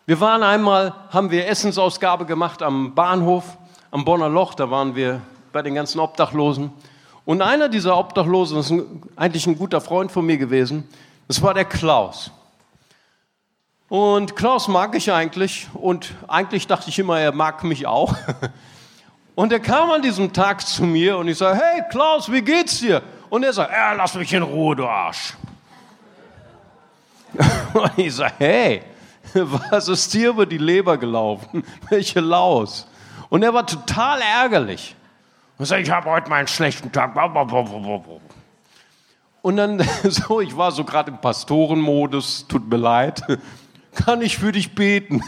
Wir 0.05 0.19
waren 0.19 0.43
einmal, 0.43 0.93
haben 1.09 1.31
wir 1.31 1.47
Essensausgabe 1.47 2.25
gemacht 2.25 2.61
am 2.61 2.95
Bahnhof, 2.95 3.45
am 3.89 4.03
Bonner 4.03 4.27
Loch, 4.27 4.55
da 4.55 4.69
waren 4.69 4.93
wir 4.93 5.21
bei 5.53 5.61
den 5.61 5.75
ganzen 5.75 6.01
Obdachlosen. 6.01 6.69
Und 7.23 7.41
einer 7.41 7.69
dieser 7.69 7.97
Obdachlosen 7.97 8.59
ist 8.59 8.71
ein, 8.71 9.03
eigentlich 9.15 9.47
ein 9.47 9.57
guter 9.57 9.79
Freund 9.79 10.11
von 10.11 10.25
mir 10.25 10.37
gewesen. 10.37 10.85
Das 11.29 11.41
war 11.41 11.53
der 11.53 11.63
Klaus. 11.63 12.29
Und 13.87 14.35
Klaus 14.35 14.67
mag 14.67 14.95
ich 14.95 15.13
eigentlich 15.13 15.69
und 15.73 16.13
eigentlich 16.27 16.67
dachte 16.67 16.89
ich 16.89 16.99
immer, 16.99 17.21
er 17.21 17.31
mag 17.31 17.63
mich 17.63 17.87
auch. 17.87 18.13
Und 19.37 19.51
er 19.51 19.59
kam 19.59 19.91
an 19.91 20.01
diesem 20.01 20.33
Tag 20.33 20.65
zu 20.65 20.83
mir 20.83 21.15
und 21.15 21.27
ich 21.27 21.37
sage, 21.37 21.61
hey 21.63 21.83
Klaus, 21.91 22.31
wie 22.31 22.41
geht's 22.41 22.79
dir? 22.79 23.03
Und 23.29 23.43
er 23.43 23.53
sagt, 23.53 23.71
ja, 23.71 23.93
lass 23.93 24.15
mich 24.15 24.33
in 24.33 24.41
Ruhe, 24.41 24.75
du 24.75 24.87
Arsch. 24.87 25.35
Und 27.73 27.91
ich 27.97 28.15
sage, 28.15 28.33
hey, 28.39 28.81
was 29.35 29.89
ist 29.89 30.11
dir 30.11 30.29
über 30.29 30.47
die 30.47 30.57
Leber 30.57 30.97
gelaufen? 30.97 31.63
Welche 31.87 32.19
Laus? 32.19 32.87
Und 33.29 33.43
er 33.43 33.53
war 33.53 33.67
total 33.67 34.21
ärgerlich. 34.21 34.95
Und 35.59 35.65
sagt, 35.65 35.83
ich 35.83 35.91
habe 35.91 36.09
heute 36.09 36.31
mal 36.31 36.37
einen 36.37 36.47
schlechten 36.47 36.91
Tag. 36.91 37.13
Und 39.43 39.57
dann 39.57 39.87
so, 40.03 40.41
ich 40.41 40.57
war 40.57 40.71
so 40.71 40.83
gerade 40.83 41.11
im 41.11 41.21
Pastorenmodus, 41.21 42.47
tut 42.47 42.67
mir 42.67 42.77
leid, 42.77 43.21
kann 43.93 44.23
ich 44.23 44.39
für 44.39 44.51
dich 44.51 44.73
beten? 44.73 45.21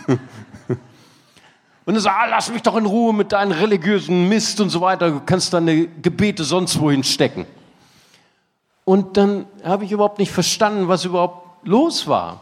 Und 1.89 1.95
er 1.95 2.01
sagt, 2.01 2.17
ah, 2.19 2.27
lass 2.29 2.51
mich 2.51 2.61
doch 2.61 2.77
in 2.77 2.85
Ruhe 2.85 3.15
mit 3.15 3.31
deinen 3.31 3.51
religiösen 3.51 4.29
Mist 4.29 4.61
und 4.61 4.69
so 4.69 4.79
weiter, 4.79 5.09
du 5.09 5.21
kannst 5.25 5.51
deine 5.53 5.87
Gebete 5.87 6.43
sonst 6.43 6.79
wohin 6.79 7.03
stecken. 7.03 7.47
Und 8.85 9.17
dann 9.17 9.47
habe 9.63 9.85
ich 9.85 9.91
überhaupt 9.91 10.19
nicht 10.19 10.31
verstanden, 10.31 10.87
was 10.87 11.05
überhaupt 11.05 11.65
los 11.67 12.07
war. 12.07 12.41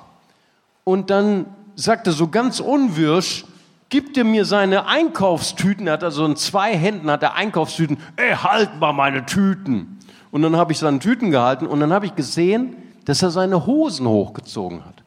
Und 0.84 1.10
dann 1.10 1.46
sagte 1.76 2.12
so 2.12 2.28
ganz 2.28 2.60
unwirsch, 2.60 3.46
gibt 3.88 4.18
er 4.18 4.26
mir 4.26 4.44
seine 4.44 4.86
Einkaufstüten, 4.86 5.88
er 5.88 5.94
hat 5.94 6.04
also 6.04 6.26
in 6.26 6.36
zwei 6.36 6.76
Händen 6.76 7.10
hat 7.10 7.24
er 7.24 7.36
Einkaufstüten, 7.36 8.00
ey, 8.18 8.36
halt 8.36 8.82
mal 8.82 8.92
meine 8.92 9.26
Tüten. 9.26 9.98
Und 10.30 10.42
dann 10.42 10.58
habe 10.58 10.74
ich 10.74 10.80
seine 10.80 11.00
Tüten 11.00 11.32
gehalten 11.32 11.68
und 11.68 11.80
dann 11.80 11.94
habe 11.94 12.06
ich 12.06 12.16
gesehen, 12.16 12.76
dass 13.06 13.22
er 13.22 13.32
seine 13.32 13.66
Hosen 13.66 14.10
hochgezogen 14.10 14.84
hat. 14.84 15.04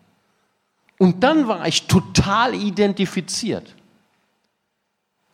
Und 0.98 1.22
dann 1.24 1.46
war 1.46 1.66
ich 1.66 1.88
total 1.88 2.54
identifiziert. 2.54 3.74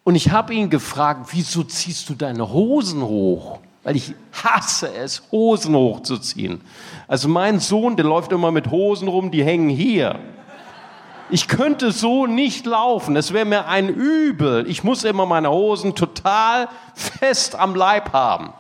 Und 0.07 0.14
ich 0.14 0.30
habe 0.30 0.54
ihn 0.54 0.70
gefragt, 0.70 1.30
wieso 1.32 1.64
ziehst 1.64 2.09
du 2.09 2.14
deine 2.14 2.52
Hosen 2.52 3.02
hoch? 3.02 3.59
Weil 3.82 3.96
ich 3.96 4.14
hasse 4.32 4.88
es, 4.94 5.24
Hosen 5.32 5.74
hochzuziehen. 5.74 6.61
Also 7.09 7.28
mein 7.28 7.59
Sohn, 7.59 7.96
der 7.96 8.04
läuft 8.04 8.30
immer 8.30 8.52
mit 8.52 8.70
Hosen 8.70 9.09
rum, 9.09 9.32
die 9.32 9.42
hängen 9.42 9.68
hier. 9.68 10.20
Ich 11.28 11.48
könnte 11.48 11.90
so 11.90 12.28
nicht 12.28 12.66
laufen. 12.66 13.16
Es 13.16 13.32
wäre 13.32 13.44
mir 13.44 13.66
ein 13.66 13.88
Übel. 13.88 14.70
Ich 14.70 14.84
muss 14.84 15.02
immer 15.02 15.26
meine 15.26 15.50
Hosen 15.50 15.96
total 15.96 16.68
fest 16.94 17.57
am 17.57 17.74
Leib 17.74 18.12
haben. 18.12 18.52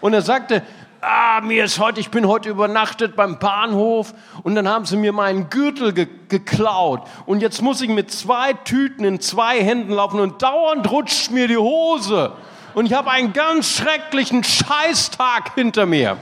Und 0.00 0.14
er 0.14 0.22
sagte, 0.22 0.62
ah, 1.02 1.40
mir 1.42 1.64
ist 1.64 1.80
heute, 1.80 2.00
ich 2.00 2.10
bin 2.10 2.28
heute 2.28 2.48
übernachtet 2.48 3.16
beim 3.16 3.38
Bahnhof 3.38 4.14
und 4.44 4.54
dann 4.54 4.68
haben 4.68 4.86
sie 4.86 4.96
mir 4.96 5.12
meinen 5.12 5.50
Gürtel 5.50 5.92
ge 5.92 6.06
geklaut 6.28 7.02
und 7.26 7.42
jetzt 7.42 7.60
muss 7.60 7.82
ich 7.82 7.90
mit 7.90 8.10
zwei 8.10 8.54
Tüten 8.54 9.04
in 9.04 9.20
zwei 9.20 9.62
Händen 9.62 9.92
laufen 9.92 10.18
und 10.20 10.40
dauernd 10.40 10.90
rutscht 10.90 11.30
mir 11.30 11.46
die 11.46 11.58
Hose 11.58 12.32
und 12.72 12.86
ich 12.86 12.94
habe 12.94 13.10
einen 13.10 13.34
ganz 13.34 13.76
schrecklichen 13.76 14.42
Scheißtag 14.44 15.54
hinter 15.54 15.84
mir. 15.84 16.16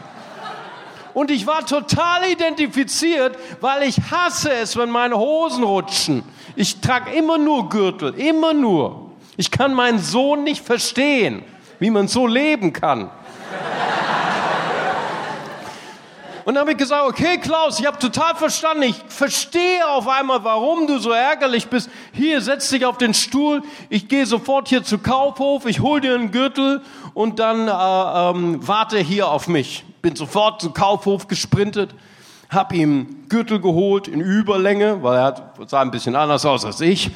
Und 1.14 1.30
ich 1.30 1.46
war 1.46 1.64
total 1.66 2.28
identifiziert, 2.28 3.36
weil 3.60 3.84
ich 3.84 3.96
hasse 4.10 4.52
es, 4.52 4.76
wenn 4.76 4.90
meine 4.90 5.16
Hosen 5.16 5.62
rutschen. 5.62 6.24
Ich 6.56 6.80
trage 6.80 7.12
immer 7.12 7.36
nur 7.36 7.68
Gürtel, 7.68 8.14
immer 8.14 8.52
nur. 8.52 9.12
Ich 9.36 9.50
kann 9.50 9.74
meinen 9.74 9.98
Sohn 9.98 10.44
nicht 10.44 10.64
verstehen, 10.64 11.42
wie 11.78 11.90
man 11.90 12.08
so 12.08 12.26
leben 12.26 12.72
kann. 12.72 13.10
Und 16.50 16.54
dann 16.54 16.62
habe 16.62 16.72
ich 16.72 16.78
gesagt, 16.78 17.04
okay 17.06 17.38
Klaus, 17.38 17.78
ich 17.78 17.86
habe 17.86 17.96
total 18.00 18.34
verstanden, 18.34 18.82
ich 18.82 18.96
verstehe 19.06 19.86
auf 19.86 20.08
einmal, 20.08 20.42
warum 20.42 20.88
du 20.88 20.98
so 20.98 21.12
ärgerlich 21.12 21.68
bist. 21.68 21.88
Hier, 22.10 22.40
setz 22.40 22.70
dich 22.70 22.84
auf 22.84 22.98
den 22.98 23.14
Stuhl, 23.14 23.62
ich 23.88 24.08
gehe 24.08 24.26
sofort 24.26 24.66
hier 24.66 24.82
zu 24.82 24.98
Kaufhof, 24.98 25.64
ich 25.66 25.78
hol 25.78 26.00
dir 26.00 26.12
einen 26.12 26.32
Gürtel 26.32 26.82
und 27.14 27.38
dann 27.38 27.68
äh, 27.68 28.30
ähm, 28.36 28.66
warte 28.66 28.98
hier 28.98 29.28
auf 29.28 29.46
mich. 29.46 29.84
Bin 30.02 30.16
sofort 30.16 30.60
zu 30.60 30.72
Kaufhof 30.72 31.28
gesprintet, 31.28 31.94
hab 32.48 32.72
ihm 32.72 33.28
Gürtel 33.28 33.60
geholt 33.60 34.08
in 34.08 34.20
Überlänge, 34.20 35.04
weil 35.04 35.18
er 35.18 35.52
sah 35.68 35.82
ein 35.82 35.92
bisschen 35.92 36.16
anders 36.16 36.44
aus 36.44 36.64
als 36.64 36.80
ich. 36.80 37.12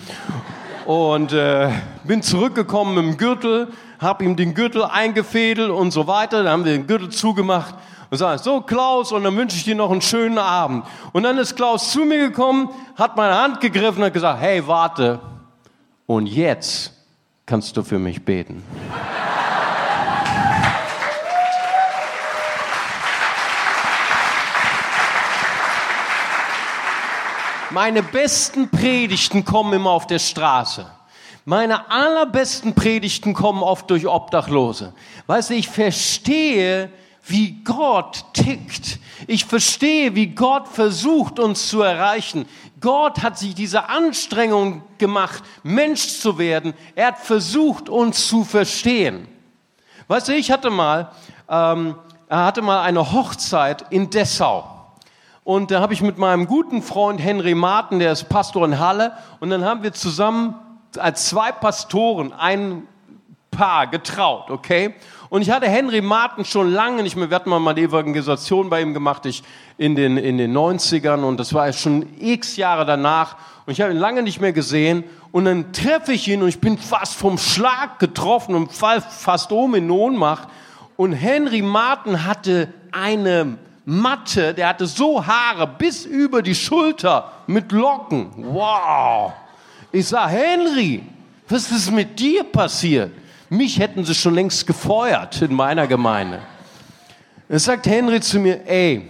Und 0.86 1.32
äh, 1.32 1.72
bin 2.04 2.22
zurückgekommen 2.22 2.94
mit 2.94 3.04
dem 3.04 3.16
Gürtel, 3.16 3.66
hab 3.98 4.22
ihm 4.22 4.36
den 4.36 4.54
Gürtel 4.54 4.84
eingefädelt 4.84 5.72
und 5.72 5.90
so 5.90 6.06
weiter. 6.06 6.44
Dann 6.44 6.52
haben 6.52 6.64
wir 6.64 6.70
den 6.70 6.86
Gürtel 6.86 7.08
zugemacht 7.08 7.74
und 8.14 8.18
sagen, 8.18 8.40
so 8.40 8.60
Klaus, 8.60 9.10
und 9.10 9.24
dann 9.24 9.36
wünsche 9.36 9.56
ich 9.56 9.64
dir 9.64 9.74
noch 9.74 9.90
einen 9.90 10.00
schönen 10.00 10.38
Abend. 10.38 10.86
Und 11.12 11.24
dann 11.24 11.36
ist 11.36 11.56
Klaus 11.56 11.90
zu 11.90 12.04
mir 12.04 12.18
gekommen, 12.18 12.70
hat 12.96 13.16
meine 13.16 13.36
Hand 13.36 13.60
gegriffen 13.60 13.98
und 13.98 14.06
hat 14.06 14.12
gesagt, 14.12 14.40
hey, 14.40 14.64
warte, 14.66 15.20
und 16.06 16.26
jetzt 16.26 16.92
kannst 17.44 17.76
du 17.76 17.82
für 17.82 17.98
mich 17.98 18.24
beten. 18.24 18.62
Meine 27.70 28.04
besten 28.04 28.68
Predigten 28.68 29.44
kommen 29.44 29.72
immer 29.72 29.90
auf 29.90 30.06
der 30.06 30.20
Straße. 30.20 30.86
Meine 31.44 31.90
allerbesten 31.90 32.74
Predigten 32.74 33.34
kommen 33.34 33.64
oft 33.64 33.90
durch 33.90 34.06
Obdachlose. 34.06 34.94
Weißt 35.26 35.50
du, 35.50 35.54
ich 35.54 35.68
verstehe, 35.68 36.90
wie 37.26 37.62
Gott 37.64 38.24
tickt. 38.34 38.98
Ich 39.26 39.44
verstehe, 39.44 40.14
wie 40.14 40.28
Gott 40.28 40.68
versucht, 40.68 41.38
uns 41.38 41.68
zu 41.68 41.80
erreichen. 41.80 42.46
Gott 42.80 43.22
hat 43.22 43.38
sich 43.38 43.54
diese 43.54 43.88
Anstrengung 43.88 44.82
gemacht, 44.98 45.42
Mensch 45.62 46.18
zu 46.20 46.38
werden. 46.38 46.74
Er 46.94 47.08
hat 47.08 47.18
versucht, 47.18 47.88
uns 47.88 48.28
zu 48.28 48.44
verstehen. 48.44 49.26
Weißt 50.08 50.28
du, 50.28 50.34
ich 50.34 50.50
hatte 50.50 50.68
mal, 50.68 51.10
ähm, 51.48 51.94
hatte 52.28 52.60
mal 52.60 52.82
eine 52.82 53.12
Hochzeit 53.12 53.86
in 53.90 54.10
Dessau. 54.10 54.70
Und 55.44 55.70
da 55.70 55.80
habe 55.80 55.94
ich 55.94 56.02
mit 56.02 56.18
meinem 56.18 56.46
guten 56.46 56.82
Freund 56.82 57.20
Henry 57.20 57.54
Martin, 57.54 57.98
der 57.98 58.12
ist 58.12 58.28
Pastor 58.28 58.64
in 58.64 58.78
Halle, 58.78 59.12
und 59.40 59.50
dann 59.50 59.64
haben 59.64 59.82
wir 59.82 59.92
zusammen 59.92 60.54
als 60.98 61.28
zwei 61.28 61.52
Pastoren 61.52 62.32
ein 62.32 62.86
Paar 63.50 63.86
getraut, 63.86 64.50
okay? 64.50 64.94
Und 65.34 65.42
ich 65.42 65.50
hatte 65.50 65.66
Henry 65.66 66.00
Martin 66.00 66.44
schon 66.44 66.70
lange 66.70 67.02
nicht 67.02 67.16
mehr, 67.16 67.28
wir 67.28 67.34
hatten 67.34 67.50
mal 67.50 67.56
eine 67.68 67.80
Evangelisation 67.80 68.70
bei 68.70 68.80
ihm 68.80 68.94
gemacht, 68.94 69.26
ich 69.26 69.42
in 69.76 69.96
den, 69.96 70.16
in 70.16 70.38
den 70.38 70.56
90ern 70.56 71.24
und 71.24 71.40
das 71.40 71.52
war 71.52 71.72
schon 71.72 72.06
x 72.20 72.56
Jahre 72.56 72.86
danach. 72.86 73.34
Und 73.66 73.72
ich 73.72 73.80
habe 73.80 73.90
ihn 73.90 73.98
lange 73.98 74.22
nicht 74.22 74.40
mehr 74.40 74.52
gesehen. 74.52 75.02
Und 75.32 75.46
dann 75.46 75.72
treffe 75.72 76.12
ich 76.12 76.28
ihn 76.28 76.40
und 76.40 76.46
ich 76.46 76.60
bin 76.60 76.78
fast 76.78 77.16
vom 77.16 77.36
Schlag 77.36 77.98
getroffen 77.98 78.54
und 78.54 78.70
fall 78.70 79.00
fast 79.00 79.50
um 79.50 79.74
in 79.74 79.90
Ohnmacht. 79.90 80.46
Und 80.96 81.14
Henry 81.14 81.62
Martin 81.62 82.24
hatte 82.24 82.68
eine 82.92 83.58
Matte, 83.84 84.54
der 84.54 84.68
hatte 84.68 84.86
so 84.86 85.26
Haare 85.26 85.66
bis 85.66 86.04
über 86.04 86.42
die 86.42 86.54
Schulter 86.54 87.32
mit 87.48 87.72
Locken. 87.72 88.30
Wow! 88.36 89.32
Ich 89.90 90.06
sag, 90.06 90.28
Henry, 90.28 91.02
was 91.48 91.72
ist 91.72 91.90
mit 91.90 92.20
dir 92.20 92.44
passiert? 92.44 93.10
Mich 93.54 93.78
hätten 93.78 94.04
sie 94.04 94.16
schon 94.16 94.34
längst 94.34 94.66
gefeuert 94.66 95.40
in 95.40 95.54
meiner 95.54 95.86
Gemeinde. 95.86 96.40
Da 97.48 97.56
sagt 97.56 97.86
Henry 97.86 98.20
zu 98.20 98.40
mir, 98.40 98.66
ey, 98.66 99.08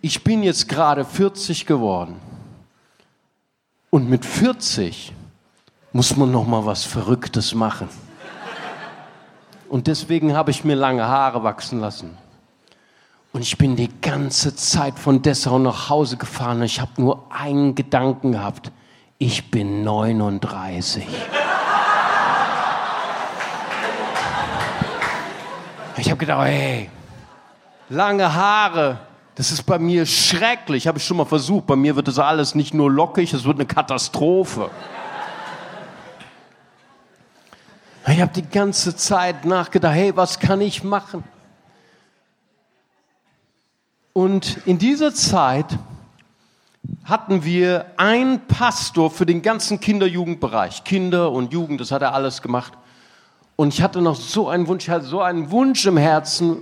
ich 0.00 0.24
bin 0.24 0.42
jetzt 0.42 0.66
gerade 0.66 1.04
40 1.04 1.66
geworden. 1.66 2.16
Und 3.90 4.08
mit 4.08 4.24
40 4.24 5.12
muss 5.92 6.16
man 6.16 6.30
noch 6.30 6.46
mal 6.46 6.64
was 6.64 6.84
Verrücktes 6.84 7.54
machen. 7.54 7.90
Und 9.68 9.86
deswegen 9.86 10.34
habe 10.34 10.52
ich 10.52 10.64
mir 10.64 10.74
lange 10.74 11.06
Haare 11.06 11.42
wachsen 11.42 11.80
lassen. 11.80 12.16
Und 13.34 13.42
ich 13.42 13.58
bin 13.58 13.76
die 13.76 13.90
ganze 14.00 14.56
Zeit 14.56 14.98
von 14.98 15.20
Dessau 15.20 15.58
nach 15.58 15.90
Hause 15.90 16.16
gefahren 16.16 16.60
und 16.60 16.64
ich 16.64 16.80
habe 16.80 16.92
nur 16.96 17.30
einen 17.30 17.74
Gedanken 17.74 18.32
gehabt. 18.32 18.72
Ich 19.18 19.50
bin 19.50 19.84
39. 19.84 21.06
Ich 25.96 26.08
habe 26.08 26.16
gedacht, 26.18 26.46
hey, 26.46 26.88
lange 27.88 28.32
Haare, 28.34 28.98
das 29.34 29.50
ist 29.50 29.64
bei 29.64 29.78
mir 29.78 30.06
schrecklich. 30.06 30.86
Habe 30.86 30.98
ich 30.98 31.04
schon 31.04 31.16
mal 31.18 31.26
versucht. 31.26 31.66
Bei 31.66 31.76
mir 31.76 31.96
wird 31.96 32.08
das 32.08 32.18
alles 32.18 32.54
nicht 32.54 32.72
nur 32.72 32.90
lockig, 32.90 33.32
es 33.32 33.44
wird 33.44 33.56
eine 33.56 33.66
Katastrophe. 33.66 34.70
Ich 38.08 38.20
habe 38.20 38.32
die 38.32 38.46
ganze 38.46 38.96
Zeit 38.96 39.44
nachgedacht, 39.44 39.94
hey, 39.94 40.16
was 40.16 40.40
kann 40.40 40.60
ich 40.60 40.82
machen? 40.82 41.24
Und 44.12 44.58
in 44.66 44.78
dieser 44.78 45.14
Zeit 45.14 45.78
hatten 47.04 47.44
wir 47.44 47.86
einen 47.96 48.46
Pastor 48.46 49.10
für 49.10 49.24
den 49.24 49.40
ganzen 49.40 49.78
Kinder-Jugendbereich. 49.80 50.84
Kinder 50.84 51.30
und 51.30 51.52
Jugend, 51.52 51.80
das 51.80 51.92
hat 51.92 52.02
er 52.02 52.12
alles 52.12 52.42
gemacht. 52.42 52.72
Und 53.56 53.74
ich 53.74 53.82
hatte 53.82 54.00
noch 54.00 54.16
so 54.16 54.48
einen 54.48 54.66
Wunsch, 54.66 54.84
ich 54.84 54.90
hatte 54.90 55.04
so 55.04 55.20
einen 55.20 55.50
Wunsch 55.50 55.86
im 55.86 55.96
Herzen, 55.96 56.58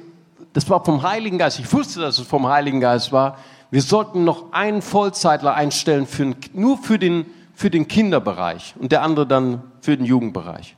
das 0.53 0.68
war 0.68 0.84
vom 0.84 1.03
Heiligen 1.03 1.38
Geist, 1.38 1.59
ich 1.59 1.72
wusste, 1.72 2.01
dass 2.01 2.18
es 2.18 2.26
vom 2.26 2.47
Heiligen 2.47 2.80
Geist 2.80 3.12
war, 3.12 3.36
wir 3.70 3.82
sollten 3.82 4.24
noch 4.24 4.53
einen 4.53 4.82
Vollzeitler 4.82 5.55
einstellen, 5.55 6.07
für, 6.07 6.34
nur 6.53 6.78
für 6.78 6.99
den, 6.99 7.26
für 7.55 7.70
den 7.70 7.86
Kinderbereich 7.86 8.74
und 8.78 8.91
der 8.91 9.03
andere 9.03 9.26
dann 9.26 9.62
für 9.80 9.97
den 9.97 10.05
Jugendbereich. 10.05 10.76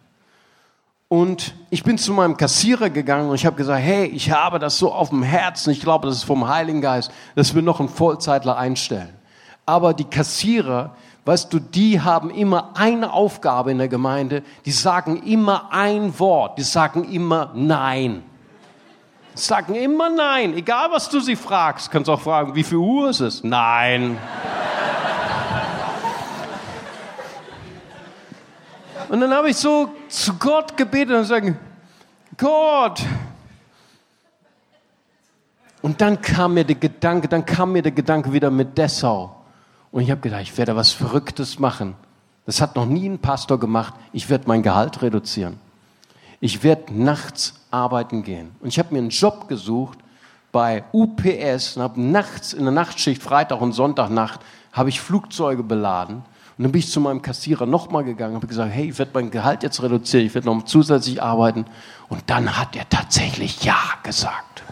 Und 1.09 1.55
ich 1.69 1.83
bin 1.83 1.99
zu 1.99 2.13
meinem 2.13 2.39
Kassierer 2.39 2.89
gegangen 2.89 3.29
und 3.29 3.35
ich 3.35 3.45
habe 3.45 3.57
gesagt, 3.57 3.83
hey, 3.83 4.07
ich 4.07 4.31
habe 4.31 4.59
das 4.59 4.79
so 4.79 4.93
auf 4.93 5.11
dem 5.11 5.23
Herzen, 5.23 5.71
ich 5.71 5.81
glaube, 5.81 6.07
das 6.07 6.17
ist 6.17 6.25
vom 6.25 6.49
Heiligen 6.49 6.81
Geist, 6.81 7.11
dass 7.35 7.55
wir 7.55 7.61
noch 7.61 7.81
einen 7.81 7.91
Vollzeitler 7.91 8.57
einstellen. 8.57 9.13
Aber 9.67 9.93
die 9.93 10.05
Kassierer, 10.05 10.97
Weißt 11.25 11.53
du, 11.53 11.61
die 11.61 12.01
haben 12.01 12.31
immer 12.31 12.71
eine 12.75 13.13
Aufgabe 13.13 13.71
in 13.71 13.79
der 13.79 13.89
Gemeinde, 13.89 14.43
die 14.65 14.73
sagen 14.73 15.23
immer 15.23 15.69
ein 15.71 16.19
Wort, 16.19 16.59
die 16.59 16.63
sagen 16.63 17.05
immer 17.05 17.53
Nein. 17.55 18.25
Sagen 19.35 19.77
immer 19.77 20.11
Nein, 20.11 20.55
egal 20.55 20.91
was 20.91 21.09
du 21.09 21.21
sie 21.21 21.37
fragst. 21.37 21.91
Kannst 21.91 22.11
auch 22.11 22.21
fragen, 22.21 22.55
wie 22.57 22.65
viel 22.65 22.79
Uhr 22.79 23.11
ist 23.11 23.21
es? 23.21 23.45
Nein. 23.45 24.19
Und 29.09 29.21
dann 29.21 29.33
habe 29.33 29.51
ich 29.51 29.57
so 29.57 29.91
zu 30.09 30.35
Gott 30.39 30.77
gebetet 30.77 31.15
und 31.15 31.21
gesagt, 31.21 31.55
Gott. 32.37 33.03
Und 35.83 36.01
dann 36.01 36.21
kam 36.21 36.55
mir 36.55 36.65
der 36.65 36.77
Gedanke, 36.77 37.29
dann 37.29 37.45
kam 37.45 37.73
mir 37.73 37.83
der 37.83 37.93
Gedanke 37.93 38.33
wieder 38.33 38.51
mit 38.51 38.77
Dessau. 38.77 39.42
Und 39.93 40.03
ich 40.03 40.11
habe 40.11 40.21
gedacht, 40.21 40.43
ich 40.43 40.59
werde 40.59 40.75
was 40.75 40.91
Verrücktes 40.91 41.59
machen. 41.59 41.95
Das 42.47 42.61
hat 42.61 42.75
noch 42.75 42.87
nie 42.87 43.09
ein 43.09 43.19
Pastor 43.19 43.61
gemacht. 43.61 43.95
Ich 44.13 44.29
werde 44.29 44.45
mein 44.49 44.63
Gehalt 44.63 45.03
reduzieren. 45.03 45.59
Ich 46.41 46.65
werde 46.65 46.93
nachts 46.93 47.55
arbeiten 47.71 48.25
gehen. 48.25 48.51
Und 48.61 48.69
ich 48.69 48.79
habe 48.79 48.93
mir 48.93 48.99
einen 48.99 49.11
Job 49.11 49.47
gesucht 49.49 49.99
bei 50.51 50.83
UPS 50.93 51.77
und 51.77 51.83
habe 51.83 52.01
nachts 52.01 52.53
in 52.53 52.65
der 52.65 52.73
Nachtschicht, 52.73 53.23
Freitag 53.23 53.61
und 53.61 53.73
Sonntagnacht, 53.73 54.41
habe 54.73 54.89
ich 54.89 55.01
Flugzeuge 55.01 55.63
beladen. 55.63 56.17
Und 56.59 56.65
dann 56.65 56.73
bin 56.73 56.81
ich 56.81 56.91
zu 56.91 57.01
meinem 57.01 57.23
Kassierer 57.23 57.67
nochmal 57.67 58.05
gegangen 58.05 58.35
und 58.35 58.37
habe 58.37 58.47
gesagt, 58.47 58.73
hey, 58.73 58.91
ich 58.91 58.99
werde 58.99 59.13
mein 59.15 59.31
Gehalt 59.31 59.63
jetzt 59.63 59.83
reduzieren, 59.83 60.27
ich 60.27 60.35
werde 60.35 60.49
noch 60.49 60.65
zusätzlich 60.65 61.23
arbeiten. 61.23 61.65
Und 62.09 62.23
dann 62.27 62.59
hat 62.59 62.77
er 62.77 62.89
tatsächlich 62.89 63.63
Ja 63.65 63.81
gesagt. 64.03 64.63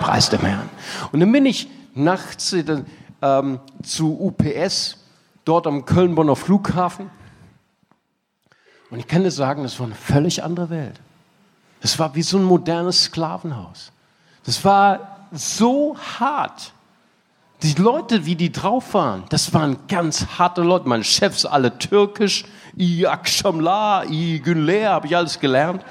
Preis 0.00 0.30
dem 0.30 0.40
Herrn. 0.40 0.68
Und 1.12 1.20
dann 1.20 1.32
bin 1.32 1.46
ich 1.46 1.68
nachts, 1.94 2.54
ähm, 3.22 3.60
zu 3.82 4.18
UPS, 4.20 4.98
dort 5.44 5.66
am 5.66 5.84
Köln-Bonner 5.84 6.36
Flughafen. 6.36 7.10
Und 8.90 8.98
ich 8.98 9.06
kann 9.06 9.22
dir 9.22 9.30
sagen, 9.30 9.62
das 9.62 9.78
war 9.78 9.86
eine 9.86 9.94
völlig 9.94 10.42
andere 10.42 10.70
Welt. 10.70 11.00
Das 11.80 11.98
war 11.98 12.14
wie 12.14 12.22
so 12.22 12.38
ein 12.38 12.44
modernes 12.44 13.04
Sklavenhaus. 13.04 13.92
Das 14.44 14.64
war 14.64 15.28
so 15.32 15.96
hart. 16.18 16.72
Die 17.62 17.74
Leute, 17.74 18.24
wie 18.24 18.36
die 18.36 18.50
drauf 18.50 18.94
waren, 18.94 19.24
das 19.28 19.52
waren 19.52 19.76
ganz 19.86 20.26
harte 20.38 20.62
Leute. 20.62 20.88
Meine 20.88 21.04
Chefs 21.04 21.44
alle 21.44 21.78
türkisch. 21.78 22.44
I 22.78 23.06
Akshamla, 23.06 24.04
I 24.08 24.40
Günler, 24.40 24.90
habe 24.90 25.06
ich 25.06 25.16
alles 25.16 25.38
gelernt. 25.38 25.84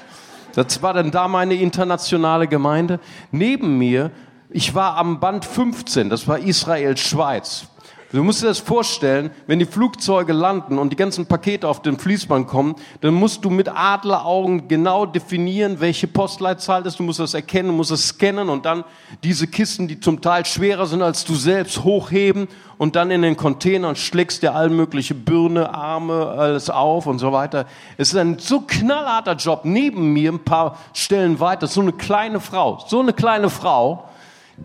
Das 0.54 0.82
war 0.82 0.94
dann 0.94 1.10
da 1.10 1.28
meine 1.28 1.54
internationale 1.54 2.48
Gemeinde. 2.48 2.98
Neben 3.30 3.78
mir 3.78 4.10
ich 4.52 4.74
war 4.74 4.96
am 4.96 5.20
Band 5.20 5.44
15, 5.44 6.10
das 6.10 6.26
war 6.26 6.38
Israel-Schweiz. 6.38 7.66
Du 8.12 8.24
musst 8.24 8.42
dir 8.42 8.48
das 8.48 8.58
vorstellen, 8.58 9.30
wenn 9.46 9.60
die 9.60 9.66
Flugzeuge 9.66 10.32
landen 10.32 10.78
und 10.78 10.90
die 10.90 10.96
ganzen 10.96 11.26
Pakete 11.26 11.68
auf 11.68 11.80
den 11.80 11.96
Fließband 11.96 12.48
kommen, 12.48 12.74
dann 13.02 13.14
musst 13.14 13.44
du 13.44 13.50
mit 13.50 13.68
Adleraugen 13.68 14.66
genau 14.66 15.06
definieren, 15.06 15.78
welche 15.78 16.08
Postleitzahl 16.08 16.82
das 16.82 16.94
ist. 16.94 16.98
Du 16.98 17.04
musst 17.04 17.20
das 17.20 17.34
erkennen, 17.34 17.68
du 17.68 17.74
musst 17.74 17.92
es 17.92 18.08
scannen 18.08 18.48
und 18.48 18.66
dann 18.66 18.82
diese 19.22 19.46
Kisten, 19.46 19.86
die 19.86 20.00
zum 20.00 20.20
Teil 20.20 20.44
schwerer 20.44 20.86
sind 20.86 21.02
als 21.02 21.24
du 21.24 21.36
selbst, 21.36 21.84
hochheben 21.84 22.48
und 22.78 22.96
dann 22.96 23.12
in 23.12 23.22
den 23.22 23.36
Container 23.36 23.90
und 23.90 23.96
schlägst 23.96 24.42
dir 24.42 24.56
all 24.56 24.70
mögliche 24.70 25.14
Birne, 25.14 25.72
Arme, 25.72 26.26
alles 26.36 26.68
auf 26.68 27.06
und 27.06 27.20
so 27.20 27.30
weiter. 27.30 27.66
Es 27.96 28.08
ist 28.08 28.16
ein 28.16 28.40
so 28.40 28.62
knallharter 28.62 29.36
Job. 29.36 29.60
Neben 29.62 30.12
mir 30.12 30.32
ein 30.32 30.44
paar 30.44 30.78
Stellen 30.94 31.38
weiter, 31.38 31.68
so 31.68 31.80
eine 31.80 31.92
kleine 31.92 32.40
Frau, 32.40 32.84
so 32.88 32.98
eine 32.98 33.12
kleine 33.12 33.50
Frau, 33.50 34.09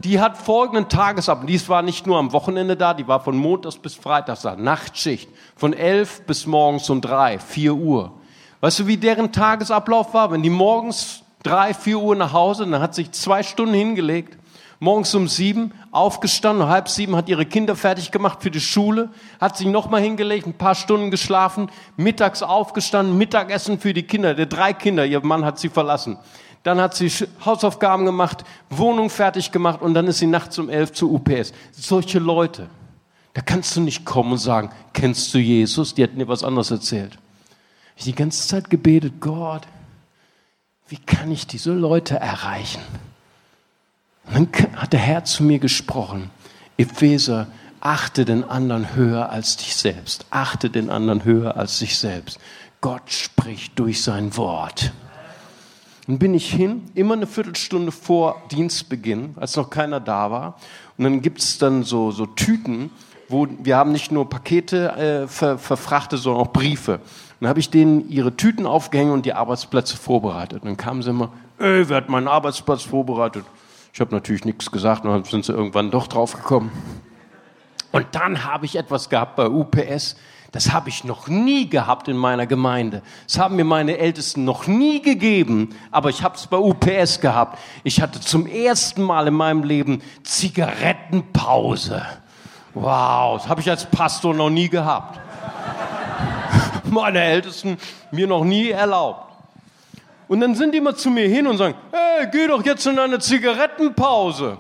die 0.04 0.20
hat 0.20 0.38
folgenden 0.38 0.90
Tagesablauf. 0.90 1.46
Die 1.48 1.68
war 1.70 1.82
nicht 1.82 2.06
nur 2.06 2.18
am 2.18 2.34
Wochenende 2.34 2.76
da, 2.76 2.94
die 2.94 3.08
war 3.08 3.20
von 3.20 3.38
Montags 3.38 3.78
bis 3.78 3.96
Freitags 3.96 4.42
da. 4.42 4.56
Nachtschicht. 4.56 5.30
Von 5.56 5.74
elf 5.74 6.22
bis 6.24 6.46
morgens 6.46 6.90
um 6.90 7.02
drei, 7.02 7.40
vier 7.40 7.74
Uhr. 7.74 8.14
Weißt 8.62 8.80
du, 8.80 8.88
wie 8.88 8.98
deren 8.98 9.32
Tagesablauf 9.32 10.14
war? 10.14 10.32
Wenn 10.32 10.44
die 10.44 10.50
morgens 10.50 11.24
drei, 11.44 11.74
vier 11.74 12.00
Uhr 12.00 12.16
nach 12.16 12.34
Hause, 12.34 12.66
dann 12.66 12.82
hat 12.82 12.96
sich 12.96 13.12
zwei 13.12 13.44
Stunden 13.44 13.74
hingelegt. 13.74 14.38
Morgens 14.80 15.16
um 15.16 15.30
sieben 15.30 15.72
aufgestanden, 15.92 16.68
halb 16.68 16.90
sieben 16.90 17.16
hat 17.16 17.30
ihre 17.30 17.46
Kinder 17.46 17.78
fertig 17.78 18.12
gemacht 18.12 18.40
für 18.42 18.52
die 18.52 18.60
Schule, 18.60 19.10
hat 19.40 19.56
sich 19.56 19.68
nochmal 19.68 20.02
hingelegt, 20.02 20.46
ein 20.46 20.54
paar 20.54 20.76
Stunden 20.76 21.12
geschlafen, 21.12 21.72
mittags 21.96 22.44
aufgestanden, 22.44 23.18
Mittagessen 23.18 23.80
für 23.80 23.94
die 23.94 24.04
Kinder, 24.04 24.34
der 24.34 24.48
drei 24.48 24.74
Kinder, 24.74 25.06
ihr 25.06 25.26
Mann 25.26 25.46
hat 25.46 25.60
sie 25.60 25.70
verlassen 25.70 26.18
dann 26.66 26.82
hat 26.82 26.96
sie 26.96 27.12
Hausaufgaben 27.46 28.06
gemacht, 28.06 28.44
Wohnung 28.72 29.12
fertig 29.12 29.52
gemacht 29.52 29.84
und 29.84 29.94
dann 29.94 30.08
ist 30.08 30.18
sie 30.18 30.26
nachts 30.26 30.58
um 30.58 30.68
elf 30.68 30.94
zu 30.94 31.14
UPS. 31.14 31.54
Solche 31.72 32.18
Leute, 32.18 32.68
da 33.36 33.42
kannst 33.42 33.76
du 33.76 33.82
nicht 33.82 34.04
kommen 34.04 34.32
und 34.32 34.38
sagen, 34.40 34.72
kennst 34.92 35.32
du 35.36 35.38
Jesus? 35.38 35.94
Die 35.94 36.02
hätten 36.02 36.18
dir 36.18 36.28
was 36.28 36.44
anderes 36.44 36.72
erzählt. 36.72 37.20
Ich 37.96 38.06
die 38.06 38.16
ganze 38.16 38.48
Zeit 38.48 38.72
gebetet, 38.72 39.14
Gott, 39.20 39.62
wie 40.88 40.98
kann 40.98 41.30
ich 41.30 41.46
diese 41.46 41.72
Leute 41.72 42.16
erreichen? 42.16 42.82
Und 44.34 44.36
dann 44.36 44.76
hat 44.76 44.92
der 44.92 45.00
Herr 45.00 45.24
zu 45.24 45.44
mir 45.44 45.60
gesprochen, 45.60 46.32
Epheser, 46.78 47.46
achte 47.80 48.26
den 48.26 48.44
anderen 48.44 48.96
höher 48.96 49.30
als 49.30 49.58
dich 49.58 49.76
selbst. 49.76 50.26
Achte 50.32 50.72
den 50.72 50.90
anderen 50.90 51.26
höher 51.26 51.58
als 51.58 51.78
dich 51.78 52.00
selbst. 52.00 52.40
Gott 52.82 53.12
spricht 53.12 53.78
durch 53.78 54.02
sein 54.02 54.36
Wort. 54.36 54.92
Dann 56.08 56.20
bin 56.20 56.34
ich 56.34 56.52
hin, 56.52 56.84
immer 56.94 57.16
eine 57.16 57.26
Viertelstunde 57.26 57.92
vor 57.92 58.42
Dienstbeginn, 58.52 59.34
als 59.38 59.56
noch 59.56 59.70
keiner 59.70 60.00
da 60.00 60.30
war. 60.30 60.58
Und 60.98 61.04
dann 61.04 61.22
gibt 61.22 61.40
es 61.40 61.58
dann 61.58 61.84
so, 61.84 62.12
so 62.12 62.28
Tüten, 62.28 62.92
wo 63.28 63.48
wir 63.64 63.76
haben 63.76 63.92
nicht 63.92 64.12
nur 64.12 64.30
Pakete 64.30 64.92
äh, 64.92 65.28
ver, 65.28 65.58
verfrachtet, 65.58 66.20
sondern 66.20 66.46
auch 66.46 66.54
Briefe. 66.54 67.00
Dann 67.40 67.50
habe 67.50 67.60
ich 67.60 67.70
denen 67.70 68.10
ihre 68.10 68.36
Tüten 68.36 68.68
aufgehängt 68.68 69.12
und 69.12 69.26
die 69.26 69.34
Arbeitsplätze 69.34 69.98
vorbereitet. 69.98 70.62
Und 70.62 70.68
dann 70.68 70.78
kamen 70.78 71.02
sie 71.02 71.10
immer, 71.10 71.32
ey, 71.58 71.90
wer 71.90 71.98
hat 71.98 72.10
meinen 72.10 72.28
Arbeitsplatz 72.28 72.84
vorbereitet? 72.84 73.46
Ich 73.94 74.00
habe 74.00 74.14
natürlich 74.14 74.46
nichts 74.46 74.72
gesagt 74.72 75.06
und 75.06 75.12
dann 75.12 75.24
sind 75.24 75.46
sie 75.46 75.54
irgendwann 75.54 75.90
doch 75.90 76.08
drauf 76.08 76.34
gekommen. 76.34 76.72
Und 77.92 78.06
dann 78.12 78.44
habe 78.44 78.66
ich 78.66 78.76
etwas 78.76 79.10
gehabt 79.10 79.38
bei 79.38 79.48
UPS, 79.48 80.18
das 80.56 80.72
habe 80.72 80.88
ich 80.88 81.04
noch 81.04 81.28
nie 81.28 81.68
gehabt 81.68 82.08
in 82.08 82.16
meiner 82.16 82.48
Gemeinde. 82.48 83.02
Das 83.28 83.38
haben 83.38 83.58
mir 83.58 83.66
meine 83.66 83.98
Ältesten 83.98 84.46
noch 84.46 84.68
nie 84.68 85.02
gegeben, 85.02 85.76
aber 85.92 86.10
ich 86.10 86.24
habe 86.24 86.36
es 86.38 86.48
bei 86.48 86.56
UPS 86.56 87.20
gehabt. 87.20 87.60
Ich 87.84 88.00
hatte 88.02 88.22
zum 88.22 88.48
ersten 88.48 89.02
Mal 89.02 89.28
in 89.28 89.34
meinem 89.34 89.66
Leben 89.66 90.02
Zigarettenpause. 90.24 92.06
Wow, 92.74 93.42
das 93.42 93.50
habe 93.50 93.60
ich 93.60 93.70
als 93.70 93.86
Pastor 93.86 94.34
noch 94.34 94.50
nie 94.50 94.70
gehabt. 94.70 95.20
meine 96.86 97.22
Ältesten 97.22 97.78
mir 98.12 98.26
noch 98.26 98.46
nie 98.46 98.70
erlaubt. 98.70 99.34
Und 100.30 100.40
dann 100.40 100.56
sind 100.56 100.74
die 100.74 100.78
immer 100.78 100.96
zu 100.96 101.10
mir 101.10 101.28
hin 101.28 101.48
und 101.48 101.58
sagen, 101.58 101.76
hey, 101.92 102.30
geh 102.32 102.48
doch 102.48 102.64
jetzt 102.64 102.88
in 102.88 102.98
eine 102.98 103.20
Zigarettenpause. 103.20 104.58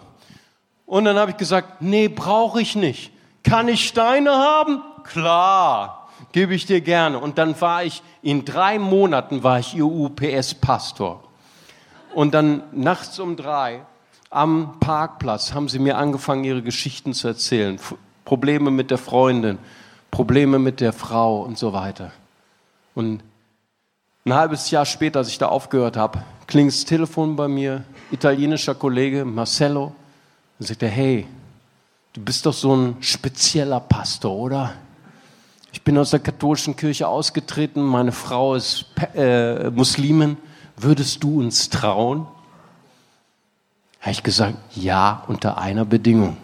Und 0.85 1.05
dann 1.05 1.15
habe 1.15 1.31
ich 1.31 1.37
gesagt, 1.37 1.81
nee, 1.81 2.09
brauche 2.09 2.61
ich 2.61 2.75
nicht. 2.75 3.13
Kann 3.43 3.69
ich 3.69 3.87
Steine 3.87 4.31
haben? 4.31 4.81
Klar, 5.05 6.09
gebe 6.31 6.53
ich 6.53 6.65
dir 6.65 6.81
gerne. 6.81 7.19
Und 7.19 7.37
dann 7.37 7.59
war 7.61 7.83
ich, 7.83 8.03
in 8.21 8.45
drei 8.45 8.79
Monaten 8.79 9.43
war 9.43 9.59
ich 9.59 9.75
ihr 9.75 9.85
UPS-Pastor. 9.85 11.23
Und 12.13 12.33
dann 12.33 12.63
nachts 12.71 13.19
um 13.19 13.35
drei 13.35 13.81
am 14.35 14.81
Parkplatz 14.81 15.53
haben 15.53 15.69
sie 15.69 15.79
mir 15.79 15.97
angefangen, 15.97 16.43
ihre 16.43 16.61
Geschichten 16.61 17.13
zu 17.13 17.29
erzählen. 17.29 17.79
Probleme 18.25 18.69
mit 18.69 18.91
der 18.91 18.97
Freundin, 18.97 19.59
Probleme 20.11 20.59
mit 20.59 20.81
der 20.81 20.91
Frau 20.91 21.41
und 21.41 21.57
so 21.57 21.71
weiter. 21.71 22.11
Und 22.95 23.21
ein 24.25 24.33
halbes 24.33 24.71
Jahr 24.71 24.85
später, 24.85 25.19
als 25.19 25.29
ich 25.29 25.37
da 25.37 25.47
aufgehört 25.47 25.95
habe, 25.95 26.23
klingt 26.47 26.71
das 26.71 26.83
Telefon 26.83 27.37
bei 27.37 27.47
mir, 27.47 27.85
italienischer 28.11 28.75
Kollege 28.75 29.23
Marcello, 29.23 29.93
und 30.59 30.65
sagt 30.67 30.83
er, 30.83 30.89
hey, 30.89 31.27
du 32.13 32.21
bist 32.21 32.45
doch 32.45 32.53
so 32.53 32.75
ein 32.75 32.97
spezieller 33.01 33.79
Pastor, 33.79 34.35
oder? 34.35 34.73
Ich 35.85 35.91
bin 35.91 35.99
aus 35.99 36.09
der 36.09 36.19
katholischen 36.19 36.75
Kirche 36.75 37.07
ausgetreten, 37.07 37.83
meine 37.83 38.11
Frau 38.11 38.55
ist 38.55 38.87
äh, 39.13 39.69
Muslimin. 39.69 40.35
Würdest 40.75 41.23
du 41.23 41.39
uns 41.39 41.69
trauen? 41.69 42.25
Habe 44.01 44.09
ich 44.09 44.23
gesagt, 44.23 44.55
ja, 44.73 45.23
unter 45.27 45.59
einer 45.59 45.85
Bedingung, 45.85 46.37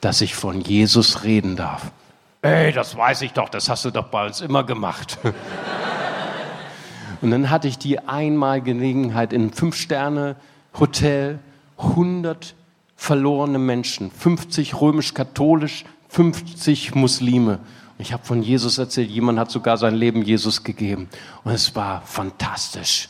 dass 0.00 0.22
ich 0.22 0.34
von 0.34 0.62
Jesus 0.62 1.22
reden 1.22 1.54
darf. 1.54 1.92
Ey, 2.40 2.72
das 2.72 2.96
weiß 2.96 3.20
ich 3.20 3.34
doch, 3.34 3.50
das 3.50 3.68
hast 3.68 3.84
du 3.84 3.90
doch 3.90 4.06
bei 4.06 4.24
uns 4.24 4.40
immer 4.40 4.64
gemacht. 4.64 5.18
Und 7.20 7.30
dann 7.30 7.50
hatte 7.50 7.68
ich 7.68 7.76
die 7.76 7.98
einmal 7.98 8.62
Gelegenheit 8.62 9.34
in 9.34 9.42
einem 9.42 9.52
Fünf-Sterne-Hotel, 9.52 11.40
100 11.76 12.54
verlorene 12.96 13.58
Menschen, 13.58 14.10
50 14.10 14.80
römisch-katholisch, 14.80 15.84
50 16.08 16.94
Muslime. 16.94 17.58
Ich 18.02 18.12
habe 18.12 18.24
von 18.24 18.42
Jesus 18.42 18.78
erzählt, 18.78 19.10
jemand 19.10 19.38
hat 19.38 19.52
sogar 19.52 19.76
sein 19.76 19.94
Leben 19.94 20.22
Jesus 20.22 20.64
gegeben. 20.64 21.08
Und 21.44 21.52
es 21.52 21.76
war 21.76 22.02
fantastisch. 22.02 23.08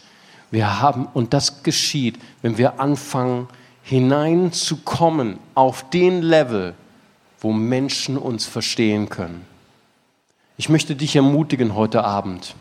Wir 0.51 0.83
haben, 0.83 1.07
und 1.15 1.33
das 1.33 1.63
geschieht, 1.63 2.19
wenn 2.43 2.59
wir 2.59 2.79
anfangen, 2.79 3.49
hineinzukommen 3.83 5.39
auf 5.55 5.89
den 5.89 6.21
Level, 6.21 6.75
wo 7.41 7.55
Menschen 7.55 8.19
uns 8.19 8.45
verstehen 8.45 9.09
können. 9.09 9.47
Ich 10.59 10.69
möchte 10.69 10.95
dich 10.95 11.17
ermutigen 11.17 11.75
heute 11.75 12.05
Abend, 12.05 12.55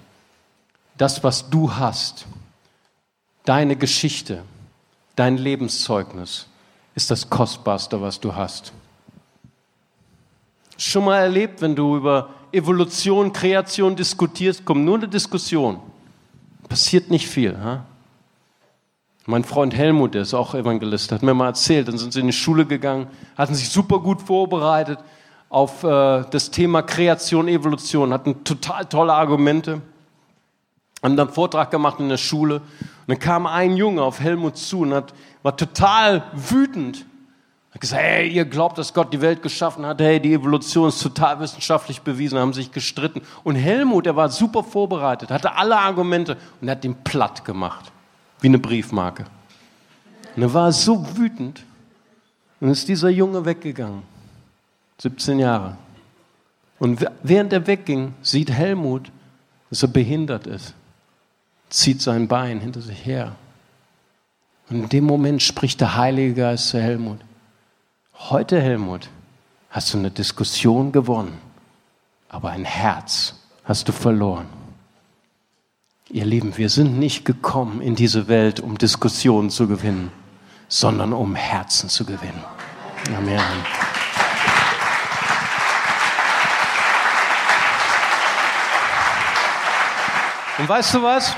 das, 0.97 1.25
was 1.25 1.49
du 1.49 1.75
hast, 1.75 2.27
deine 3.43 3.75
Geschichte, 3.75 4.43
dein 5.17 5.35
Lebenszeugnis, 5.35 6.47
ist 6.95 7.11
das 7.11 7.29
Kostbarste, 7.29 8.01
was 8.01 8.21
du 8.21 8.35
hast 8.35 8.71
schon 10.81 11.05
mal 11.05 11.19
erlebt, 11.19 11.61
wenn 11.61 11.75
du 11.75 11.95
über 11.95 12.29
Evolution, 12.51 13.31
Kreation 13.31 13.95
diskutierst, 13.95 14.65
kommt 14.65 14.83
nur 14.83 14.97
eine 14.97 15.07
Diskussion. 15.07 15.79
Passiert 16.67 17.09
nicht 17.09 17.27
viel. 17.27 17.57
Ha? 17.57 17.85
Mein 19.25 19.43
Freund 19.43 19.75
Helmut, 19.75 20.15
der 20.15 20.23
ist 20.23 20.33
auch 20.33 20.55
Evangelist, 20.55 21.11
hat 21.11 21.21
mir 21.21 21.33
mal 21.33 21.47
erzählt, 21.47 21.87
dann 21.87 21.97
sind 21.97 22.13
sie 22.13 22.21
in 22.21 22.27
die 22.27 22.33
Schule 22.33 22.65
gegangen, 22.65 23.07
hatten 23.37 23.53
sich 23.53 23.69
super 23.69 23.99
gut 23.99 24.21
vorbereitet 24.21 24.99
auf 25.49 25.83
äh, 25.83 26.23
das 26.31 26.49
Thema 26.49 26.81
Kreation, 26.81 27.47
Evolution, 27.47 28.13
hatten 28.13 28.43
total 28.43 28.85
tolle 28.85 29.13
Argumente, 29.13 29.81
haben 31.03 31.15
dann 31.15 31.27
einen 31.27 31.35
Vortrag 31.35 31.69
gemacht 31.69 31.99
in 31.99 32.09
der 32.09 32.17
Schule 32.17 32.55
und 32.55 33.07
dann 33.07 33.19
kam 33.19 33.45
ein 33.45 33.77
Junge 33.77 34.01
auf 34.01 34.19
Helmut 34.19 34.57
zu 34.57 34.79
und 34.79 34.93
hat, 34.93 35.13
war 35.43 35.55
total 35.55 36.23
wütend 36.33 37.05
hat 37.73 37.79
gesagt, 37.81 38.01
hey, 38.03 38.29
ihr 38.29 38.45
glaubt, 38.45 38.77
dass 38.77 38.93
Gott 38.93 39.13
die 39.13 39.21
Welt 39.21 39.41
geschaffen 39.41 39.85
hat, 39.85 40.01
hey, 40.01 40.19
die 40.19 40.33
Evolution 40.33 40.89
ist 40.89 41.01
total 41.01 41.39
wissenschaftlich 41.39 42.01
bewiesen, 42.01 42.37
haben 42.37 42.53
sich 42.53 42.71
gestritten. 42.71 43.21
Und 43.43 43.55
Helmut, 43.55 44.05
der 44.05 44.15
war 44.15 44.29
super 44.29 44.63
vorbereitet, 44.63 45.29
hatte 45.29 45.55
alle 45.55 45.77
Argumente 45.77 46.37
und 46.59 46.69
hat 46.69 46.83
ihn 46.83 46.95
platt 46.95 47.45
gemacht, 47.45 47.91
wie 48.41 48.47
eine 48.47 48.59
Briefmarke. 48.59 49.25
Und 50.35 50.43
er 50.43 50.53
war 50.53 50.71
so 50.71 51.17
wütend 51.17 51.63
und 52.59 52.69
ist 52.69 52.87
dieser 52.89 53.09
Junge 53.09 53.45
weggegangen, 53.45 54.03
17 54.97 55.39
Jahre. 55.39 55.77
Und 56.77 57.05
während 57.23 57.53
er 57.53 57.67
wegging, 57.67 58.15
sieht 58.21 58.51
Helmut, 58.51 59.11
dass 59.69 59.83
er 59.83 59.89
behindert 59.89 60.45
ist, 60.47 60.73
zieht 61.69 62.01
sein 62.01 62.27
Bein 62.27 62.59
hinter 62.59 62.81
sich 62.81 63.05
her. 63.05 63.35
Und 64.69 64.83
in 64.83 64.89
dem 64.89 65.03
Moment 65.05 65.41
spricht 65.41 65.79
der 65.79 65.95
Heilige 65.95 66.33
Geist 66.33 66.69
zu 66.69 66.81
Helmut. 66.81 67.19
Heute, 68.29 68.61
Helmut, 68.61 69.09
hast 69.71 69.93
du 69.93 69.97
eine 69.97 70.11
Diskussion 70.11 70.91
gewonnen, 70.91 71.39
aber 72.29 72.51
ein 72.51 72.65
Herz 72.65 73.33
hast 73.65 73.89
du 73.89 73.91
verloren. 73.91 74.45
Ihr 76.07 76.23
Lieben, 76.25 76.55
wir 76.55 76.69
sind 76.69 76.99
nicht 76.99 77.25
gekommen 77.25 77.81
in 77.81 77.95
diese 77.95 78.27
Welt, 78.27 78.59
um 78.59 78.77
Diskussionen 78.77 79.49
zu 79.49 79.67
gewinnen, 79.67 80.11
sondern 80.67 81.13
um 81.13 81.35
Herzen 81.35 81.89
zu 81.89 82.05
gewinnen. 82.05 82.43
Amen. 83.17 83.41
Und 90.59 90.69
weißt 90.69 90.93
du 90.93 91.03
was? 91.03 91.35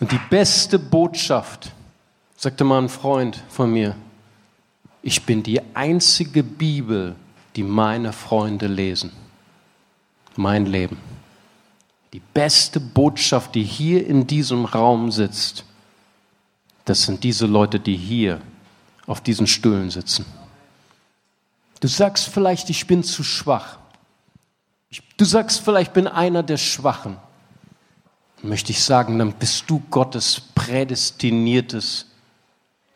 Und 0.00 0.10
die 0.10 0.20
beste 0.30 0.78
Botschaft, 0.78 1.70
sagte 2.36 2.64
mal 2.64 2.80
ein 2.80 2.88
Freund 2.88 3.40
von 3.50 3.70
mir, 3.70 3.94
ich 5.06 5.26
bin 5.26 5.42
die 5.42 5.60
einzige 5.74 6.42
Bibel, 6.42 7.14
die 7.56 7.62
meine 7.62 8.14
Freunde 8.14 8.66
lesen. 8.66 9.12
Mein 10.34 10.64
Leben. 10.64 10.96
Die 12.14 12.22
beste 12.32 12.80
Botschaft, 12.80 13.54
die 13.54 13.64
hier 13.64 14.06
in 14.06 14.26
diesem 14.26 14.64
Raum 14.64 15.10
sitzt, 15.10 15.66
das 16.86 17.02
sind 17.02 17.22
diese 17.22 17.44
Leute, 17.44 17.80
die 17.80 17.98
hier 17.98 18.40
auf 19.06 19.20
diesen 19.20 19.46
Stühlen 19.46 19.90
sitzen. 19.90 20.24
Du 21.80 21.88
sagst 21.88 22.28
vielleicht, 22.28 22.70
ich 22.70 22.86
bin 22.86 23.04
zu 23.04 23.22
schwach. 23.22 23.76
Du 25.18 25.26
sagst 25.26 25.60
vielleicht, 25.60 25.88
ich 25.88 25.94
bin 25.94 26.06
einer 26.06 26.42
der 26.42 26.56
Schwachen. 26.56 27.18
Möchte 28.40 28.72
ich 28.72 28.82
sagen, 28.82 29.18
dann 29.18 29.34
bist 29.34 29.68
du 29.68 29.82
Gottes 29.90 30.40
prädestiniertes, 30.54 32.06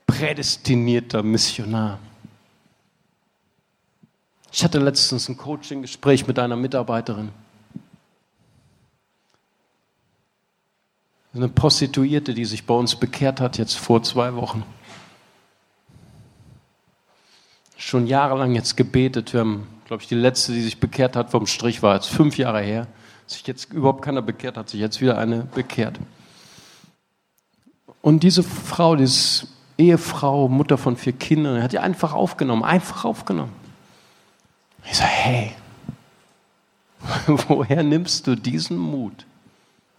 prädestinierter 0.09 1.23
Missionar. 1.23 2.01
Ich 4.51 4.65
hatte 4.65 4.81
letztens 4.81 5.29
ein 5.29 5.37
Coaching-Gespräch 5.37 6.27
mit 6.27 6.41
einer 6.41 6.57
Mitarbeiterin. 6.57 7.29
Eine 11.35 11.49
Prostituierte, 11.49 12.35
die 12.35 12.47
sich 12.47 12.67
bei 12.67 12.75
uns 12.75 12.97
bekehrt 12.97 13.41
hat, 13.41 13.59
jetzt 13.59 13.75
vor 13.75 14.03
zwei 14.03 14.35
Wochen. 14.35 14.65
Schon 17.77 18.09
jahrelang 18.09 18.55
jetzt 18.57 18.77
gebetet. 18.77 19.35
Wir 19.35 19.41
haben, 19.41 19.69
glaube 19.85 20.03
ich, 20.03 20.09
die 20.09 20.17
letzte, 20.17 20.53
die 20.53 20.63
sich 20.63 20.81
bekehrt 20.81 21.15
hat, 21.15 21.31
vom 21.31 21.47
Strich 21.47 21.83
war 21.83 21.95
jetzt 21.95 22.09
fünf 22.09 22.39
Jahre 22.39 22.63
her. 22.63 22.89
Sich 23.27 23.47
jetzt 23.47 23.73
überhaupt 23.73 24.03
keiner 24.03 24.23
bekehrt, 24.23 24.57
hat 24.57 24.71
sich 24.71 24.81
jetzt 24.81 25.01
wieder 25.01 25.19
eine 25.19 25.45
bekehrt. 25.45 26.01
Und 28.01 28.23
diese 28.23 28.43
Frau, 28.43 28.97
diese 28.97 29.47
Ehefrau, 29.79 30.49
Mutter 30.49 30.77
von 30.77 30.97
vier 30.97 31.13
Kindern, 31.13 31.63
hat 31.63 31.73
die 31.73 31.79
einfach 31.79 32.13
aufgenommen, 32.13 32.65
einfach 32.65 33.05
aufgenommen. 33.05 33.53
Ich 34.85 34.97
sage, 34.97 35.11
hey, 35.11 35.53
woher 37.27 37.83
nimmst 37.83 38.27
du 38.27 38.35
diesen 38.35 38.77
Mut? 38.77 39.25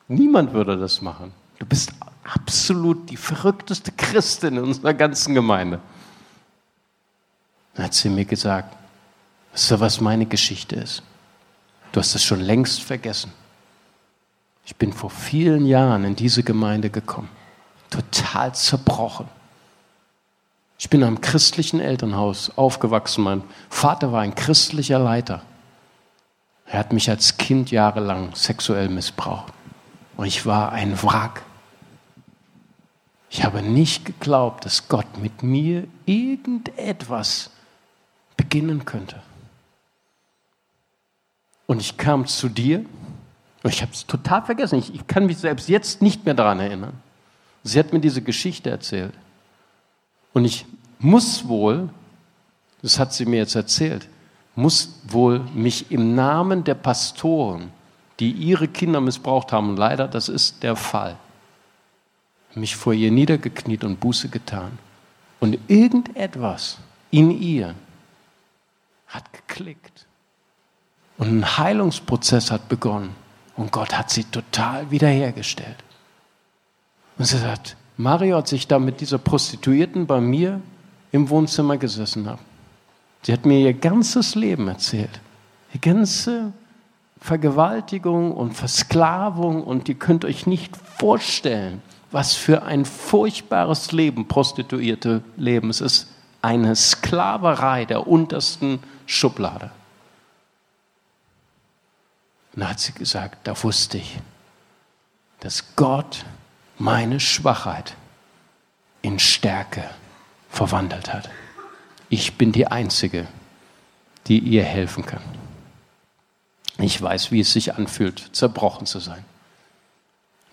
Niemand 0.09 0.53
würde 0.53 0.77
das 0.77 1.01
machen. 1.01 1.31
Du 1.59 1.65
bist 1.65 1.93
absolut 2.23 3.09
die 3.09 3.17
verrückteste 3.17 3.91
Christin 3.91 4.57
in 4.57 4.63
unserer 4.63 4.93
ganzen 4.93 5.33
Gemeinde. 5.33 5.79
Dann 7.73 7.85
hat 7.85 7.93
sie 7.93 8.09
mir 8.09 8.25
gesagt, 8.25 8.75
weißt 9.53 9.71
du, 9.71 9.79
was 9.79 10.01
meine 10.01 10.25
Geschichte 10.25 10.75
ist? 10.75 11.03
Du 11.91 11.99
hast 11.99 12.15
es 12.15 12.23
schon 12.23 12.41
längst 12.41 12.81
vergessen. 12.81 13.31
Ich 14.65 14.75
bin 14.75 14.93
vor 14.93 15.09
vielen 15.09 15.65
Jahren 15.65 16.03
in 16.03 16.15
diese 16.15 16.43
Gemeinde 16.43 16.89
gekommen, 16.89 17.29
total 17.89 18.53
zerbrochen. 18.53 19.27
Ich 20.79 20.89
bin 20.89 21.01
in 21.01 21.07
einem 21.07 21.21
christlichen 21.21 21.81
Elternhaus 21.81 22.53
aufgewachsen. 22.55 23.25
Mein 23.25 23.43
Vater 23.69 24.13
war 24.13 24.21
ein 24.21 24.33
christlicher 24.33 24.97
Leiter. 24.97 25.43
Er 26.65 26.79
hat 26.79 26.93
mich 26.93 27.09
als 27.09 27.37
Kind 27.37 27.69
jahrelang 27.69 28.33
sexuell 28.33 28.87
missbraucht. 28.87 29.51
Und 30.15 30.25
ich 30.25 30.45
war 30.45 30.71
ein 30.71 31.01
Wrack. 31.03 31.43
Ich 33.29 33.43
habe 33.43 33.61
nicht 33.61 34.05
geglaubt, 34.05 34.65
dass 34.65 34.87
Gott 34.87 35.17
mit 35.21 35.43
mir 35.43 35.85
irgendetwas 36.05 37.51
beginnen 38.37 38.85
könnte. 38.85 39.21
Und 41.67 41.81
ich 41.81 41.97
kam 41.97 42.25
zu 42.25 42.47
dir 42.47 42.85
und 43.63 43.73
ich 43.73 43.81
habe 43.81 43.91
es 43.91 44.07
total 44.07 44.43
vergessen. 44.43 44.79
Ich, 44.79 44.95
ich 44.95 45.05
kann 45.07 45.25
mich 45.25 45.37
selbst 45.37 45.67
jetzt 45.67 46.01
nicht 46.01 46.25
mehr 46.25 46.33
daran 46.33 46.59
erinnern. 46.61 46.93
Sie 47.63 47.77
hat 47.77 47.91
mir 47.91 47.99
diese 47.99 48.21
Geschichte 48.21 48.69
erzählt. 48.69 49.13
Und 50.39 50.45
ich 50.45 50.65
muss 50.99 51.49
wohl, 51.49 51.89
das 52.81 52.97
hat 52.97 53.11
sie 53.11 53.25
mir 53.25 53.39
jetzt 53.39 53.55
erzählt, 53.55 54.07
muss 54.55 55.01
wohl 55.05 55.41
mich 55.53 55.91
im 55.91 56.15
Namen 56.15 56.63
der 56.63 56.75
Pastoren, 56.75 57.73
die 58.21 58.31
ihre 58.31 58.69
Kinder 58.69 59.01
missbraucht 59.01 59.51
haben, 59.51 59.71
und 59.71 59.75
leider, 59.75 60.07
das 60.07 60.29
ist 60.29 60.63
der 60.63 60.77
Fall, 60.77 61.17
mich 62.55 62.77
vor 62.77 62.93
ihr 62.93 63.11
niedergekniet 63.11 63.83
und 63.83 63.99
Buße 63.99 64.29
getan. 64.29 64.79
Und 65.41 65.59
irgendetwas 65.67 66.77
in 67.11 67.31
ihr 67.31 67.75
hat 69.07 69.33
geklickt. 69.33 70.05
Und 71.17 71.39
ein 71.39 71.57
Heilungsprozess 71.57 72.49
hat 72.49 72.69
begonnen. 72.69 73.13
Und 73.57 73.73
Gott 73.73 73.91
hat 73.91 74.09
sie 74.09 74.23
total 74.23 74.89
wiederhergestellt. 74.89 75.83
Und 77.17 77.25
sie 77.25 77.39
sagt, 77.39 77.75
Mario 77.99 78.37
hat 78.37 78.47
sich 78.47 78.65
da 78.65 78.79
mit 78.79 79.01
dieser 79.01 79.17
Prostituierten 79.17 80.07
bei 80.07 80.21
mir 80.21 80.61
im 81.11 81.29
Wohnzimmer 81.29 81.75
gesessen 81.75 82.27
habe. 82.27 82.39
Sie 83.23 83.33
hat 83.33 83.45
mir 83.45 83.59
ihr 83.59 83.73
ganzes 83.73 84.35
Leben 84.35 84.69
erzählt. 84.69 85.19
Die 85.73 85.81
ganze 85.81 86.53
Vergewaltigung 87.19 88.31
und 88.31 88.53
Versklavung 88.53 89.65
und 89.65 89.89
ihr 89.89 89.95
könnt 89.95 90.23
euch 90.23 90.47
nicht 90.47 90.77
vorstellen, 90.77 91.81
was 92.09 92.35
für 92.35 92.63
ein 92.63 92.85
furchtbares 92.85 93.91
Leben 93.91 94.29
Prostituierte 94.29 95.21
leben. 95.35 95.69
Es 95.69 95.81
ist 95.81 96.07
eine 96.41 96.77
Sklaverei 96.77 97.83
der 97.83 98.07
untersten 98.07 98.79
Schublade. 99.07 99.71
Und 102.55 102.61
da 102.61 102.69
hat 102.69 102.79
sie 102.79 102.93
gesagt, 102.93 103.45
da 103.45 103.61
wusste 103.61 103.97
ich, 103.97 104.17
dass 105.41 105.75
Gott 105.75 106.23
meine 106.79 107.19
Schwachheit 107.19 107.95
in 109.01 109.19
Stärke 109.19 109.83
verwandelt 110.49 111.13
hat. 111.13 111.29
Ich 112.09 112.37
bin 112.37 112.51
die 112.51 112.67
Einzige, 112.67 113.27
die 114.27 114.39
ihr 114.39 114.63
helfen 114.63 115.05
kann. 115.05 115.21
Ich 116.77 116.99
weiß, 117.01 117.31
wie 117.31 117.41
es 117.41 117.51
sich 117.51 117.75
anfühlt, 117.75 118.29
zerbrochen 118.31 118.87
zu 118.87 118.99
sein. 118.99 119.23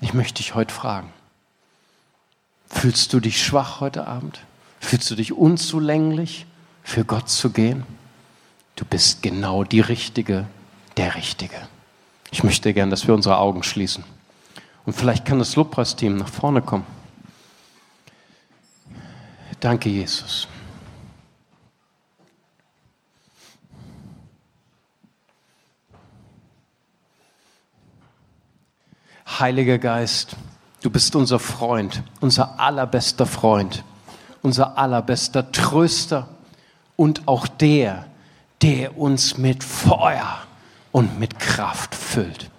Ich 0.01 0.13
möchte 0.13 0.43
dich 0.43 0.55
heute 0.55 0.75
fragen, 0.75 1.13
fühlst 2.69 3.13
du 3.13 3.21
dich 3.21 3.43
schwach 3.43 3.81
heute 3.81 4.07
Abend? 4.07 4.41
Fühlst 4.81 5.11
du 5.11 5.15
dich 5.15 5.33
unzulänglich, 5.33 6.47
für 6.83 7.05
Gott 7.05 7.31
zu 7.31 7.51
gehen? 7.51 7.85
Du 8.75 8.85
bist 8.85 9.23
genau 9.23 9.65
die 9.65 9.81
Richtige, 9.81 10.47
der 10.97 11.15
Richtige. 11.15 11.57
Ich 12.31 12.43
möchte 12.45 12.75
gern, 12.75 12.91
dass 12.91 13.07
wir 13.07 13.15
unsere 13.15 13.39
Augen 13.39 13.63
schließen. 13.63 14.05
Und 14.87 14.93
vielleicht 14.93 15.25
kann 15.25 15.41
das 15.41 15.57
Lobpreisteam 15.57 16.17
nach 16.17 16.29
vorne 16.29 16.63
kommen. 16.63 16.87
Danke, 19.59 19.89
Jesus. 19.89 20.47
Heiliger 29.39 29.79
Geist, 29.79 30.37
du 30.83 30.89
bist 30.89 31.17
unser 31.17 31.41
Freund, 31.41 32.03
unser 32.21 32.59
allerbester 32.61 33.27
Freund, 33.27 33.85
unser 34.43 34.79
allerbester 34.79 35.51
Tröster 35.51 36.29
und 36.95 37.27
auch 37.27 37.49
der, 37.49 38.07
der 38.63 38.97
uns 38.97 39.37
mit 39.37 39.65
Feuer 39.65 40.39
und 40.93 41.19
mit 41.19 41.39
Kraft 41.39 41.95
füllt. 41.95 42.51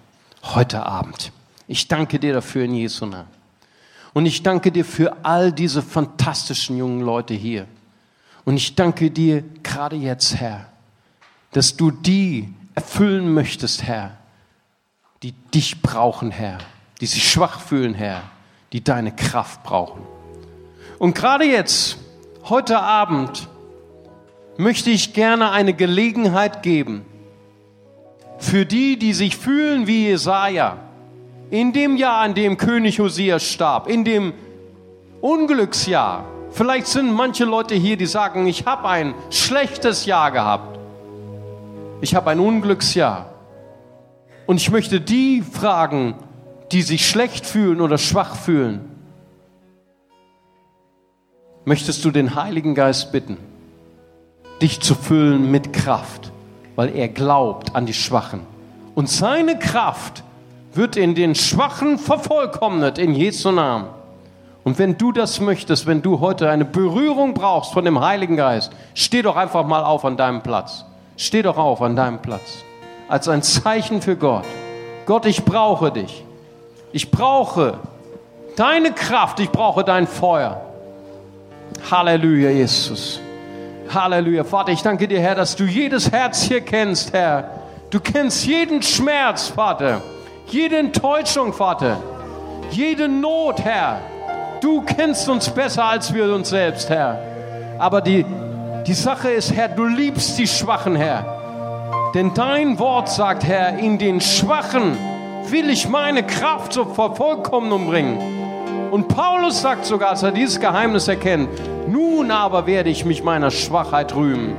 Heute 0.42 0.84
Abend. 0.84 1.32
Ich 1.68 1.86
danke 1.86 2.18
dir 2.18 2.32
dafür 2.32 2.64
in 2.64 2.74
Jesu 2.74 3.04
Namen. 3.04 3.28
Und 4.14 4.24
ich 4.24 4.42
danke 4.42 4.72
dir 4.72 4.86
für 4.86 5.24
all 5.24 5.52
diese 5.52 5.82
fantastischen 5.82 6.78
jungen 6.78 7.02
Leute 7.02 7.34
hier. 7.34 7.66
Und 8.46 8.56
ich 8.56 8.74
danke 8.74 9.10
dir 9.10 9.44
gerade 9.62 9.96
jetzt, 9.96 10.36
Herr, 10.36 10.66
dass 11.52 11.76
du 11.76 11.90
die 11.90 12.52
erfüllen 12.74 13.32
möchtest, 13.34 13.82
Herr, 13.82 14.16
die 15.22 15.32
dich 15.32 15.82
brauchen, 15.82 16.30
Herr, 16.30 16.58
die 17.02 17.06
sich 17.06 17.30
schwach 17.30 17.60
fühlen, 17.60 17.92
Herr, 17.92 18.22
die 18.72 18.82
deine 18.82 19.14
Kraft 19.14 19.62
brauchen. 19.62 20.02
Und 20.98 21.14
gerade 21.14 21.44
jetzt, 21.44 21.98
heute 22.44 22.80
Abend, 22.80 23.46
möchte 24.56 24.88
ich 24.88 25.12
gerne 25.12 25.50
eine 25.50 25.74
Gelegenheit 25.74 26.62
geben 26.62 27.04
für 28.38 28.64
die, 28.64 28.98
die 28.98 29.12
sich 29.12 29.36
fühlen 29.36 29.86
wie 29.86 30.06
Jesaja, 30.06 30.87
in 31.50 31.72
dem 31.72 31.96
Jahr, 31.96 32.20
an 32.20 32.34
dem 32.34 32.56
König 32.56 32.98
Hosea 32.98 33.38
starb, 33.38 33.88
in 33.88 34.04
dem 34.04 34.32
Unglücksjahr. 35.20 36.24
Vielleicht 36.50 36.86
sind 36.86 37.12
manche 37.12 37.44
Leute 37.44 37.74
hier, 37.74 37.96
die 37.96 38.06
sagen, 38.06 38.46
ich 38.46 38.66
habe 38.66 38.88
ein 38.88 39.14
schlechtes 39.30 40.06
Jahr 40.06 40.30
gehabt. 40.30 40.78
Ich 42.00 42.14
habe 42.14 42.30
ein 42.30 42.40
Unglücksjahr. 42.40 43.30
Und 44.46 44.56
ich 44.56 44.70
möchte 44.70 45.00
die 45.00 45.42
fragen, 45.42 46.14
die 46.72 46.82
sich 46.82 47.08
schlecht 47.08 47.46
fühlen 47.46 47.80
oder 47.80 47.98
schwach 47.98 48.36
fühlen. 48.36 48.80
Möchtest 51.64 52.04
du 52.04 52.10
den 52.10 52.34
Heiligen 52.34 52.74
Geist 52.74 53.12
bitten, 53.12 53.36
dich 54.62 54.80
zu 54.80 54.94
füllen 54.94 55.50
mit 55.50 55.72
Kraft, 55.72 56.32
weil 56.76 56.94
er 56.94 57.08
glaubt 57.08 57.74
an 57.74 57.84
die 57.84 57.94
Schwachen. 57.94 58.40
Und 58.94 59.10
seine 59.10 59.58
Kraft 59.58 60.24
wird 60.78 60.96
in 60.96 61.14
den 61.14 61.34
Schwachen 61.34 61.98
vervollkommnet, 61.98 62.98
in 62.98 63.12
Jesu 63.12 63.50
Namen. 63.50 63.88
Und 64.64 64.78
wenn 64.78 64.96
du 64.96 65.12
das 65.12 65.40
möchtest, 65.40 65.86
wenn 65.86 66.02
du 66.02 66.20
heute 66.20 66.48
eine 66.48 66.64
Berührung 66.64 67.34
brauchst 67.34 67.72
von 67.72 67.84
dem 67.84 68.00
Heiligen 68.00 68.36
Geist, 68.36 68.72
steh 68.94 69.22
doch 69.22 69.36
einfach 69.36 69.66
mal 69.66 69.82
auf 69.82 70.04
an 70.04 70.16
deinem 70.16 70.42
Platz. 70.42 70.84
Steh 71.16 71.42
doch 71.42 71.58
auf 71.58 71.82
an 71.82 71.96
deinem 71.96 72.22
Platz. 72.22 72.64
Als 73.08 73.28
ein 73.28 73.42
Zeichen 73.42 74.00
für 74.00 74.16
Gott. 74.16 74.44
Gott, 75.04 75.26
ich 75.26 75.44
brauche 75.44 75.90
dich. 75.90 76.24
Ich 76.92 77.10
brauche 77.10 77.78
deine 78.56 78.92
Kraft, 78.92 79.40
ich 79.40 79.50
brauche 79.50 79.84
dein 79.84 80.06
Feuer. 80.06 80.60
Halleluja, 81.90 82.50
Jesus. 82.50 83.20
Halleluja. 83.92 84.44
Vater, 84.44 84.72
ich 84.72 84.82
danke 84.82 85.08
dir, 85.08 85.20
Herr, 85.20 85.34
dass 85.34 85.56
du 85.56 85.64
jedes 85.64 86.12
Herz 86.12 86.42
hier 86.42 86.60
kennst, 86.60 87.12
Herr. 87.12 87.50
Du 87.90 87.98
kennst 88.00 88.46
jeden 88.46 88.82
Schmerz, 88.82 89.48
Vater. 89.48 90.02
Jede 90.50 90.78
Enttäuschung, 90.78 91.52
Vater. 91.52 91.98
Jede 92.70 93.06
Not, 93.06 93.60
Herr. 93.60 94.00
Du 94.62 94.80
kennst 94.80 95.28
uns 95.28 95.50
besser 95.50 95.84
als 95.84 96.14
wir 96.14 96.32
uns 96.32 96.48
selbst, 96.48 96.88
Herr. 96.88 97.20
Aber 97.78 98.00
die, 98.00 98.24
die 98.86 98.94
Sache 98.94 99.28
ist, 99.28 99.54
Herr, 99.54 99.68
du 99.68 99.84
liebst 99.84 100.38
die 100.38 100.46
Schwachen, 100.46 100.96
Herr. 100.96 102.10
Denn 102.14 102.32
dein 102.32 102.78
Wort 102.78 103.10
sagt, 103.10 103.44
Herr, 103.44 103.78
in 103.78 103.98
den 103.98 104.22
Schwachen 104.22 104.96
will 105.50 105.68
ich 105.68 105.86
meine 105.86 106.22
Kraft 106.22 106.72
zur 106.72 106.94
Vervollkommnung 106.94 107.86
bringen. 107.86 108.18
Und 108.90 109.08
Paulus 109.08 109.60
sagt 109.60 109.84
sogar, 109.84 110.10
als 110.10 110.22
er 110.22 110.32
dieses 110.32 110.58
Geheimnis 110.58 111.08
erkennt, 111.08 111.50
nun 111.88 112.30
aber 112.30 112.66
werde 112.66 112.88
ich 112.88 113.04
mich 113.04 113.22
meiner 113.22 113.50
Schwachheit 113.50 114.14
rühmen. 114.14 114.56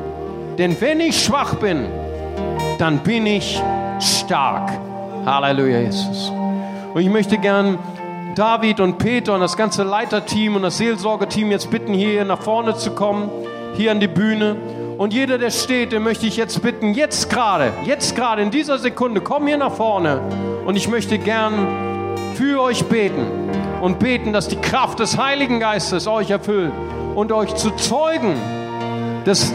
Denn 0.59 0.79
wenn 0.79 0.99
ich 0.99 1.23
schwach 1.23 1.55
bin, 1.55 1.87
dann 2.77 2.99
bin 2.99 3.25
ich 3.25 3.59
stark. 3.99 4.88
Halleluja, 5.29 5.79
Jesus. 5.79 6.31
Und 6.93 7.01
ich 7.01 7.09
möchte 7.09 7.37
gern 7.37 7.77
David 8.35 8.79
und 8.79 8.97
Peter 8.97 9.33
und 9.33 9.41
das 9.41 9.57
ganze 9.57 9.83
Leiterteam 9.83 10.55
und 10.55 10.63
das 10.63 10.77
Seelsorgeteam 10.77 11.51
jetzt 11.51 11.69
bitten, 11.69 11.93
hier 11.93 12.25
nach 12.25 12.41
vorne 12.41 12.75
zu 12.75 12.91
kommen, 12.91 13.29
hier 13.75 13.91
an 13.91 13.99
die 13.99 14.07
Bühne. 14.07 14.55
Und 14.97 15.13
jeder, 15.13 15.37
der 15.37 15.51
steht, 15.51 15.91
den 15.91 16.03
möchte 16.03 16.25
ich 16.25 16.35
jetzt 16.35 16.61
bitten, 16.61 16.93
jetzt 16.93 17.29
gerade, 17.29 17.71
jetzt 17.85 18.15
gerade 18.15 18.41
in 18.41 18.51
dieser 18.51 18.79
Sekunde, 18.79 19.21
komm 19.21 19.47
hier 19.47 19.57
nach 19.57 19.73
vorne. 19.73 20.19
Und 20.65 20.75
ich 20.75 20.87
möchte 20.87 21.17
gern 21.17 21.67
für 22.35 22.61
euch 22.61 22.85
beten 22.85 23.25
und 23.81 23.99
beten, 23.99 24.33
dass 24.33 24.47
die 24.47 24.57
Kraft 24.57 24.99
des 24.99 25.17
Heiligen 25.17 25.59
Geistes 25.59 26.07
euch 26.07 26.29
erfüllt 26.31 26.73
und 27.15 27.31
euch 27.31 27.55
zu 27.55 27.71
Zeugen 27.71 28.35
des, 29.25 29.53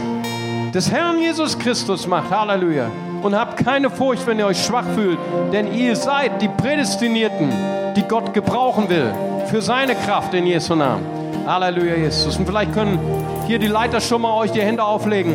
des 0.73 0.91
Herrn 0.91 1.19
Jesus 1.19 1.59
Christus 1.59 2.07
macht. 2.07 2.31
Halleluja. 2.31 2.89
Und 3.25 3.35
habt 3.35 3.57
keine 3.65 3.89
Furcht, 3.89 4.27
wenn 4.27 4.37
ihr 4.37 4.45
euch 4.45 4.63
schwach 4.63 4.85
fühlt, 4.93 5.17
denn 5.51 5.73
ihr 5.73 5.95
seid 5.95 6.43
die 6.43 6.47
Prädestinierten, 6.47 7.51
die 7.95 8.03
Gott 8.03 8.35
gebrauchen 8.35 8.87
will 8.87 9.11
für 9.47 9.63
seine 9.63 9.95
Kraft 9.95 10.35
in 10.35 10.45
Jesu 10.45 10.75
Namen. 10.75 11.03
Halleluja, 11.47 11.95
Jesus. 11.95 12.37
Und 12.37 12.45
vielleicht 12.45 12.71
können 12.75 12.99
hier 13.47 13.57
die 13.57 13.65
Leiter 13.65 13.99
schon 13.99 14.21
mal 14.21 14.37
euch 14.37 14.51
die 14.51 14.61
Hände 14.61 14.83
auflegen. 14.83 15.33